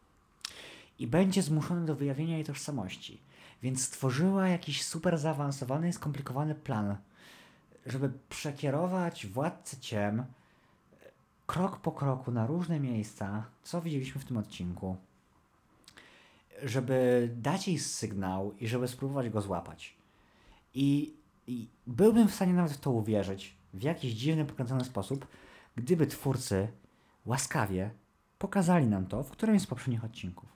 [0.99, 3.21] i będzie zmuszony do wyjawienia jej tożsamości.
[3.63, 6.97] Więc stworzyła jakiś super zaawansowany i skomplikowany plan,
[7.87, 10.25] żeby przekierować władcę ciem
[11.47, 14.97] krok po kroku na różne miejsca, co widzieliśmy w tym odcinku,
[16.63, 19.97] żeby dać jej sygnał i żeby spróbować go złapać.
[20.75, 21.15] I,
[21.47, 25.27] i byłbym w stanie nawet w to uwierzyć w jakiś dziwny, pokręcony sposób,
[25.77, 26.69] gdyby twórcy
[27.27, 27.91] łaskawie
[28.39, 30.56] pokazali nam to w którymś z poprzednich odcinków.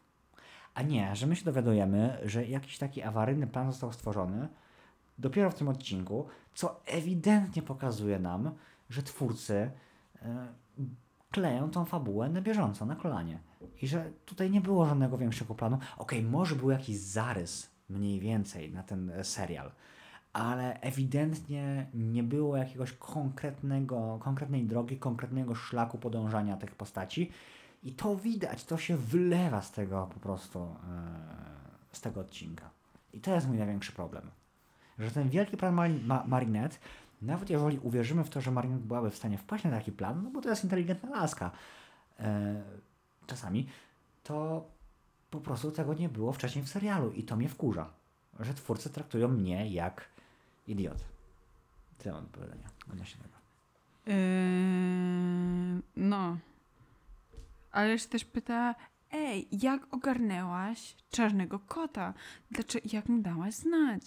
[0.80, 4.48] A nie, że my się dowiadujemy, że jakiś taki awaryjny plan został stworzony
[5.18, 8.50] dopiero w tym odcinku, co ewidentnie pokazuje nam,
[8.90, 9.70] że twórcy
[10.22, 10.46] e,
[11.30, 13.38] kleją tą fabułę na bieżąco, na kolanie.
[13.82, 15.78] I że tutaj nie było żadnego większego planu.
[15.98, 19.72] Okej, może był jakiś zarys mniej więcej na ten e, serial,
[20.32, 27.30] ale ewidentnie nie było jakiegoś konkretnego, konkretnej drogi, konkretnego szlaku podążania tych postaci.
[27.82, 30.76] I to widać, to się wylewa z tego po prostu, e,
[31.92, 32.70] z tego odcinka.
[33.12, 34.30] I to jest mój największy problem.
[34.98, 35.74] Że ten wielki plan
[36.06, 36.76] Ma- Marinette,
[37.22, 40.30] nawet jeżeli uwierzymy w to, że Marinette byłaby w stanie wpaść na taki plan, no
[40.30, 41.50] bo to jest inteligentna laska
[42.18, 42.62] e,
[43.26, 43.68] czasami,
[44.22, 44.68] to
[45.30, 47.90] po prostu tego nie było wcześniej w serialu i to mnie wkurza.
[48.40, 50.08] że twórcy traktują mnie jak
[50.66, 51.04] idiot.
[51.98, 53.34] Tyle mam do powiedzenia odnośnie tego.
[54.06, 56.36] Yy, no.
[57.70, 58.74] Ale się też pyta,
[59.12, 62.14] ej, jak ogarnęłaś czarnego kota?
[62.50, 64.02] Dlaczego, jak mu dałaś znać?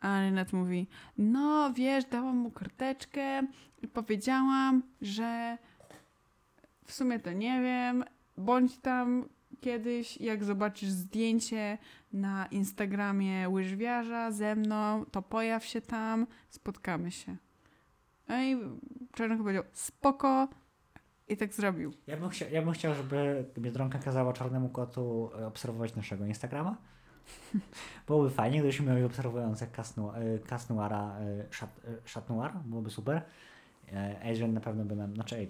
[0.00, 0.86] A Renat mówi,
[1.18, 3.42] no wiesz, dałam mu karteczkę
[3.82, 5.58] i powiedziałam, że
[6.84, 8.04] w sumie to nie wiem,
[8.36, 9.28] bądź tam
[9.60, 11.78] kiedyś, jak zobaczysz zdjęcie
[12.12, 17.36] na Instagramie łyżwiarza ze mną, to pojaw się tam, spotkamy się.
[18.28, 18.56] No i
[19.12, 20.48] Czarnek powiedział, spoko.
[21.28, 21.92] I tak zrobił.
[22.06, 26.76] Ja bym, chcia, ja bym chciał, żeby Biedronka kazała czarnemu kotu e, obserwować naszego Instagrama.
[28.06, 31.16] Byłoby fajnie, gdybyśmy mieli obserwujące Casnu- e, Casnuara
[31.60, 33.22] Chat e, Chat Noir, byłoby super.
[34.22, 35.46] Adrian na pewno by nam, znaczy e,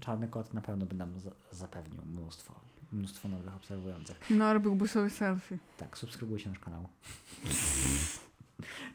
[0.00, 2.60] czarny kot na pewno by nam za- zapewnił mnóstwo,
[2.92, 4.20] mnóstwo nowych obserwujących.
[4.30, 5.58] No, robiłby sobie selfie.
[5.76, 6.88] Tak, subskrybujcie nasz kanał.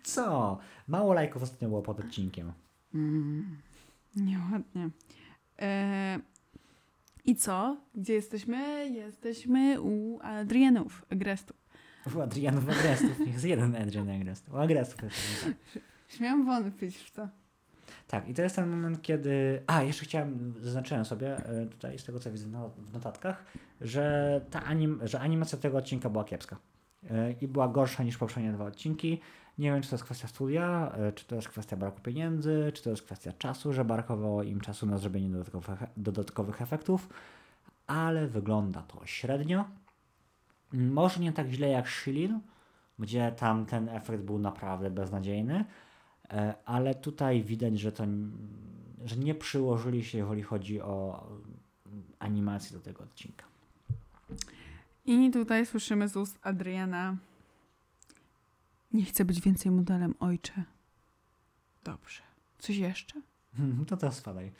[0.03, 0.57] Co?
[0.87, 2.53] Mało lajków ostatnio było pod odcinkiem.
[2.93, 3.57] Mm,
[4.15, 4.89] nieładnie.
[5.61, 6.19] E,
[7.25, 7.77] I co?
[7.95, 8.89] Gdzie jesteśmy?
[8.89, 11.57] Jesteśmy u Adrianów, Agrestów.
[12.15, 14.53] U Adrianów Agrestów, jest jeden Adrian Agrestów.
[14.53, 15.09] U Agrestów tak.
[16.07, 17.27] Śmiałam wątpić w to.
[18.07, 19.61] Tak, i to jest ten moment, kiedy.
[19.67, 22.47] A, jeszcze chciałem, zaznaczyłem sobie e, tutaj z tego, co widzę
[22.89, 23.45] w notatkach,
[23.81, 26.57] że ta anim, że animacja tego odcinka była kiepska.
[27.11, 29.19] E, I była gorsza niż poprzednie dwa odcinki.
[29.61, 32.83] Nie wiem, czy to jest kwestia studia, e, czy to jest kwestia braku pieniędzy, czy
[32.83, 37.09] to jest kwestia czasu, że brakowało im czasu na zrobienie dodatkowych, dodatkowych efektów,
[37.87, 39.65] ale wygląda to średnio.
[40.73, 42.39] Może nie tak źle jak Shilin,
[42.99, 45.65] gdzie tam ten efekt był naprawdę beznadziejny,
[46.33, 48.03] E, ale tutaj widać, że to
[49.05, 51.27] że nie przyłożyli się, jeżeli chodzi o
[52.19, 53.45] animację do tego odcinka.
[55.05, 57.15] I tutaj słyszymy z ust Adriana.
[58.93, 60.63] Nie chcę być więcej modelem, ojcze.
[61.83, 62.21] Dobrze.
[62.59, 63.21] Coś jeszcze?
[63.87, 64.51] To teraz spadaj.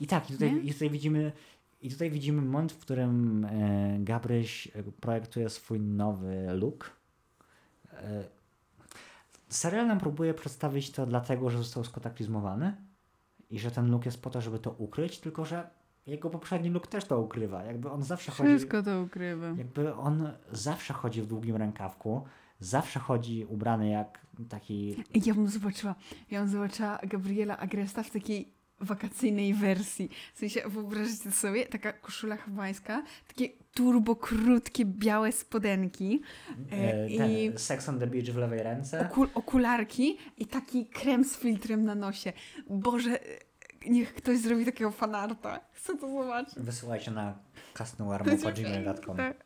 [0.00, 1.32] I tak, i tutaj, i tutaj widzimy
[1.80, 6.90] i tutaj widzimy moment, w którym e, Gabryś e, projektuje swój nowy look.
[7.92, 8.24] E,
[9.48, 12.76] serial nam próbuje przedstawić to dlatego, że został skotaklizmowany
[13.50, 15.70] i że ten look jest po to, żeby to ukryć, tylko że
[16.06, 17.64] jego poprzedni look też to ukrywa.
[17.64, 18.48] Jakby on zawsze chodzi...
[18.48, 19.46] Wszystko to ukrywa.
[19.46, 22.24] Jakby on zawsze chodzi w długim rękawku,
[22.60, 25.04] zawsze chodzi ubrany jak taki.
[25.26, 25.94] Ja bym zobaczyła,
[26.30, 28.48] ja bym zobaczyła Gabriela Agresta w takiej
[28.80, 30.08] wakacyjnej wersji.
[30.34, 36.22] W sensie, wyobraźcie sobie, taka koszula hawajska, takie turbo krótkie, białe spodenki,
[36.72, 39.08] E, E, ten i- Sex on the Beach w lewej ręce.
[39.10, 42.32] okul okularki i taki krem z filtrem na nosie.
[42.70, 43.18] Boże,
[43.88, 45.60] niech ktoś zrobi takiego fanarta.
[45.72, 46.54] Chcę to zobaczyć.
[46.58, 47.38] Wysyłajcie na To
[47.74, 49.44] kasnuarmo.gmail.com tak.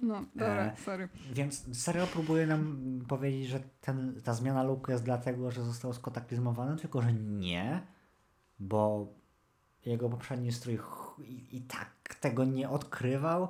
[0.00, 1.08] No, dobra, E, sorry.
[1.32, 6.76] Więc serial próbuje nam powiedzieć, że ten, ta zmiana looku jest dlatego, że został skotaklizmowany,
[6.76, 7.82] tylko że nie,
[8.58, 9.06] bo
[9.86, 10.78] jego poprzedni strój
[11.18, 13.48] i, i tak tego nie odkrywał,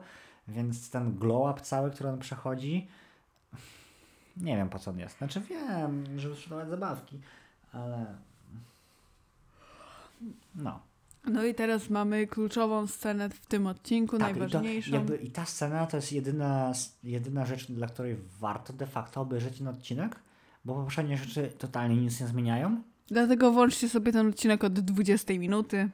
[0.49, 2.89] więc ten glow up cały, który on przechodzi,
[4.37, 5.19] nie wiem po co on jest.
[5.19, 7.21] Znaczy wiem, żeby sprzedawać zabawki,
[7.73, 8.07] ale
[10.55, 10.81] no.
[11.27, 14.93] No i teraz mamy kluczową scenę w tym odcinku, Tak, i, to, najważniejszą.
[14.93, 16.73] jakby, I ta scena to jest jedyna,
[17.05, 20.17] jedyna rzecz, dla której warto de facto obejrzeć ten odcinek,
[20.65, 22.83] bo poprzednie rzeczy totalnie nic nie zmieniają.
[23.09, 25.89] Dlatego włączcie sobie ten odcinek od 20 minuty.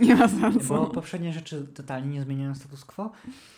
[0.00, 0.68] Nie ma sensu.
[0.68, 3.10] Bo poprzednie rzeczy totalnie nie zmieniają status quo,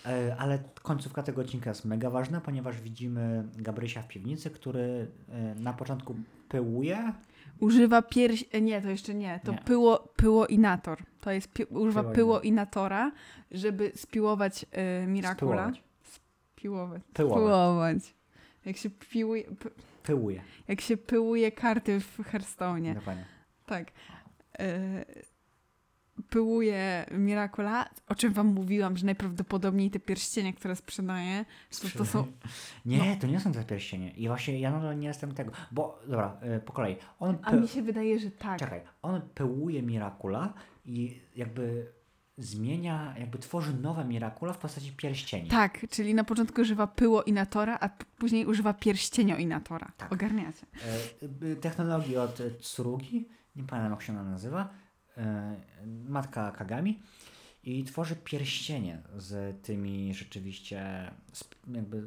[0.07, 5.55] e, ale końcówka tego odcinka jest mega ważna, ponieważ widzimy Gabrysia w piwnicy, który e,
[5.55, 6.15] na początku
[6.49, 7.13] pyłuje.
[7.61, 8.45] Używa pierś...
[8.53, 9.41] e, Nie, to jeszcze nie.
[9.45, 9.59] To Nie.
[9.59, 10.99] Pyło, pyłoinator.
[11.21, 11.65] To jest pi...
[11.65, 12.15] używa Pyłoinator.
[12.15, 13.13] pyłoinatora,
[13.51, 14.67] żeby spiłować
[15.03, 15.73] y, Miracula.
[15.73, 15.83] Spyłować.
[16.57, 17.03] Piłować.
[17.13, 17.39] Pyłować.
[17.39, 18.15] Pyłować.
[18.65, 19.43] Jak się piłuje...
[19.45, 19.71] Py...
[20.03, 20.43] Pyłuje.
[20.69, 22.95] Jak się pyłuje karty w Hearthstone.
[22.95, 23.25] Dokładnie.
[23.67, 23.93] Tak.
[24.59, 25.05] E,
[26.23, 31.45] pyłuje Miracula, o czym wam mówiłam, że najprawdopodobniej te pierścienie, które sprzedaje,
[31.83, 32.27] to, to są...
[32.87, 34.11] Nie, to nie są te pierścienie.
[34.11, 35.53] I właśnie ja nie jestem tego.
[35.71, 36.97] Bo, dobra, e, po kolei.
[37.19, 38.59] On A mi się wydaje, że tak.
[38.59, 40.53] Czekaj, on pyłuje Miracula
[40.85, 41.93] i jakby
[42.39, 45.49] zmienia, jakby tworzy nowe Miracula w postaci pierścieni.
[45.49, 49.93] Tak, czyli na początku używa pyłoinatora, a p- później używa pierścienioinatora.
[49.97, 50.13] Tak.
[50.13, 50.67] Ogarniacie.
[51.43, 54.69] E, y, technologii od Tsurugi, nie pamiętam jak się ona nazywa,
[56.09, 56.99] matka Kagami
[57.65, 61.11] i tworzy pierścienie z tymi rzeczywiście
[61.75, 62.03] jakby e,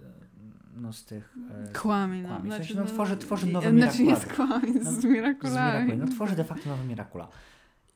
[0.75, 2.27] no z tych e, z- Kłami, no.
[2.29, 2.49] kłami.
[2.49, 5.85] W sensie, Znaczy, no, tworzy- tworzy nowe Znaczy nie z kłami, No, z z Miraculami.
[5.85, 6.05] Miracula.
[6.05, 7.27] No tworzy de facto nowe Miracula.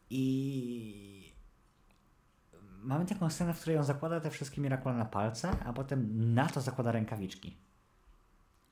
[0.10, 1.34] I
[2.82, 6.48] mamy taką scenę, w której on zakłada te wszystkie Miracula na palce, a potem na
[6.50, 7.58] to zakłada rękawiczki.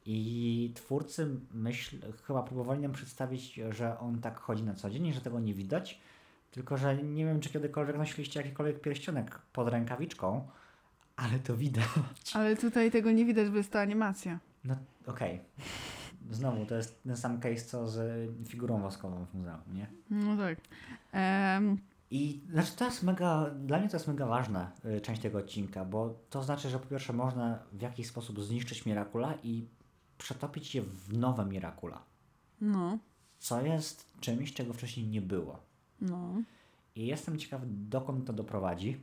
[0.06, 1.98] I twórcy myśl,
[2.28, 6.00] chyba próbowali nam przedstawić, że on tak chodzi na co dzień że tego nie widać.
[6.56, 10.48] Tylko, że nie wiem, czy kiedykolwiek nosiliście jakikolwiek pierścionek pod rękawiczką,
[11.16, 11.86] ale to widać.
[12.34, 14.40] Ale tutaj tego nie widać, bo jest to animacja.
[14.64, 14.76] No
[15.06, 15.42] okej.
[16.32, 19.88] Znowu, to jest ten sam case co z figurą woskową w muzeum, nie?
[20.10, 20.58] No tak.
[21.12, 21.78] Em,
[22.12, 25.86] I znaczy to jest mega, dla mnie to jest mega ważna y, część tego odcinka,
[25.86, 29.68] bo to znaczy, że po pierwsze można w jakiś sposób zniszczyć Miracula i
[30.18, 32.02] przetopić je w nowe Miracula,
[32.62, 32.98] no,
[33.40, 35.65] co jest czymś, czego wcześniej nie było.
[36.02, 36.42] No.
[36.96, 38.98] I jestem ciekaw, dokąd to doprowadzi.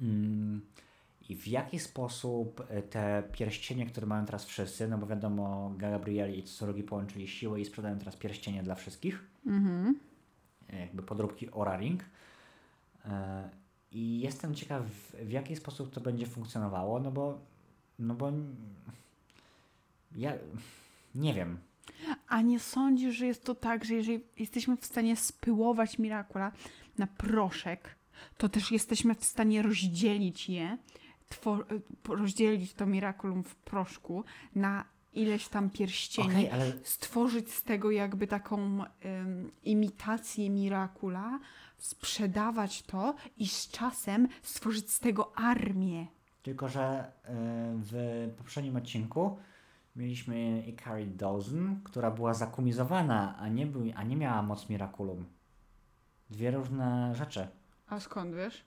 [0.00, 0.60] Mm,
[1.28, 6.38] I w jaki sposób y, te pierścienie, które mają teraz wszyscy, no bo wiadomo, Gabriel
[6.38, 9.24] i Tsurugi połączyli siły i sprzedają teraz pierścienie dla wszystkich.
[9.46, 9.98] Mhm.
[10.72, 12.04] jakby podróbki Aura Ring.
[13.04, 13.50] E,
[13.92, 14.82] I jestem ciekaw,
[15.22, 17.38] w jaki sposób to będzie funkcjonowało, no bo,
[17.98, 18.32] no bo
[20.16, 20.32] ja
[21.14, 21.58] nie wiem.
[22.28, 26.52] A nie sądzisz, że jest to tak, że jeżeli jesteśmy w stanie spyłować Miracula
[26.98, 27.96] na proszek,
[28.36, 30.78] to też jesteśmy w stanie rozdzielić je,
[32.08, 38.26] rozdzielić to Miraculum w proszku na ileś tam pierścieni, Okej, ale stworzyć z tego jakby
[38.26, 38.84] taką
[39.64, 41.40] imitację Miracula,
[41.78, 46.06] sprzedawać to i z czasem stworzyć z tego armię.
[46.42, 47.12] tylko, że
[47.74, 49.38] w poprzednim odcinku
[49.96, 55.24] mieliśmy Ikari Dawson, która była zakumizowana, a nie, był, a nie miała moc Miraculum.
[56.30, 57.48] Dwie różne rzeczy.
[57.86, 58.64] A skąd wiesz?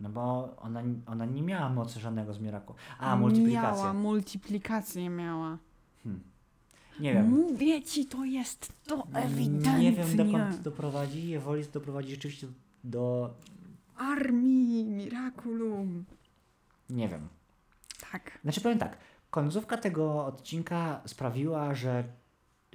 [0.00, 2.80] No bo ona, ona nie miała mocy żadnego z Miraculum.
[2.98, 3.82] A, multiplikacja.
[3.82, 5.58] Miała, multiplikację miała.
[7.00, 7.28] Nie wiem.
[7.28, 9.78] Mówię ci, to jest to ewidentnie.
[9.78, 11.28] Nie wiem dokąd doprowadzi.
[11.28, 12.46] Jeżeli doprowadzi rzeczywiście
[12.84, 13.34] do...
[13.96, 16.04] Armii, Miraculum.
[16.90, 17.28] Nie wiem.
[18.12, 18.38] Tak.
[18.42, 18.98] Znaczy powiem tak.
[19.36, 22.04] Końcówka tego odcinka sprawiła, że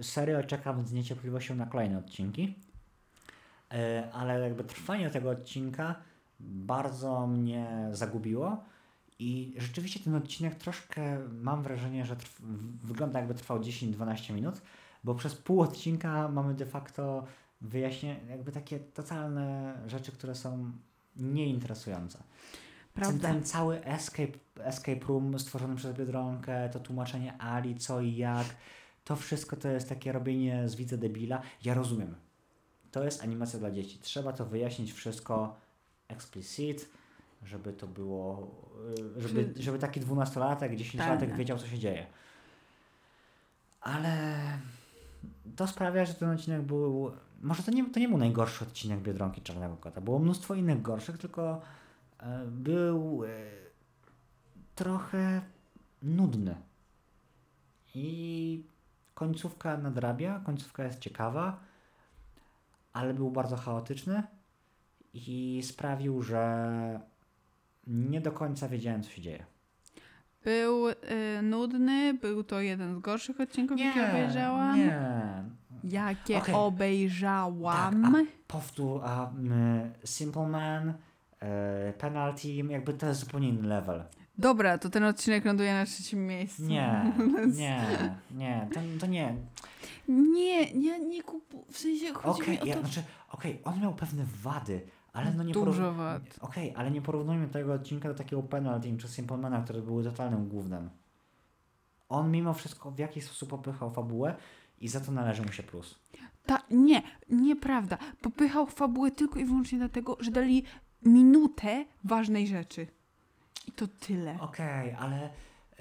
[0.01, 2.55] serial czekam z niecierpliwością na kolejne odcinki.
[3.71, 5.95] E, Ale jakby trwanie tego odcinka
[6.39, 8.63] bardzo mnie zagubiło.
[9.19, 12.15] I rzeczywiście ten odcinek troszkę mam wrażenie, że
[12.83, 14.61] wygląda jakby trwał 10-12 minut,
[15.03, 17.25] bo przez pół odcinka mamy de facto
[17.61, 20.71] wyjaśnienie, jakby takie totalne rzeczy, które są
[21.15, 22.23] nieinteresujące.
[22.93, 28.45] Ten, ten cały escape, escape room stworzony przez Biedronkę, to tłumaczenie Ali, co i jak,
[29.03, 31.41] to wszystko to jest takie robienie z widza debila.
[31.63, 32.15] Ja rozumiem.
[32.91, 33.99] To jest animacja dla dzieci.
[34.01, 35.55] Trzeba to wyjaśnić wszystko
[36.07, 36.89] explicit,
[37.43, 38.51] żeby to było,
[39.17, 41.37] y, żeby, żeby taki dwunastolatek, dziesięciolatek Tak.
[41.37, 42.05] wiedział, co się dzieje.
[43.81, 44.37] Ale
[45.55, 47.11] to sprawia, że ten odcinek był.
[47.41, 50.01] Może to nie, to nie był najgorszy odcinek Biedronki Czarnego Kota.
[50.01, 51.61] Było mnóstwo innych gorszych, tylko
[52.47, 53.29] był e,
[54.75, 55.41] trochę
[56.01, 56.55] nudny.
[57.95, 58.63] I
[59.13, 61.59] końcówka nadrabia, końcówka jest ciekawa,
[62.93, 64.23] ale był bardzo chaotyczny
[65.13, 66.99] i sprawił, że
[67.87, 69.45] nie do końca wiedziałem, co się dzieje.
[70.43, 70.95] Był y,
[71.43, 74.77] nudny, był to jeden z gorszych odcinków, jakie obejrzałam.
[74.77, 74.99] Nie.
[75.83, 76.55] Jakie Okej.
[76.55, 78.13] obejrzałam.
[78.13, 80.93] Tak, Powtór, a mm, Simple Man, e,
[81.97, 84.03] Penalty, jakby to jest zupełnie inny level.
[84.37, 86.63] Dobra, to ten odcinek ląduje na trzecim miejscu.
[86.63, 87.13] Nie,
[87.59, 87.85] nie,
[88.31, 89.35] nie, to, to nie.
[90.07, 91.65] Nie, nie, nie kupu.
[91.71, 92.79] W sensie chodzi Okej, mi o ja, to.
[92.79, 94.81] znaczy, okej, on miał pewne wady,
[95.13, 96.21] ale no nie Dużo wad.
[96.41, 100.47] Okej, ale nie porównujmy tego odcinka do takiego Penalty czy Simple Mana, które były totalnym
[100.49, 100.89] głównym.
[102.09, 104.35] On mimo wszystko w jakiś sposób popychał fabułę
[104.79, 105.99] i za to należy mu się plus.
[106.45, 107.97] Ta, nie, nieprawda.
[108.21, 110.63] Popychał fabułę tylko i wyłącznie dlatego, że dali
[111.05, 112.87] minutę ważnej rzeczy.
[113.67, 114.37] I to tyle.
[114.39, 115.29] Okej, ale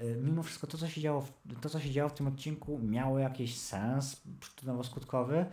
[0.01, 1.31] y, mimo wszystko to co, się działo w,
[1.61, 5.45] to, co się działo w tym odcinku, miało jakiś sens przyczynowo-skutkowy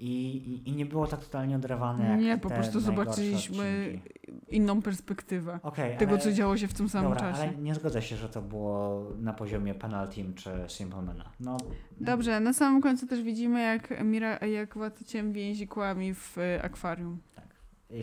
[0.00, 4.56] i, i, i nie było tak totalnie oderwane jak Nie, po prostu zobaczyliśmy odcinki.
[4.56, 7.42] inną perspektywę Okej, tego, ale, co działo się w tym samym dobra, czasie.
[7.42, 11.32] ale nie zgodzę się, że to było na poziomie Penalty czy Simplemana.
[11.40, 11.56] No,
[12.00, 17.18] Dobrze, na samym końcu też widzimy, jak Mira, jak Wataciem więzi kłami w y, akwarium.
[17.38, 17.47] y,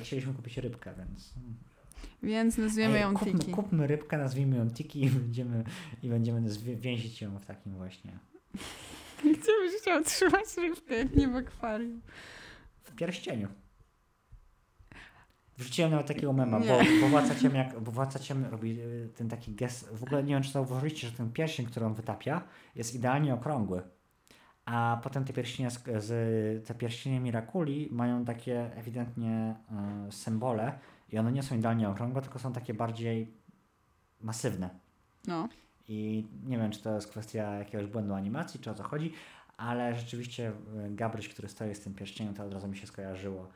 [0.01, 1.33] chcieliśmy kupić rybkę, więc...
[2.23, 3.51] Więc nazwiemy ją kupmy, Tiki.
[3.51, 5.63] kupmy rybkę, nazwijmy ją Tiki i będziemy,
[6.03, 8.19] i będziemy więzić ją w takim właśnie...
[9.23, 12.01] Gdzie byś chciał trzymać rybkę, jak nie w akwarium?
[12.81, 13.47] W pierścieniu.
[15.57, 17.01] Wrzuciłem nawet takiego mema, bo, Nie.
[17.01, 20.43] bo Władca Ciemniak, bo Władca Ciemny robi y, ten taki gest, w ogóle nie wiem,
[20.43, 22.41] czy zauważyliście, że ten pierścień, który on wytapia,
[22.75, 23.81] jest idealnie okrągły.
[24.65, 29.55] A potem te pierścienie, z, z, te pierścienie Miraculi mają takie ewidentnie
[30.07, 30.79] y, symbole
[31.11, 33.33] i one nie są idealnie okrągłe, tylko są takie bardziej
[34.21, 34.69] masywne.
[35.27, 35.49] No.
[35.87, 39.13] I nie wiem, czy to jest kwestia jakiegoś błędu animacji, czy o co chodzi,
[39.57, 43.47] ale rzeczywiście e, Gabryś, który stoi z tym pierścieniem, to od razu mi się skojarzyło.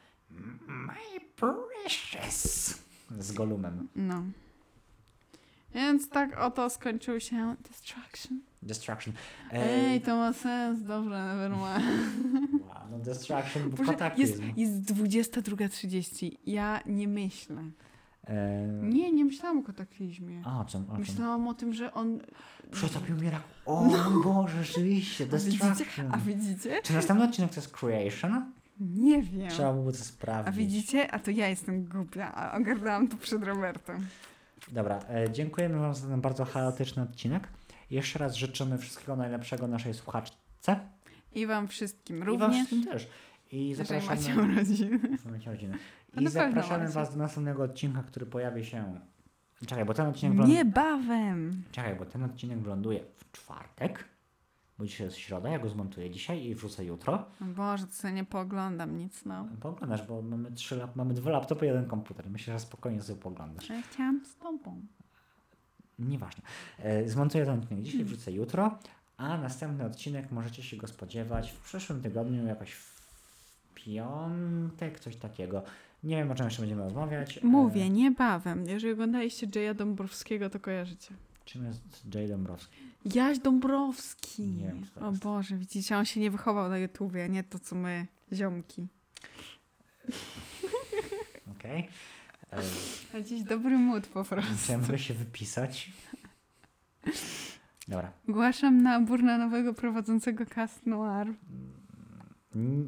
[0.68, 0.94] My
[1.36, 2.80] precious!
[3.20, 3.88] Z Golumem.
[3.96, 4.24] No.
[5.76, 8.40] Więc tak oto skończył się Destruction.
[8.64, 9.14] Destruction.
[9.54, 11.64] E, Ej, to ma sens, dobra, nevermind.
[12.68, 14.44] wow, no Destruction, bo Boże, jest, kataklizm.
[14.58, 16.32] jest 22.30.
[16.46, 17.64] Ja nie myślę.
[18.82, 20.42] Nie, nie myślałam o kataklizmie.
[20.46, 20.84] A, o czym?
[20.84, 21.00] O czym?
[21.00, 22.20] Myślałam o tym, że on...
[22.72, 23.42] Przetopił mnie rak.
[23.66, 25.66] O mój Boże, rzeczywiście, A widzicie?
[25.66, 26.10] Destruction.
[26.12, 26.82] A widzicie?
[26.84, 28.52] Czy następny odcinek to jest Creation?
[28.80, 29.50] Nie wiem.
[29.50, 30.48] Trzeba byłoby to sprawdzić.
[30.54, 31.12] A widzicie?
[31.12, 34.06] A to ja jestem głupia, a ogarnęłam to przed Robertem.
[34.72, 37.48] Dobra, e, dziękujemy Wam za ten bardzo chaotyczny odcinek.
[37.90, 40.80] Jeszcze raz życzymy wszystkiego najlepszego naszej słuchaczce.
[41.32, 42.52] I wam wszystkim I Wam również.
[42.56, 43.08] wszystkim też.
[43.52, 44.46] I Jeżeli zapraszamy...
[44.46, 45.00] macie urodziny.
[45.32, 45.78] Macie rodzinę.
[45.78, 46.94] I pewno zapraszamy macie.
[46.94, 49.00] Was do następnego odcinka, który pojawi się...
[49.68, 50.38] Czekaj, bo ten odcinek...
[50.38, 51.64] wląd- Niebawem.
[51.72, 54.06] Czekaj, bo ten odcinek wyląduje w czwartek.
[54.80, 57.26] Bo dzisiaj jest środa, ja go zmontuję dzisiaj i wrzucę jutro.
[57.42, 59.48] Boże, to sobie nie pooglądam nic, no.
[59.62, 62.30] Pooglądasz, bo mamy, trzy lap- mamy dwa laptopy, jeden komputer.
[62.30, 63.70] Myślę, że spokojnie sobie pooglądasz.
[63.70, 64.82] Ja chciałam z tobą.
[66.00, 66.44] Nieważne.
[66.80, 68.80] E, Zmontuję ten odcinek dzisiaj, wrzucę jutro,
[69.18, 73.00] a następny odcinek możecie się go spodziewać w przyszłym tygodniu, jakoś w
[73.74, 75.64] piątek, coś takiego.
[76.04, 77.38] Nie wiem, o czym jeszcze będziemy rozmawiać.
[77.38, 78.66] E, Mówię, niebawem.
[78.68, 81.14] Jeżeli oglądaliście Jaya Dąbrowskiego, to kojarzycie.
[81.50, 82.78] Czym jest Jay Dąbrowski?
[83.16, 84.42] Jaś Dąbrowski.
[84.48, 85.24] Nie wiem, co to o jest.
[85.24, 88.88] Boże, widzicie, on się nie wychował na YouTubie, nie to co my, ziomki.
[91.58, 91.90] Okej.
[92.54, 92.62] E,
[93.18, 94.54] A dziś dobry mód po prostu.
[94.64, 95.92] Chciałem się wypisać.
[97.88, 98.12] Dobra.
[98.30, 101.28] Ogłaszam nabór na nowego prowadzącego Cast Noir.
[101.28, 101.36] N-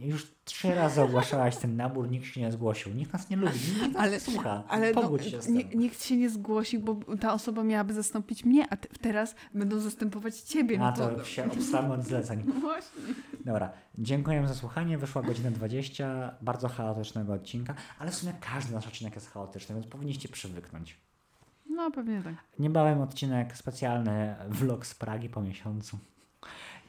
[0.02, 2.94] Już trzy razy ogłaszałaś ten nabór, nikt się nie zgłosił.
[2.94, 4.64] Nikt nas nie lubi, nikt nas Ale- słucha.
[4.68, 5.56] Ale no, Pogódź się z tym.
[5.76, 10.40] nikt się nie zgłosił, bo ta osoba miałaby zastąpić mnie, a te, teraz będą zastępować
[10.40, 10.78] ciebie.
[10.78, 12.44] No A to się obstamy od zleceń.
[12.54, 13.02] No właśnie.
[13.46, 14.98] Dobra, dziękuję za słuchanie.
[14.98, 19.88] Wyszła godzina 20, bardzo chaotycznego odcinka, ale w sumie każdy nasz odcinek jest chaotyczny, więc
[19.88, 20.98] powinniście przywyknąć.
[21.70, 22.36] No pewnie tak.
[22.60, 25.98] Niebawem odcinek specjalny, vlog z Pragi po miesiącu.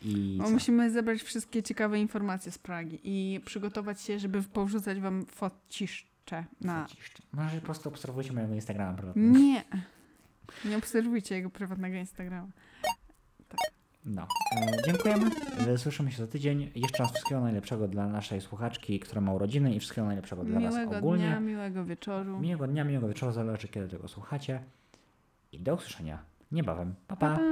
[0.04, 6.44] I musimy zebrać wszystkie ciekawe informacje z Pragi i przygotować się, żeby porzucać wam fociszcze
[6.60, 6.86] na...
[6.86, 7.22] Ciszczy.
[7.32, 9.38] Może po prostu obserwujcie mojego Instagrama prywatnego.
[9.38, 9.64] Nie.
[10.64, 12.48] Nie obserwujcie jego prywatnego Instagrama.
[14.04, 14.26] No,
[14.56, 15.30] e, dziękujemy.
[15.68, 16.70] E, Słyszymy się za tydzień.
[16.74, 20.74] Jeszcze raz wszystkiego najlepszego dla naszej słuchaczki, która ma urodziny i wszystkiego najlepszego dla Was
[20.74, 21.26] Miłego ogólnie.
[21.26, 22.40] dnia, miłego wieczoru.
[22.40, 24.62] Miłego dnia, miłego wieczoru, zależy kiedy tego słuchacie.
[25.52, 26.18] I do usłyszenia
[26.52, 26.94] niebawem.
[27.06, 27.16] pa.
[27.16, 27.36] Pa, pa.
[27.36, 27.42] pa.